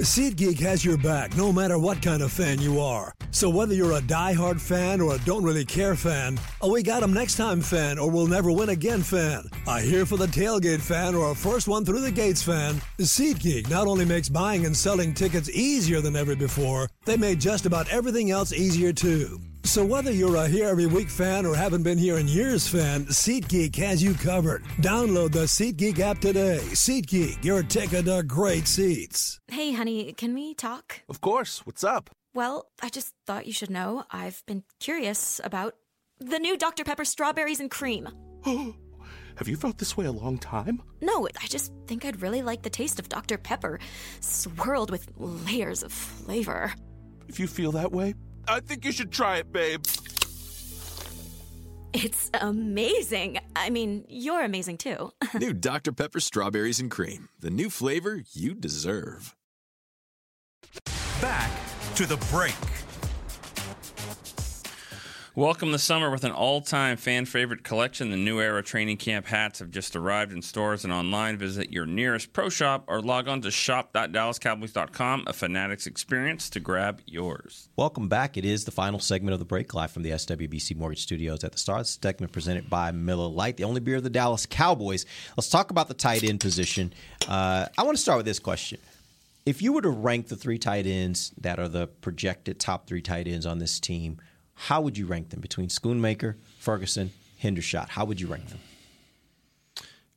SeatGeek 0.00 0.60
has 0.60 0.84
your 0.84 0.98
back 0.98 1.34
no 1.38 1.50
matter 1.50 1.78
what 1.78 2.02
kind 2.02 2.20
of 2.22 2.30
fan 2.30 2.60
you 2.60 2.80
are. 2.80 3.14
So 3.30 3.48
whether 3.48 3.72
you're 3.72 3.96
a 3.96 4.00
die-hard 4.02 4.60
fan 4.60 5.00
or 5.00 5.14
a 5.14 5.18
don't 5.20 5.42
really 5.42 5.64
care 5.64 5.96
fan, 5.96 6.38
a 6.60 6.68
we 6.68 6.82
got 6.82 7.02
'em 7.02 7.14
next 7.14 7.36
time 7.36 7.62
fan 7.62 7.98
or 7.98 8.10
we'll 8.10 8.26
never 8.26 8.52
win 8.52 8.68
again 8.68 9.02
fan, 9.02 9.48
a 9.66 9.80
here 9.80 10.04
for 10.04 10.18
the 10.18 10.26
tailgate 10.26 10.82
fan 10.82 11.14
or 11.14 11.30
a 11.30 11.34
first 11.34 11.66
one 11.66 11.84
through 11.84 12.02
the 12.02 12.10
gates 12.10 12.42
fan, 12.42 12.80
SeatGeek 12.98 13.70
not 13.70 13.86
only 13.86 14.04
makes 14.04 14.28
buying 14.28 14.66
and 14.66 14.76
selling 14.76 15.14
tickets 15.14 15.48
easier 15.48 16.02
than 16.02 16.14
ever 16.14 16.36
before, 16.36 16.90
they 17.06 17.16
made 17.16 17.40
just 17.40 17.64
about 17.64 17.88
everything 17.88 18.30
else 18.30 18.52
easier 18.52 18.92
too. 18.92 19.40
So 19.66 19.84
whether 19.84 20.12
you're 20.12 20.36
a 20.36 20.46
here 20.46 20.68
every 20.68 20.86
week 20.86 21.10
fan 21.10 21.44
or 21.44 21.54
haven't 21.54 21.82
been 21.82 21.98
here 21.98 22.18
in 22.18 22.28
years 22.28 22.68
fan, 22.68 23.04
SeatGeek 23.06 23.74
has 23.76 24.00
you 24.00 24.14
covered. 24.14 24.62
Download 24.80 25.32
the 25.32 25.40
SeatGeek 25.40 25.98
app 25.98 26.20
today. 26.20 26.60
SeatGeek, 26.70 27.44
your 27.44 27.64
ticket 27.64 28.04
to 28.04 28.22
great 28.22 28.68
seats. 28.68 29.40
Hey, 29.48 29.72
honey, 29.72 30.12
can 30.12 30.34
we 30.34 30.54
talk? 30.54 31.00
Of 31.08 31.20
course. 31.20 31.66
What's 31.66 31.82
up? 31.82 32.10
Well, 32.32 32.68
I 32.80 32.88
just 32.88 33.12
thought 33.26 33.46
you 33.46 33.52
should 33.52 33.68
know 33.68 34.04
I've 34.10 34.42
been 34.46 34.62
curious 34.78 35.40
about 35.42 35.74
the 36.20 36.38
new 36.38 36.56
Dr. 36.56 36.84
Pepper 36.84 37.04
strawberries 37.04 37.60
and 37.60 37.70
cream. 37.70 38.08
Have 38.44 39.48
you 39.48 39.56
felt 39.56 39.78
this 39.78 39.96
way 39.96 40.06
a 40.06 40.12
long 40.12 40.38
time? 40.38 40.80
No, 41.02 41.26
I 41.42 41.46
just 41.48 41.72
think 41.88 42.04
I'd 42.04 42.22
really 42.22 42.40
like 42.40 42.62
the 42.62 42.70
taste 42.70 43.00
of 43.00 43.08
Dr. 43.08 43.36
Pepper, 43.36 43.80
swirled 44.20 44.90
with 44.92 45.08
layers 45.16 45.82
of 45.82 45.92
flavor. 45.92 46.72
If 47.28 47.40
you 47.40 47.48
feel 47.48 47.72
that 47.72 47.90
way, 47.92 48.14
I 48.48 48.60
think 48.60 48.84
you 48.84 48.92
should 48.92 49.10
try 49.10 49.38
it, 49.38 49.52
babe. 49.52 49.84
It's 51.92 52.30
amazing. 52.34 53.38
I 53.56 53.70
mean, 53.70 54.04
you're 54.08 54.44
amazing 54.44 54.78
too. 54.78 55.12
new 55.38 55.52
Dr. 55.54 55.92
Pepper 55.92 56.20
Strawberries 56.20 56.78
and 56.78 56.90
Cream, 56.90 57.28
the 57.40 57.50
new 57.50 57.70
flavor 57.70 58.22
you 58.32 58.54
deserve. 58.54 59.34
Back 61.20 61.50
to 61.94 62.06
the 62.06 62.18
break. 62.30 62.75
Welcome 65.36 65.70
the 65.70 65.78
summer 65.78 66.08
with 66.08 66.24
an 66.24 66.32
all 66.32 66.62
time 66.62 66.96
fan 66.96 67.26
favorite 67.26 67.62
collection. 67.62 68.08
The 68.08 68.16
new 68.16 68.40
era 68.40 68.62
training 68.62 68.96
camp 68.96 69.26
hats 69.26 69.58
have 69.58 69.70
just 69.70 69.94
arrived 69.94 70.32
in 70.32 70.40
stores 70.40 70.82
and 70.82 70.90
online. 70.90 71.36
Visit 71.36 71.70
your 71.70 71.84
nearest 71.84 72.32
pro 72.32 72.48
shop 72.48 72.84
or 72.86 73.02
log 73.02 73.28
on 73.28 73.42
to 73.42 73.50
shop.dallascowboys.com, 73.50 75.24
a 75.26 75.34
Fanatics 75.34 75.86
experience 75.86 76.48
to 76.48 76.58
grab 76.58 77.02
yours. 77.04 77.68
Welcome 77.76 78.08
back. 78.08 78.38
It 78.38 78.46
is 78.46 78.64
the 78.64 78.70
final 78.70 78.98
segment 78.98 79.34
of 79.34 79.38
the 79.38 79.44
break 79.44 79.74
live 79.74 79.90
from 79.90 80.04
the 80.04 80.12
SWBC 80.12 80.74
Mortgage 80.74 81.02
Studios 81.02 81.44
at 81.44 81.52
the 81.52 81.58
Star. 81.58 81.80
This 81.80 81.98
segment 82.00 82.32
presented 82.32 82.70
by 82.70 82.90
Miller 82.90 83.28
Lite, 83.28 83.58
the 83.58 83.64
only 83.64 83.80
beer 83.80 83.96
of 83.96 84.04
the 84.04 84.08
Dallas 84.08 84.46
Cowboys. 84.46 85.04
Let's 85.36 85.50
talk 85.50 85.70
about 85.70 85.88
the 85.88 85.94
tight 85.94 86.24
end 86.24 86.40
position. 86.40 86.94
Uh, 87.28 87.66
I 87.76 87.82
want 87.82 87.98
to 87.98 88.02
start 88.02 88.16
with 88.16 88.26
this 88.26 88.38
question. 88.38 88.78
If 89.44 89.60
you 89.60 89.74
were 89.74 89.82
to 89.82 89.90
rank 89.90 90.28
the 90.28 90.36
three 90.36 90.58
tight 90.58 90.86
ends 90.86 91.34
that 91.42 91.58
are 91.58 91.68
the 91.68 91.88
projected 91.88 92.58
top 92.58 92.86
three 92.86 93.02
tight 93.02 93.28
ends 93.28 93.44
on 93.44 93.58
this 93.58 93.78
team, 93.78 94.18
how 94.56 94.80
would 94.80 94.98
you 94.98 95.06
rank 95.06 95.30
them 95.30 95.40
between 95.40 95.68
Schoonmaker, 95.68 96.34
Ferguson, 96.58 97.12
Hendershot? 97.42 97.90
How 97.90 98.04
would 98.04 98.20
you 98.20 98.26
rank 98.26 98.48
them? 98.48 98.58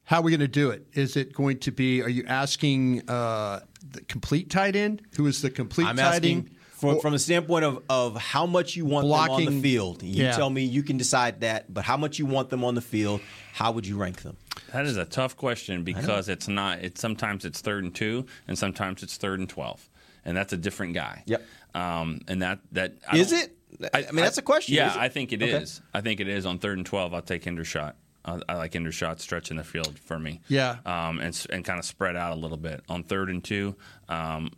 How 0.05 0.19
are 0.19 0.23
we 0.23 0.31
going 0.31 0.39
to 0.39 0.47
do 0.47 0.71
it? 0.71 0.87
Is 0.93 1.15
it 1.15 1.33
going 1.33 1.59
to 1.59 1.71
be? 1.71 2.01
Are 2.01 2.09
you 2.09 2.23
asking 2.27 3.07
uh, 3.07 3.59
the 3.87 4.01
complete 4.01 4.49
tight 4.49 4.75
end? 4.75 5.03
Who 5.17 5.27
is 5.27 5.43
the 5.43 5.51
complete 5.51 5.85
I'm 5.85 5.97
tight 5.97 6.15
asking 6.15 6.37
end? 6.37 6.49
from, 6.79 6.99
from 6.99 7.13
the 7.13 7.19
standpoint 7.19 7.65
of, 7.65 7.83
of 7.89 8.15
how 8.15 8.45
much 8.45 8.75
you 8.75 8.85
want 8.85 9.07
them 9.07 9.13
on 9.13 9.45
the 9.45 9.61
field. 9.61 10.01
You 10.01 10.23
yeah. 10.23 10.31
tell 10.31 10.49
me 10.49 10.63
you 10.63 10.81
can 10.81 10.97
decide 10.97 11.41
that, 11.41 11.71
but 11.71 11.83
how 11.83 11.97
much 11.97 12.17
you 12.17 12.25
want 12.25 12.49
them 12.49 12.63
on 12.63 12.75
the 12.75 12.81
field, 12.81 13.21
how 13.53 13.71
would 13.71 13.85
you 13.85 13.97
rank 13.97 14.21
them? 14.21 14.37
That 14.71 14.85
is 14.85 14.97
a 14.97 15.05
tough 15.05 15.35
question 15.35 15.83
because 15.83 16.29
it's 16.29 16.47
not. 16.47 16.79
It's 16.79 17.01
sometimes 17.01 17.45
it's 17.45 17.61
third 17.61 17.83
and 17.83 17.93
two, 17.93 18.25
and 18.47 18.57
sometimes 18.57 19.03
it's 19.03 19.17
third 19.17 19.39
and 19.39 19.49
twelve, 19.49 19.89
and 20.25 20.35
that's 20.35 20.53
a 20.53 20.57
different 20.57 20.93
guy. 20.93 21.23
Yep. 21.25 21.45
Um, 21.75 22.21
and 22.27 22.41
that 22.41 22.59
that 22.71 22.95
I 23.07 23.17
Is 23.17 23.31
it? 23.31 23.55
I 23.93 24.01
mean, 24.11 24.15
that's 24.23 24.37
a 24.37 24.41
question. 24.41 24.75
Yeah, 24.75 24.93
I 24.97 25.09
think 25.09 25.31
it 25.33 25.41
Okay. 25.41 25.51
is. 25.53 25.81
I 25.93 26.01
think 26.01 26.19
it 26.19 26.27
is 26.27 26.45
on 26.45 26.59
third 26.59 26.77
and 26.77 26.85
twelve. 26.85 27.13
I'll 27.13 27.21
take 27.21 27.43
Hendershot. 27.43 27.93
I, 28.25 28.39
I 28.49 28.55
like 28.55 28.73
Hendershot 28.73 29.19
stretching 29.19 29.57
the 29.57 29.63
field 29.63 29.97
for 29.99 30.19
me. 30.19 30.41
Yeah. 30.47 30.77
Um, 30.85 31.19
and 31.19 31.45
and 31.51 31.63
kind 31.63 31.79
of 31.79 31.85
spread 31.85 32.15
out 32.15 32.33
a 32.33 32.39
little 32.39 32.57
bit 32.57 32.81
on 32.89 33.03
third 33.03 33.29
and 33.29 33.43
two. 33.43 33.75
Um, 34.07 34.51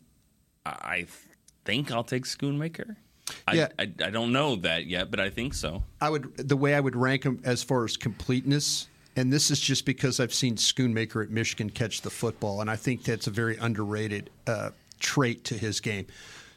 I 0.66 0.72
I 0.72 1.06
think 1.66 1.92
I'll 1.92 2.04
take 2.04 2.24
Schoonmaker. 2.26 2.96
I, 3.48 3.54
Yeah. 3.54 3.68
I, 3.78 3.84
I 4.04 4.10
don't 4.10 4.32
know 4.32 4.56
that 4.58 4.88
yet, 4.88 5.12
but 5.12 5.20
I 5.20 5.30
think 5.30 5.54
so. 5.54 5.84
I 6.02 6.10
would 6.10 6.36
the 6.38 6.58
way 6.58 6.74
I 6.76 6.80
would 6.80 6.96
rank 6.96 7.24
them 7.24 7.40
as 7.44 7.64
far 7.64 7.86
as 7.86 7.98
completeness, 7.98 8.88
and 9.16 9.32
this 9.32 9.52
is 9.52 9.60
just 9.60 9.86
because 9.86 10.20
I've 10.20 10.34
seen 10.34 10.56
Schoonmaker 10.56 11.24
at 11.24 11.30
Michigan 11.30 11.70
catch 11.70 12.02
the 12.02 12.10
football, 12.10 12.62
and 12.62 12.70
I 12.70 12.76
think 12.78 13.04
that's 13.04 13.28
a 13.28 13.32
very 13.32 13.58
underrated 13.58 14.30
uh, 14.48 14.72
trait 15.00 15.44
to 15.46 15.58
his 15.58 15.80
game. 15.80 16.08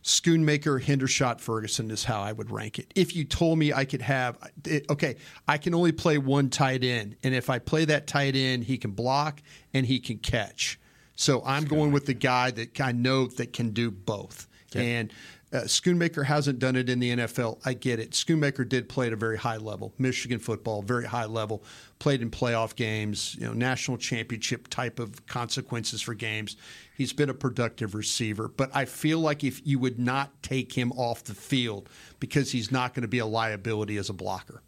Schoonmaker, 0.05 0.83
Hendershot, 0.83 1.41
Ferguson 1.41 1.91
is 1.91 2.05
how 2.05 2.21
I 2.21 2.31
would 2.31 2.51
rank 2.51 2.79
it. 2.79 2.93
If 2.95 3.17
you 3.17 3.25
told 3.25 3.59
me 3.59 3.73
I 3.73 3.87
could 3.87 4.03
have, 4.03 4.37
it, 4.67 4.85
okay, 4.91 5.17
I 5.49 5.57
can 5.57 5.75
only 5.75 5.93
play 5.93 6.19
one 6.19 6.51
tight 6.51 6.85
end, 6.85 7.17
and 7.23 7.35
if 7.35 7.49
I 7.49 7.59
play 7.59 7.87
that 7.87 8.07
tight 8.07 8.37
end, 8.37 8.65
he 8.65 8.77
can 8.77 8.91
block 8.91 9.43
and 9.73 9.87
he 9.87 9.99
can 9.99 10.19
catch. 10.19 10.79
So 11.17 11.43
I'm 11.47 11.65
going 11.65 11.91
with 11.91 12.05
the 12.05 12.15
guy 12.15 12.51
that 12.51 12.79
I 12.81 12.93
know 12.93 13.29
that 13.29 13.53
can 13.55 13.71
do 13.71 13.91
both. 13.91 14.47
And 14.75 15.13
uh, 15.53 15.59
Schoonmaker 15.62 16.24
hasn't 16.24 16.59
done 16.59 16.74
it 16.74 16.88
in 16.88 16.99
the 16.99 17.16
NFL. 17.16 17.61
I 17.64 17.74
get 17.74 18.01
it. 18.01 18.11
Schoonmaker 18.11 18.68
did 18.68 18.88
play 18.88 19.07
at 19.07 19.12
a 19.12 19.16
very 19.16 19.36
high 19.36 19.57
level, 19.57 19.95
Michigan 19.99 20.38
football, 20.38 20.82
very 20.82 21.05
high 21.05 21.26
level. 21.26 21.62
Played 21.99 22.22
in 22.22 22.30
playoff 22.30 22.74
games, 22.74 23.36
you 23.36 23.47
know, 23.47 23.53
national 23.53 23.97
championship 23.99 24.68
type 24.68 24.99
of 24.99 25.26
consequences 25.26 26.03
for 26.03 26.14
games. 26.14 26.57
He's 26.97 27.12
been 27.12 27.30
a 27.30 27.34
productive 27.34 27.95
receiver, 27.95 28.49
but 28.49 28.70
I 28.74 28.84
feel 28.84 29.20
like 29.20 29.45
if 29.45 29.64
you 29.66 29.78
would 29.78 29.99
not 29.99 30.42
take 30.42 30.72
him 30.72 30.92
off 30.92 31.24
the 31.24 31.34
field 31.34 31.88
because 32.20 32.53
he's 32.53 32.72
not 32.72 32.95
going 32.95 33.03
to 33.03 33.09
be 33.09 33.18
a 33.18 33.26
liability 33.26 33.97
as 33.97 34.09
a 34.09 34.14
blocker. 34.14 34.62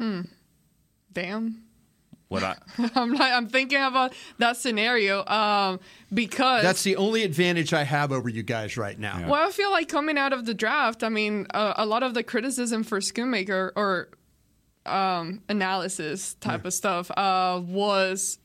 Hmm. 0.00 0.22
Damn. 1.12 1.62
What 2.32 2.42
I 2.42 2.56
I'm 2.94 3.12
like, 3.12 3.32
I'm 3.32 3.46
thinking 3.48 3.82
about 3.82 4.12
that 4.38 4.56
scenario 4.56 5.24
um, 5.26 5.80
because 6.12 6.62
That's 6.62 6.82
the 6.82 6.96
only 6.96 7.22
advantage 7.22 7.72
I 7.72 7.84
have 7.84 8.10
over 8.12 8.28
you 8.28 8.42
guys 8.42 8.76
right 8.76 8.98
now. 8.98 9.28
Well, 9.28 9.46
I 9.48 9.50
feel 9.52 9.70
like 9.70 9.88
coming 9.88 10.18
out 10.18 10.32
of 10.32 10.46
the 10.46 10.54
draft, 10.54 11.02
I 11.04 11.08
mean, 11.08 11.46
uh, 11.54 11.74
a 11.76 11.86
lot 11.86 12.02
of 12.02 12.14
the 12.14 12.22
criticism 12.22 12.82
for 12.84 12.98
Schoonmaker 13.00 13.70
or 13.76 14.08
um, 14.86 15.42
analysis 15.48 16.34
type 16.34 16.64
of 16.64 16.72
stuff 16.74 17.10
uh, 17.12 17.60
was 17.64 18.38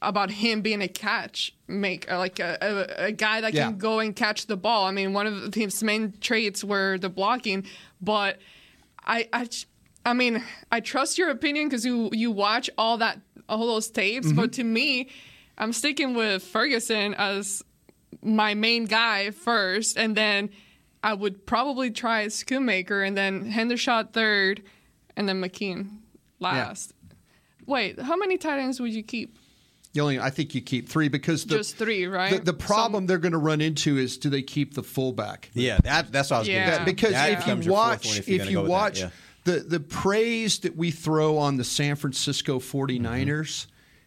about 0.00 0.30
him 0.30 0.60
being 0.60 0.82
a 0.82 0.88
catch 0.88 1.54
maker, 1.66 2.16
like 2.16 2.38
a, 2.38 2.58
a, 2.60 3.06
a 3.06 3.12
guy 3.12 3.40
that 3.40 3.54
Yeah. 3.54 3.68
can 3.68 3.78
go 3.78 4.00
and 4.00 4.14
catch 4.14 4.46
the 4.46 4.56
ball. 4.56 4.84
I 4.86 4.90
mean, 4.92 5.12
one 5.12 5.26
of 5.26 5.54
his 5.54 5.82
main 5.82 6.12
traits 6.20 6.62
were 6.62 6.98
the 6.98 7.08
blocking, 7.08 7.66
but 8.00 8.38
I, 9.04 9.28
I, 9.32 9.48
I 10.06 10.12
mean, 10.12 10.42
I 10.70 10.80
trust 10.80 11.16
your 11.18 11.30
opinion 11.30 11.68
because 11.68 11.84
you 11.86 12.10
you 12.12 12.30
watch 12.30 12.68
all 12.76 12.98
that 12.98 13.20
all 13.48 13.66
those 13.66 13.90
tapes, 13.90 14.32
but 14.32 14.50
mm-hmm. 14.50 14.50
to 14.52 14.64
me, 14.64 15.08
I'm 15.58 15.72
sticking 15.72 16.14
with 16.14 16.42
Ferguson 16.42 17.14
as 17.14 17.62
my 18.22 18.54
main 18.54 18.86
guy 18.86 19.30
first, 19.30 19.96
and 19.96 20.16
then 20.16 20.50
I 21.02 21.14
would 21.14 21.46
probably 21.46 21.90
try 21.90 22.26
Schoonmaker, 22.26 23.06
and 23.06 23.16
then 23.16 23.50
Hendershot 23.52 24.12
third, 24.12 24.62
and 25.16 25.28
then 25.28 25.40
McKeon 25.42 25.98
last. 26.40 26.94
Wait, 27.66 28.00
how 28.00 28.16
many 28.16 28.36
tight 28.36 28.58
ends 28.58 28.80
would 28.80 28.92
you 28.92 29.02
keep? 29.02 29.38
The 29.92 30.00
only 30.00 30.18
I 30.18 30.30
think 30.30 30.56
you 30.56 30.60
keep 30.60 30.88
three 30.88 31.08
because 31.08 31.44
the, 31.44 31.56
Just 31.56 31.76
three, 31.76 32.06
right? 32.06 32.32
the, 32.32 32.52
the 32.52 32.58
problem 32.58 33.06
they're 33.06 33.16
going 33.18 33.32
to 33.32 33.38
run 33.38 33.60
into 33.60 33.96
is 33.96 34.18
do 34.18 34.28
they 34.28 34.42
keep 34.42 34.74
the 34.74 34.82
fullback? 34.82 35.50
Yeah, 35.54 35.78
that, 35.84 36.10
that's 36.10 36.30
what 36.30 36.36
I 36.36 36.38
was 36.40 36.48
Yeah. 36.48 36.54
going 36.54 36.70
to 36.72 36.78
That- 36.78 36.84
because 36.84 37.12
that 37.12 37.30
if 37.30 37.46
you 37.46 37.70
watch, 37.70 38.06
one 38.06 38.16
if 38.16 38.28
you're 38.28 38.42
if 38.42 38.50
you 38.50 38.56
go 38.56 38.62
that, 38.64 38.70
watch 38.70 39.00
yeah. 39.00 39.10
The 39.44 39.60
the 39.60 39.80
praise 39.80 40.58
that 40.60 40.76
we 40.76 40.90
throw 40.90 41.38
on 41.38 41.56
the 41.56 41.64
San 41.64 41.96
Francisco 41.96 42.58
49ers 42.58 43.66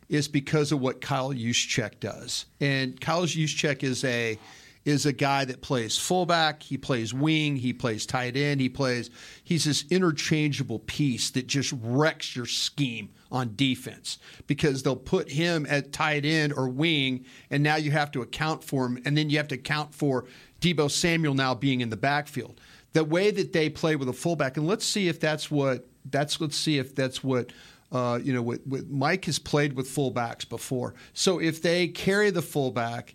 Mm-hmm. 0.09 0.15
is 0.15 0.27
because 0.27 0.71
of 0.71 0.79
what 0.79 1.01
Kyle 1.01 1.33
Juszczyk 1.33 1.99
does. 1.99 2.45
And 2.59 2.99
Kyle 2.99 3.23
Juszczyk 3.25 3.83
is 3.83 4.03
a 4.03 4.39
is 4.85 5.05
a 5.05 5.11
guy 5.11 5.43
that 5.43 5.61
plays 5.61 5.97
fullback, 5.97 6.63
he 6.63 6.77
plays 6.77 7.13
wing, 7.13 7.57
he 7.57 7.73
plays 7.73 8.05
tight 8.05 8.37
end, 8.37 8.61
he 8.61 8.69
plays 8.69 9.09
he's 9.43 9.65
this 9.65 9.83
interchangeable 9.89 10.79
piece 10.79 11.29
that 11.31 11.45
just 11.45 11.73
wrecks 11.81 12.37
your 12.37 12.45
scheme 12.45 13.09
on 13.29 13.53
defense 13.57 14.17
because 14.47 14.83
they'll 14.83 14.95
put 14.95 15.29
him 15.29 15.67
at 15.69 15.91
tight 15.91 16.23
end 16.23 16.53
or 16.53 16.69
wing 16.69 17.25
and 17.49 17.61
now 17.61 17.75
you 17.75 17.91
have 17.91 18.09
to 18.09 18.21
account 18.21 18.63
for 18.63 18.85
him 18.85 18.97
and 19.03 19.17
then 19.17 19.29
you 19.29 19.35
have 19.35 19.49
to 19.49 19.55
account 19.55 19.93
for 19.93 20.23
Deebo 20.61 20.89
Samuel 20.89 21.33
now 21.33 21.53
being 21.53 21.81
in 21.81 21.89
the 21.89 21.97
backfield. 21.97 22.59
The 22.97 23.03
way 23.03 23.29
that 23.29 23.53
they 23.53 23.69
play 23.69 23.95
with 23.95 24.09
a 24.09 24.13
fullback 24.13 24.57
and 24.57 24.65
let's 24.65 24.83
see 24.83 25.07
if 25.07 25.19
that's 25.19 25.51
what 25.51 25.87
that's 26.09 26.41
let's 26.41 26.55
see 26.57 26.79
if 26.79 26.95
that's 26.95 27.23
what 27.23 27.51
uh, 27.91 28.19
you 28.23 28.33
know, 28.33 28.41
what, 28.41 28.65
what 28.65 28.89
Mike 28.89 29.25
has 29.25 29.37
played 29.37 29.73
with 29.73 29.87
fullbacks 29.87 30.49
before. 30.49 30.95
So 31.13 31.39
if 31.39 31.61
they 31.61 31.89
carry 31.89 32.31
the 32.31 32.41
fullback, 32.41 33.13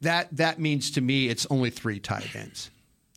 that 0.00 0.36
that 0.36 0.58
means 0.58 0.90
to 0.92 1.00
me 1.00 1.28
it's 1.28 1.46
only 1.50 1.70
three 1.70 2.00
tight 2.00 2.34
ends. 2.34 2.70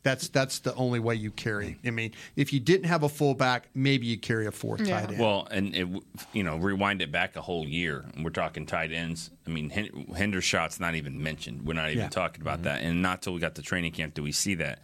That's 0.04 0.28
that's 0.28 0.60
the 0.60 0.72
only 0.76 1.00
way 1.00 1.16
you 1.16 1.32
carry. 1.32 1.76
I 1.84 1.90
mean, 1.90 2.12
if 2.36 2.52
you 2.52 2.60
didn't 2.60 2.86
have 2.86 3.02
a 3.02 3.08
fullback, 3.08 3.68
maybe 3.74 4.06
you 4.06 4.16
carry 4.16 4.46
a 4.46 4.52
fourth 4.52 4.82
Yeah. 4.86 5.00
tight 5.00 5.10
end. 5.10 5.18
Well, 5.18 5.48
and 5.50 5.74
it, 5.74 5.88
you 6.32 6.44
know, 6.44 6.56
rewind 6.56 7.02
it 7.02 7.10
back 7.10 7.34
a 7.34 7.42
whole 7.42 7.66
year, 7.66 8.04
and 8.14 8.22
we're 8.24 8.30
talking 8.30 8.64
tight 8.64 8.92
ends. 8.92 9.32
I 9.44 9.50
mean, 9.50 9.70
Hen- 9.70 10.06
Hendershot's 10.16 10.78
not 10.78 10.94
even 10.94 11.20
mentioned. 11.20 11.66
We're 11.66 11.74
not 11.74 11.90
even 11.90 12.04
Yeah. 12.04 12.08
talking 12.10 12.42
about 12.42 12.62
that, 12.62 12.82
and 12.82 13.02
not 13.02 13.22
till 13.22 13.34
we 13.34 13.40
got 13.40 13.56
to 13.56 13.62
training 13.62 13.90
camp 13.90 14.14
do 14.14 14.22
we 14.22 14.30
see 14.30 14.54
that. 14.54 14.78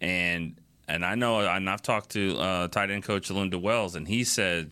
And 0.00 0.60
and 0.86 1.04
I 1.04 1.14
know, 1.16 1.40
and 1.40 1.68
I've 1.68 1.82
talked 1.82 2.10
to 2.10 2.38
uh, 2.38 2.68
tight 2.68 2.90
end 2.90 3.02
coach 3.04 3.28
Lunda 3.28 3.60
Wells, 3.60 3.94
and 3.94 4.06
he 4.08 4.24
said, 4.24 4.70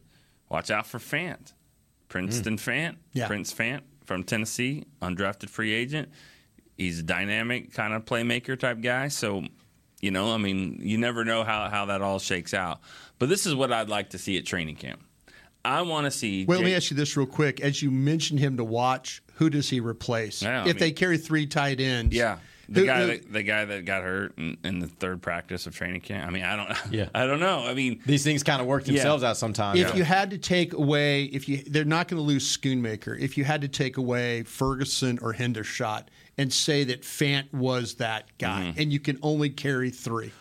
"Watch 0.48 0.70
out 0.70 0.86
for 0.86 0.98
Fant, 0.98 1.52
Princeton 2.08 2.56
Fant, 2.56 2.96
Yeah. 3.12 3.26
Prince 3.26 3.52
Fant 3.52 3.80
from 4.04 4.22
Tennessee, 4.24 4.84
undrafted 5.02 5.48
free 5.50 5.72
agent. 5.72 6.08
He's 6.76 7.00
a 7.00 7.02
dynamic 7.02 7.72
kind 7.72 7.92
of 7.94 8.04
playmaker 8.04 8.58
type 8.58 8.80
guy. 8.82 9.08
So, 9.08 9.44
you 10.00 10.10
know, 10.10 10.32
I 10.32 10.36
mean, 10.36 10.78
you 10.82 10.98
never 10.98 11.24
know 11.24 11.42
how, 11.42 11.68
how 11.70 11.86
that 11.86 12.02
all 12.02 12.18
shakes 12.18 12.52
out. 12.54 12.80
But 13.18 13.28
this 13.30 13.46
is 13.46 13.54
what 13.54 13.72
I'd 13.72 13.88
like 13.88 14.10
to 14.10 14.18
see 14.18 14.36
at 14.36 14.44
training 14.46 14.76
camp. 14.76 15.02
I 15.64 15.82
want 15.82 16.04
to 16.04 16.10
see. 16.10 16.44
Well, 16.44 16.58
let 16.58 16.64
me 16.64 16.74
ask 16.74 16.90
you 16.90 16.96
this 16.96 17.16
real 17.16 17.26
quick. 17.26 17.60
As 17.60 17.82
you 17.82 17.90
mentioned 17.90 18.38
him 18.38 18.56
to 18.58 18.64
watch, 18.64 19.22
who 19.34 19.50
does 19.50 19.68
he 19.68 19.80
replace? 19.80 20.42
Yeah, 20.42 20.60
if 20.60 20.66
mean- 20.66 20.76
they 20.76 20.92
carry 20.92 21.18
three 21.18 21.46
tight 21.46 21.80
ends, 21.80 22.14
Yeah, 22.14 22.38
the 22.68 22.80
Who- 22.80 22.86
guy 22.86 23.00
who- 23.00 23.06
that 23.08 23.32
the 23.32 23.42
guy 23.42 23.64
that 23.64 23.84
got 23.84 24.02
hurt 24.02 24.36
in, 24.38 24.56
in 24.64 24.78
the 24.80 24.86
third 24.88 25.22
practice 25.22 25.66
of 25.66 25.74
training 25.74 26.00
camp. 26.00 26.26
I 26.26 26.30
mean, 26.30 26.42
I 26.44 26.56
don't. 26.56 26.70
Yeah. 26.92 27.08
I 27.14 27.26
don't 27.26 27.40
know. 27.40 27.60
I 27.66 27.74
mean, 27.74 28.00
These 28.06 28.24
things 28.24 28.42
kind 28.42 28.60
of 28.60 28.66
work 28.66 28.84
themselves 28.84 29.22
out 29.22 29.36
sometimes. 29.36 29.78
If 29.80 29.94
you 29.94 30.04
had 30.04 30.30
to 30.30 30.38
take 30.38 30.72
away, 30.72 31.24
if 31.24 31.48
you 31.48 31.58
they're 31.66 31.84
not 31.84 32.08
going 32.08 32.18
to 32.20 32.24
lose 32.26 32.44
Schoonmaker. 32.56 33.18
If 33.18 33.36
you 33.38 33.44
had 33.44 33.60
to 33.62 33.68
take 33.68 33.96
away 33.96 34.42
Ferguson 34.42 35.18
or 35.22 35.32
Hendershot 35.34 36.04
and 36.38 36.52
say 36.52 36.84
that 36.84 37.02
Fant 37.02 37.52
was 37.52 37.94
that 37.94 38.26
guy, 38.38 38.62
Mm-hmm. 38.62 38.80
and 38.80 38.92
you 38.92 39.00
can 39.00 39.18
only 39.22 39.48
carry 39.50 39.90
three, 39.90 40.32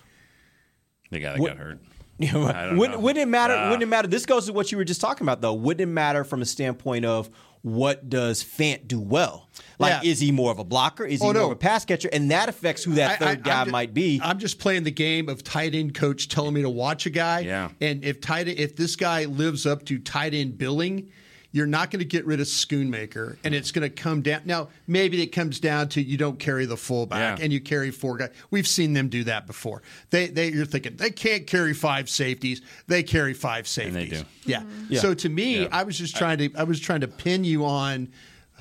the 1.11 1.19
guy 1.19 1.31
that 1.33 1.39
What- 1.39 1.49
got 1.49 1.57
hurt. 1.57 1.79
You 2.17 2.31
know, 2.31 2.45
I 2.45 2.67
don't 2.67 2.77
wouldn't, 2.77 2.97
know. 2.99 3.03
wouldn't 3.03 3.23
it 3.23 3.27
matter? 3.27 3.53
Ah. 3.57 3.65
wouldn't 3.65 3.83
it 3.83 3.87
matter? 3.87 4.07
This 4.07 4.25
goes 4.25 4.45
to 4.45 4.53
what 4.53 4.71
you 4.71 4.77
were 4.77 4.85
just 4.85 5.01
talking 5.01 5.25
about, 5.25 5.41
though. 5.41 5.53
Wouldn't 5.53 5.81
it 5.81 5.91
matter 5.91 6.23
from 6.23 6.41
a 6.41 6.45
standpoint 6.45 7.03
of 7.03 7.29
what 7.65 8.11
does 8.11 8.43
Fant 8.43 8.87
do 8.87 8.99
well? 8.99 9.49
Like, 9.79 10.03
Yeah. 10.03 10.11
is 10.11 10.19
he 10.19 10.31
more 10.31 10.51
of 10.51 10.59
a 10.59 10.63
blocker? 10.63 11.03
Is 11.03 11.19
he 11.19 11.23
Oh, 11.23 11.33
more 11.33 11.41
no. 11.41 11.45
of 11.47 11.51
a 11.53 11.55
pass 11.55 11.83
catcher? 11.83 12.09
And 12.13 12.29
that 12.29 12.47
affects 12.47 12.83
who 12.83 12.93
that 12.93 13.09
I- 13.09 13.13
I- 13.13 13.17
third 13.17 13.43
guy 13.43 13.61
I'm 13.61 13.65
ju- 13.65 13.71
might 13.71 13.91
be. 13.93 14.19
I'm 14.23 14.37
just 14.37 14.59
playing 14.59 14.83
the 14.83 14.91
game 14.91 15.27
of 15.29 15.43
tight 15.43 15.73
end 15.73 15.95
coach 15.95 16.27
telling 16.27 16.53
me 16.53 16.61
to 16.61 16.69
watch 16.69 17.07
a 17.07 17.09
guy. 17.09 17.39
Yeah. 17.39 17.69
And 17.81 18.03
if 18.05 18.21
tight 18.21 18.47
if 18.47 18.75
this 18.75 18.95
guy 18.95 19.25
lives 19.25 19.65
up 19.65 19.83
to 19.85 19.97
tight 19.97 20.35
end 20.35 20.59
billing, 20.59 21.07
you're 21.55 21.65
not 21.65 21.89
going 21.89 21.99
to 21.99 22.05
get 22.05 22.25
rid 22.25 22.41
of 22.41 22.47
Schoonmaker, 22.47 23.37
and 23.45 23.55
it's 23.55 23.71
going 23.71 23.89
to 23.89 23.89
come 23.89 24.21
down. 24.21 24.41
Now, 24.43 24.67
maybe 24.87 25.21
it 25.21 25.27
comes 25.27 25.61
down 25.61 25.87
to 25.89 26.01
you 26.01 26.17
don't 26.17 26.37
carry 26.37 26.65
the 26.65 26.75
fullback 26.75 27.39
Yeah. 27.39 27.43
and 27.45 27.53
you 27.53 27.61
carry 27.61 27.91
four 27.91 28.17
guys. 28.17 28.31
We've 28.51 28.67
seen 28.67 28.91
them 28.91 29.07
do 29.07 29.23
that 29.23 29.47
before. 29.47 29.81
They, 30.09 30.27
they, 30.27 30.51
you're 30.51 30.65
thinking 30.65 30.97
they 30.97 31.11
can't 31.11 31.47
carry 31.47 31.73
five 31.73 32.09
safeties. 32.09 32.61
They 32.87 33.03
carry 33.03 33.33
five 33.33 33.69
safeties. 33.69 34.09
they 34.09 34.17
do. 34.17 34.23
Yeah. 34.43 34.59
Mm-hmm. 34.63 34.85
Yeah. 34.89 34.99
So 34.99 35.13
to 35.13 35.29
me, 35.29 35.61
Yeah. 35.61 35.67
I 35.71 35.83
was 35.83 35.97
just 35.97 36.17
trying 36.17 36.39
to 36.39 36.49
I 36.57 36.63
was 36.63 36.79
trying 36.81 36.99
to 37.01 37.07
pin 37.07 37.45
you 37.45 37.63
on 37.65 38.09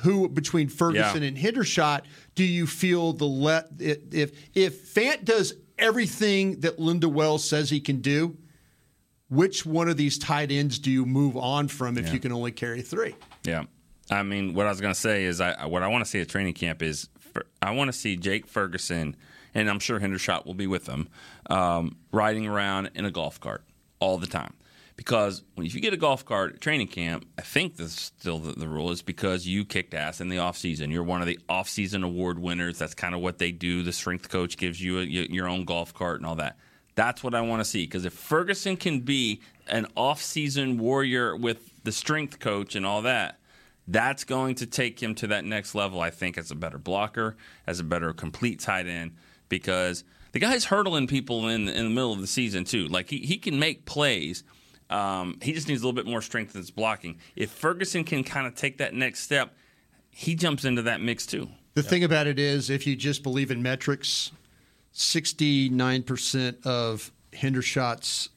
who 0.02 0.28
between 0.28 0.68
Ferguson 0.68 1.22
Yeah. 1.22 1.28
and 1.28 1.36
Hendershot 1.36 2.02
do 2.36 2.44
you 2.44 2.64
feel 2.68 3.12
the 3.12 3.26
let 3.26 3.66
if 3.80 4.30
if 4.54 4.94
Fant 4.94 5.24
does 5.24 5.54
everything 5.78 6.60
that 6.60 6.78
Lunda 6.78 7.08
Wells 7.10 7.42
says 7.48 7.70
he 7.70 7.80
can 7.80 8.00
do, 8.00 8.36
which 9.28 9.64
one 9.64 9.88
of 9.88 9.96
these 9.96 10.18
tight 10.18 10.50
ends 10.50 10.78
do 10.78 10.90
you 10.90 11.06
move 11.06 11.36
on 11.36 11.68
from 11.68 11.96
if 11.98 12.06
Yeah. 12.06 12.12
you 12.12 12.18
can 12.20 12.32
only 12.32 12.52
carry 12.52 12.82
three? 12.82 13.14
Yeah. 13.44 13.64
I 14.10 14.22
mean, 14.22 14.54
what 14.54 14.66
I 14.66 14.68
was 14.70 14.80
going 14.80 14.92
to 14.94 15.00
say 15.00 15.24
is, 15.24 15.40
I 15.40 15.66
what 15.66 15.82
I 15.82 15.88
want 15.88 16.04
to 16.04 16.10
see 16.10 16.20
at 16.20 16.28
training 16.28 16.54
camp 16.54 16.82
is 16.82 17.08
for, 17.18 17.46
I 17.62 17.70
want 17.70 17.88
to 17.88 17.92
see 17.92 18.16
Jake 18.16 18.46
Ferguson, 18.46 19.16
and 19.54 19.70
I'm 19.70 19.78
sure 19.78 19.98
Hendershot 19.98 20.44
will 20.44 20.54
be 20.54 20.66
with 20.66 20.84
them, 20.84 21.08
um, 21.48 21.96
riding 22.12 22.46
around 22.46 22.90
in 22.94 23.04
a 23.06 23.10
golf 23.10 23.40
cart 23.40 23.64
all 24.00 24.18
the 24.18 24.26
time. 24.26 24.52
Because 24.96 25.42
when 25.54 25.66
if 25.66 25.74
you 25.74 25.80
get 25.80 25.92
a 25.92 25.96
golf 25.96 26.24
cart 26.24 26.54
at 26.54 26.60
training 26.60 26.86
camp, 26.86 27.26
I 27.36 27.42
think 27.42 27.76
this 27.76 27.86
is 27.88 27.94
still 28.00 28.38
the, 28.38 28.52
the 28.52 28.68
rule 28.68 28.92
is 28.92 29.02
because 29.02 29.44
you 29.44 29.64
kicked 29.64 29.92
ass 29.94 30.20
in 30.20 30.28
the 30.28 30.36
offseason. 30.36 30.92
You're 30.92 31.02
one 31.02 31.20
of 31.20 31.26
the 31.26 31.38
offseason 31.48 32.04
award 32.04 32.38
winners. 32.38 32.78
That's 32.78 32.94
kind 32.94 33.12
of 33.14 33.20
what 33.20 33.38
they 33.38 33.50
do. 33.50 33.82
The 33.82 33.92
strength 33.92 34.28
coach 34.28 34.56
gives 34.56 34.80
you 34.80 35.00
a, 35.00 35.02
your 35.02 35.48
own 35.48 35.64
golf 35.64 35.92
cart 35.94 36.20
and 36.20 36.26
all 36.26 36.36
that. 36.36 36.58
That's 36.94 37.24
what 37.24 37.34
I 37.34 37.40
want 37.40 37.60
to 37.60 37.64
see. 37.64 37.84
Because 37.84 38.04
if 38.04 38.12
Ferguson 38.12 38.76
can 38.76 39.00
be 39.00 39.40
an 39.66 39.86
offseason 39.96 40.78
warrior 40.78 41.36
with 41.36 41.82
the 41.82 41.92
strength 41.92 42.38
coach 42.38 42.74
and 42.74 42.86
all 42.86 43.02
that, 43.02 43.38
that's 43.86 44.24
going 44.24 44.54
to 44.56 44.66
take 44.66 45.02
him 45.02 45.14
to 45.16 45.26
that 45.26 45.44
next 45.44 45.74
level, 45.74 46.00
I 46.00 46.10
think, 46.10 46.38
as 46.38 46.50
a 46.50 46.54
better 46.54 46.78
blocker, 46.78 47.36
as 47.66 47.80
a 47.80 47.84
better 47.84 48.12
complete 48.12 48.60
tight 48.60 48.86
end, 48.86 49.12
because 49.48 50.04
the 50.32 50.38
guy's 50.38 50.64
hurdling 50.66 51.06
people 51.06 51.48
in, 51.48 51.68
in 51.68 51.84
the 51.84 51.90
middle 51.90 52.12
of 52.12 52.20
the 52.20 52.26
season, 52.26 52.64
too. 52.64 52.86
Like, 52.86 53.10
he, 53.10 53.18
he 53.18 53.36
can 53.36 53.58
make 53.58 53.84
plays. 53.84 54.42
Um, 54.88 55.38
he 55.42 55.52
just 55.52 55.68
needs 55.68 55.82
a 55.82 55.86
little 55.86 55.94
bit 55.94 56.10
more 56.10 56.22
strength 56.22 56.54
in 56.54 56.60
his 56.60 56.70
blocking. 56.70 57.18
If 57.36 57.50
Ferguson 57.50 58.04
can 58.04 58.24
kind 58.24 58.46
of 58.46 58.54
take 58.54 58.78
that 58.78 58.94
next 58.94 59.20
step, 59.20 59.54
he 60.10 60.34
jumps 60.34 60.64
into 60.64 60.82
that 60.82 61.00
mix, 61.00 61.26
too. 61.26 61.48
The 61.74 61.82
thing 61.82 62.04
about 62.04 62.26
it 62.26 62.38
is, 62.38 62.70
if 62.70 62.86
you 62.86 62.96
just 62.96 63.22
believe 63.22 63.50
in 63.50 63.62
metrics, 63.62 64.30
69% 64.94 66.66
of 66.66 67.12
Hendershot's 67.32 68.28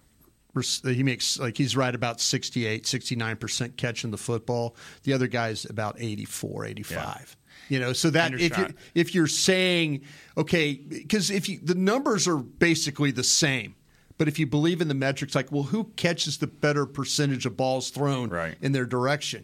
uh, 0.55 0.89
he 0.89 1.03
makes 1.03 1.37
like 1.39 1.55
he's 1.55 1.75
right 1.77 1.93
about 1.93 2.19
68 2.19 2.83
69% 2.83 3.77
catching 3.77 4.09
the 4.09 4.17
football. 4.17 4.75
The 5.03 5.13
other 5.13 5.27
guy's 5.27 5.65
about 5.69 5.97
84 5.99 6.65
85 6.65 7.37
you 7.69 7.79
know 7.79 7.91
so 7.93 8.09
that 8.09 8.33
if 8.33 8.57
you 8.57 8.67
if 8.95 9.13
you're 9.13 9.27
saying 9.27 10.01
okay 10.37 10.73
because 10.75 11.29
if 11.29 11.49
you 11.49 11.59
the 11.61 11.75
numbers 11.75 12.27
are 12.27 12.37
basically 12.37 13.11
the 13.11 13.23
same 13.25 13.75
but 14.17 14.27
if 14.29 14.39
you 14.39 14.47
believe 14.47 14.79
in 14.79 14.87
the 14.87 14.93
metrics 14.93 15.35
like 15.35 15.51
well 15.51 15.63
who 15.63 15.83
catches 15.97 16.37
the 16.37 16.47
better 16.47 16.85
percentage 16.85 17.45
of 17.45 17.57
balls 17.57 17.89
thrown 17.89 18.29
Right. 18.29 18.55
in 18.61 18.71
their 18.71 18.85
direction 18.85 19.43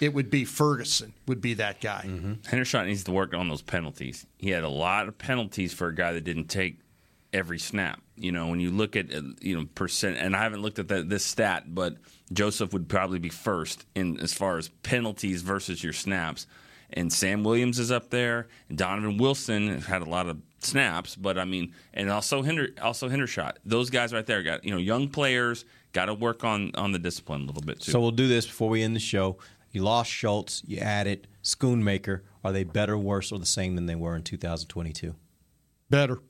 it 0.00 0.14
would 0.14 0.30
be 0.30 0.44
Ferguson 0.44 1.12
would 1.26 1.40
be 1.40 1.54
that 1.54 1.80
guy 1.80 2.02
Hendershot 2.06 2.86
needs 2.86 3.04
to 3.04 3.12
work 3.12 3.34
on 3.34 3.48
those 3.48 3.62
penalties. 3.62 4.26
He 4.38 4.50
had 4.50 4.64
a 4.64 4.68
lot 4.68 5.08
of 5.08 5.18
penalties 5.18 5.72
for 5.72 5.88
a 5.88 5.94
guy 5.94 6.12
that 6.12 6.24
didn't 6.24 6.46
take 6.48 6.78
every 7.32 7.58
snap. 7.58 8.00
You 8.16 8.32
know, 8.32 8.48
when 8.48 8.60
you 8.60 8.70
look 8.70 8.94
at 8.96 9.12
uh, 9.14 9.22
you 9.40 9.58
know 9.58 9.66
percent, 9.74 10.16
and 10.18 10.36
I 10.36 10.42
haven't 10.42 10.62
looked 10.62 10.78
at 10.78 10.88
that, 10.88 11.08
this 11.08 11.24
stat, 11.24 11.74
but 11.74 11.96
Joseph 12.32 12.72
would 12.72 12.88
probably 12.88 13.18
be 13.18 13.28
first 13.30 13.86
in 13.94 14.20
as 14.20 14.32
far 14.32 14.58
as 14.58 14.68
penalties 14.82 15.42
versus 15.42 15.82
your 15.82 15.92
snaps. 15.92 16.46
And 16.94 17.10
Sam 17.10 17.42
Williams 17.42 17.78
is 17.78 17.90
up 17.90 18.10
there, 18.10 18.48
and 18.68 18.76
Donovan 18.76 19.16
Wilson 19.16 19.80
had 19.80 20.02
a 20.02 20.04
lot 20.04 20.28
of 20.28 20.36
snaps, 20.60 21.16
but 21.16 21.38
I 21.38 21.44
mean, 21.44 21.72
and 21.94 22.10
also 22.10 22.42
Hinder, 22.42 22.68
also 22.82 23.08
Hendershot. 23.08 23.54
Those 23.64 23.90
guys 23.90 24.12
right 24.12 24.26
there 24.26 24.42
got 24.42 24.64
you 24.64 24.70
know 24.70 24.76
young 24.76 25.08
players 25.08 25.64
got 25.92 26.06
to 26.06 26.14
work 26.14 26.44
on 26.44 26.72
on 26.74 26.92
the 26.92 26.98
discipline 26.98 27.42
a 27.42 27.46
little 27.46 27.62
bit 27.62 27.80
too. 27.80 27.92
So 27.92 28.00
we'll 28.00 28.10
do 28.10 28.28
this 28.28 28.46
before 28.46 28.68
we 28.68 28.82
end 28.82 28.94
the 28.94 29.00
show. 29.00 29.38
You 29.72 29.82
lost 29.82 30.10
Schultz, 30.10 30.62
you 30.66 30.78
added 30.78 31.28
Schoonmaker. 31.42 32.20
Are 32.44 32.52
they 32.52 32.64
better, 32.64 32.98
worse, 32.98 33.32
or 33.32 33.38
the 33.38 33.46
same 33.46 33.74
than 33.74 33.86
they 33.86 33.94
were 33.94 34.14
in 34.14 34.22
2022? 34.22 35.14
better 35.90 36.20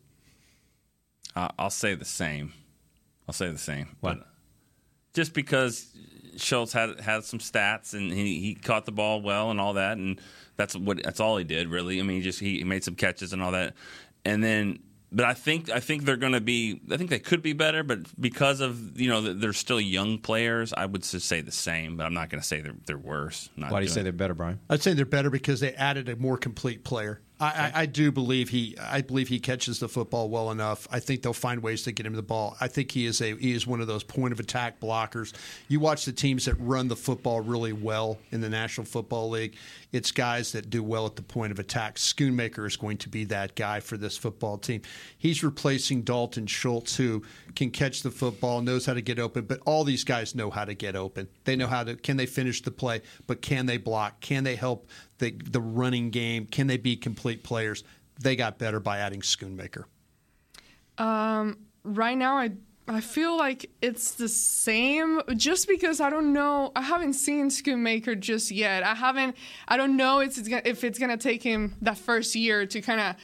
Uh, 1.37 1.49
I'll 1.57 1.71
say 1.71 1.95
the 1.95 2.05
same. 2.05 2.53
I'll 3.29 3.33
say 3.33 3.51
the 3.51 3.59
same. 3.59 3.97
What? 4.01 4.19
But 4.19 4.27
just 5.15 5.35
because 5.35 5.97
Schultz 6.37 6.73
had 6.73 7.01
had 7.01 7.25
some 7.25 7.39
stats 7.39 7.95
and 7.95 8.13
he, 8.13 8.41
he 8.41 8.55
caught 8.55 8.87
the 8.87 8.93
ball 8.93 9.23
well 9.23 9.51
and 9.51 9.61
all 9.61 9.75
that, 9.75 9.99
and 9.99 10.21
that's 10.57 10.75
what 10.75 11.03
that's 11.03 11.21
all 11.21 11.37
he 11.37 11.45
did 11.45 11.69
really. 11.69 12.01
I 12.01 12.03
mean, 12.03 12.19
he 12.19 12.23
just 12.23 12.41
he, 12.41 12.59
he 12.59 12.65
made 12.65 12.85
some 12.85 12.95
catches 12.95 13.33
and 13.33 13.43
all 13.43 13.53
that, 13.53 13.75
and 14.25 14.43
then. 14.43 14.81
But 15.15 15.27
I 15.27 15.35
think 15.35 15.71
I 15.71 15.81
think 15.81 16.05
they're 16.05 16.17
going 16.17 16.33
to 16.33 16.41
be. 16.41 16.81
I 16.91 16.97
think 16.97 17.11
they 17.11 17.19
could 17.19 17.43
be 17.43 17.53
better, 17.53 17.83
but 17.83 18.01
because 18.21 18.61
of 18.61 18.99
you 18.99 19.09
know 19.09 19.21
they're 19.35 19.53
still 19.53 19.81
young 19.81 20.19
players, 20.19 20.73
I 20.73 20.87
would 20.87 21.03
just 21.03 21.27
say 21.27 21.41
the 21.43 21.53
same. 21.53 21.97
But 21.97 22.07
I'm 22.07 22.15
not 22.15 22.31
going 22.31 22.41
to 22.41 22.47
say 22.47 22.61
they're 22.61 22.75
they're 22.87 22.99
worse. 22.99 23.51
Not 23.57 23.71
Why 23.71 23.81
do 23.81 23.85
you 23.85 23.89
doing- 23.89 23.95
say 23.95 24.03
they're 24.03 24.13
better, 24.13 24.35
Bryan? 24.35 24.61
I'd 24.71 24.83
say 24.83 24.95
they're 24.95 25.05
better 25.05 25.31
because 25.31 25.61
they 25.61 25.75
added 25.75 26.09
a 26.09 26.17
more 26.17 26.39
complete 26.39 26.85
player. 26.85 27.21
I, 27.41 27.47
I, 27.47 27.73
I 27.83 27.87
do 27.87 28.13
believe 28.13 28.51
he. 28.51 28.77
I 28.81 29.01
believe 29.03 29.29
he 29.29 29.41
catches 29.41 29.81
the 29.81 29.89
football 29.89 30.31
well 30.31 30.51
enough. 30.51 30.87
I 30.93 31.01
think 31.01 31.23
they'll 31.23 31.33
find 31.33 31.63
ways 31.63 31.83
to 31.83 31.93
get 31.93 32.07
him 32.07 32.15
the 32.15 32.23
ball. 32.23 32.57
I 32.61 32.69
think 32.69 32.93
he 32.93 33.05
is 33.05 33.21
a 33.21 33.37
he 33.37 33.53
is 33.53 33.67
one 33.67 33.81
of 33.81 33.89
those 33.89 34.05
point 34.05 34.33
of 34.33 34.41
attack 34.41 34.81
blockers. 34.81 35.33
You 35.69 35.81
watch 35.81 36.05
the 36.05 36.13
teams 36.13 36.45
that 36.45 36.55
run 36.55 36.89
the 36.89 36.97
football 36.97 37.41
really 37.41 37.73
well 37.73 38.19
in 38.31 38.41
the 38.41 38.49
National 38.49 38.85
Football 38.87 39.31
League. 39.31 39.57
It's 39.93 40.11
guys 40.11 40.53
that 40.53 40.71
do 40.71 40.83
well 40.83 41.05
at 41.05 41.17
the 41.17 41.23
point 41.23 41.53
of 41.53 41.59
attack. 41.59 41.97
Schoonmaker 41.97 42.67
is 42.67 42.77
going 42.79 42.97
to 42.99 43.11
be 43.11 43.25
that 43.25 43.55
guy 43.55 43.81
for 43.81 43.99
this 43.99 44.17
football 44.17 44.57
team. 44.57 44.81
He's 45.19 45.45
replacing 45.45 46.03
Dalton 46.03 46.47
Schultz, 46.47 46.97
who 46.97 47.23
can 47.55 47.71
catch 47.71 48.03
the 48.03 48.11
football, 48.11 48.63
knows 48.63 48.87
how 48.87 48.95
to 48.95 49.03
get 49.03 49.19
open. 49.19 49.45
But 49.45 49.61
all 49.67 49.85
these 49.85 50.03
guys 50.03 50.35
know 50.35 50.51
how 50.51 50.65
to 50.65 50.73
get 50.73 50.97
open. 50.97 51.29
They 51.45 51.57
know 51.57 51.67
how 51.67 51.85
to. 51.85 51.97
Can 51.97 52.17
they 52.17 52.27
finish 52.27 52.63
the 52.63 52.71
play? 52.71 53.03
But 53.27 53.43
can 53.43 53.67
they 53.67 53.77
block? 53.77 54.21
Can 54.21 54.45
they 54.45 54.57
help 54.57 54.89
the 55.19 55.31
the 55.31 55.61
running 55.61 56.09
game? 56.11 56.47
Can 56.47 56.69
they 56.69 56.79
be 56.79 56.97
complete 56.97 57.43
players? 57.43 57.85
They 58.19 58.35
got 58.35 58.59
better 58.59 58.81
by 58.81 58.99
adding 58.99 59.21
Schoonmaker. 59.21 59.85
Um, 60.97 61.59
right 61.85 62.17
now, 62.17 62.39
I 62.39 62.53
I 62.89 63.01
feel 63.01 63.37
like 63.37 63.71
it's 63.81 64.13
the 64.13 64.29
same, 64.29 65.23
just 65.37 65.69
because 65.69 66.01
I 66.01 66.11
don't 66.11 66.33
know. 66.33 66.73
I 66.75 66.83
haven't 66.83 67.13
seen 67.13 67.49
Schoonmaker 67.49 68.19
just 68.19 68.51
yet. 68.51 68.83
I 68.83 68.95
haven't. 68.95 69.37
I 69.69 69.77
don't 69.77 69.97
know 69.97 70.19
if 70.19 70.37
it's 70.37 70.49
gonna, 70.49 70.63
if 70.65 70.83
it's 70.83 70.99
gonna 70.99 71.17
take 71.17 71.43
him 71.43 71.75
that 71.83 71.97
first 71.97 72.35
year 72.35 72.67
to 72.67 72.81
kind 72.81 73.01
of 73.01 73.17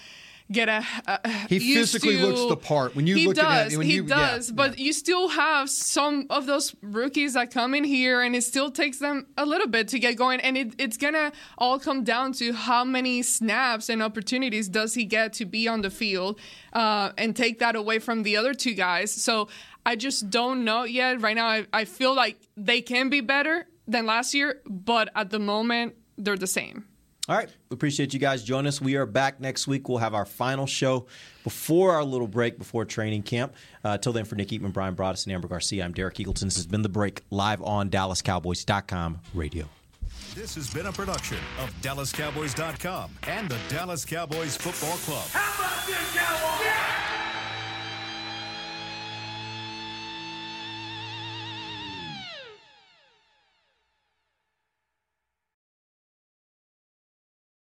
get 0.51 0.69
a. 0.69 0.85
a 1.07 1.29
He 1.49 1.59
physically 1.75 2.17
to- 2.17 2.27
looks 2.27 2.45
the 2.49 2.57
part. 2.57 2.95
When 2.97 3.07
you 3.07 3.17
he 3.17 3.27
look 3.27 3.39
at 3.39 3.65
does, 3.65 3.75
it- 3.75 3.77
when 3.79 3.87
he 3.87 3.95
you- 3.97 4.05
yeah, 4.07 4.31
does. 4.37 4.51
but 4.51 4.79
you 4.79 4.93
still 4.93 5.29
have 5.29 5.69
some 5.69 6.27
of 6.31 6.47
those 6.47 6.75
rookies 6.83 7.35
that 7.35 7.51
come 7.53 7.75
in 7.75 7.85
here, 7.85 8.21
and 8.23 8.35
it 8.35 8.43
still 8.45 8.71
takes 8.71 8.99
them 8.99 9.27
a 9.37 9.45
little 9.45 9.69
bit 9.69 9.89
to 9.89 9.99
get 9.99 10.17
going. 10.17 10.41
And 10.41 10.57
it, 10.57 10.75
it's 10.79 10.97
gonna 10.97 11.33
all 11.59 11.79
come 11.79 12.05
down 12.05 12.33
to 12.35 12.53
how 12.53 12.85
many 12.85 13.23
snaps 13.23 13.89
and 13.89 14.03
opportunities 14.03 14.69
does 14.69 14.95
he 14.95 15.05
get 15.05 15.33
to 15.35 15.45
be 15.45 15.69
on 15.69 15.83
the 15.83 15.91
field, 15.91 16.39
uh, 16.73 17.13
and 17.19 17.35
take 17.37 17.59
that 17.59 17.77
away 17.77 17.99
from 17.99 18.23
the 18.23 18.37
other 18.37 18.55
two 18.55 18.75
guys. 18.75 19.11
So 19.13 19.49
I 19.85 19.97
just 19.97 20.31
don't 20.31 20.65
know 20.65 20.85
yet. 20.85 21.21
Right 21.21 21.37
now, 21.37 21.47
I, 21.47 21.67
I 21.73 21.85
feel 21.85 22.15
like 22.15 22.39
they 22.57 22.81
can 22.81 23.09
be 23.09 23.21
better 23.21 23.67
than 23.87 24.07
last 24.07 24.35
year, 24.35 24.61
but 24.67 25.11
at 25.15 25.31
the 25.31 25.39
moment, 25.39 25.95
they're 26.19 26.37
the 26.37 26.47
same. 26.47 26.85
All 27.29 27.37
right. 27.37 27.49
We 27.69 27.75
appreciate 27.75 28.15
you 28.15 28.19
guys 28.19 28.43
joining 28.43 28.69
us. 28.69 28.81
We 28.81 28.97
are 28.97 29.05
back 29.05 29.39
next 29.39 29.67
week. 29.67 29.89
We'll 29.89 29.99
have 29.99 30.15
our 30.15 30.25
final 30.25 30.67
show 30.67 31.07
before 31.45 31.93
our 31.93 32.05
little 32.05 32.27
break 32.27 32.57
before 32.59 32.87
training 32.87 33.23
camp. 33.23 33.55
Uh, 33.85 33.99
till 33.99 34.13
then, 34.13 34.25
for 34.25 34.35
Nick 34.35 34.49
Eatman, 34.49 34.73
Bryan 34.73 34.95
Broaddus, 34.97 35.27
and 35.27 35.35
Amber 35.35 35.49
Garcia, 35.49 35.85
I'm 35.85 35.93
Derek 35.93 36.15
Eagleton. 36.15 36.45
This 36.45 36.57
has 36.57 36.67
been 36.67 36.83
The 36.83 36.89
Break 36.89 37.23
live 37.31 37.63
on 37.63 37.91
DallasCowboys.com 37.91 39.21
radio. 39.35 39.69
This 40.35 40.55
has 40.55 40.73
been 40.73 40.87
a 40.87 40.93
production 40.93 41.39
of 41.61 41.71
DallasCowboys.com 41.83 43.11
and 43.25 43.49
the 43.49 43.59
Dallas 43.69 44.05
Cowboys 44.05 44.57
Football 44.57 44.97
Club. 44.99 45.27
How 45.33 45.65
about 45.65 45.87
this, 45.87 46.17
Cowboys? 46.17 47.08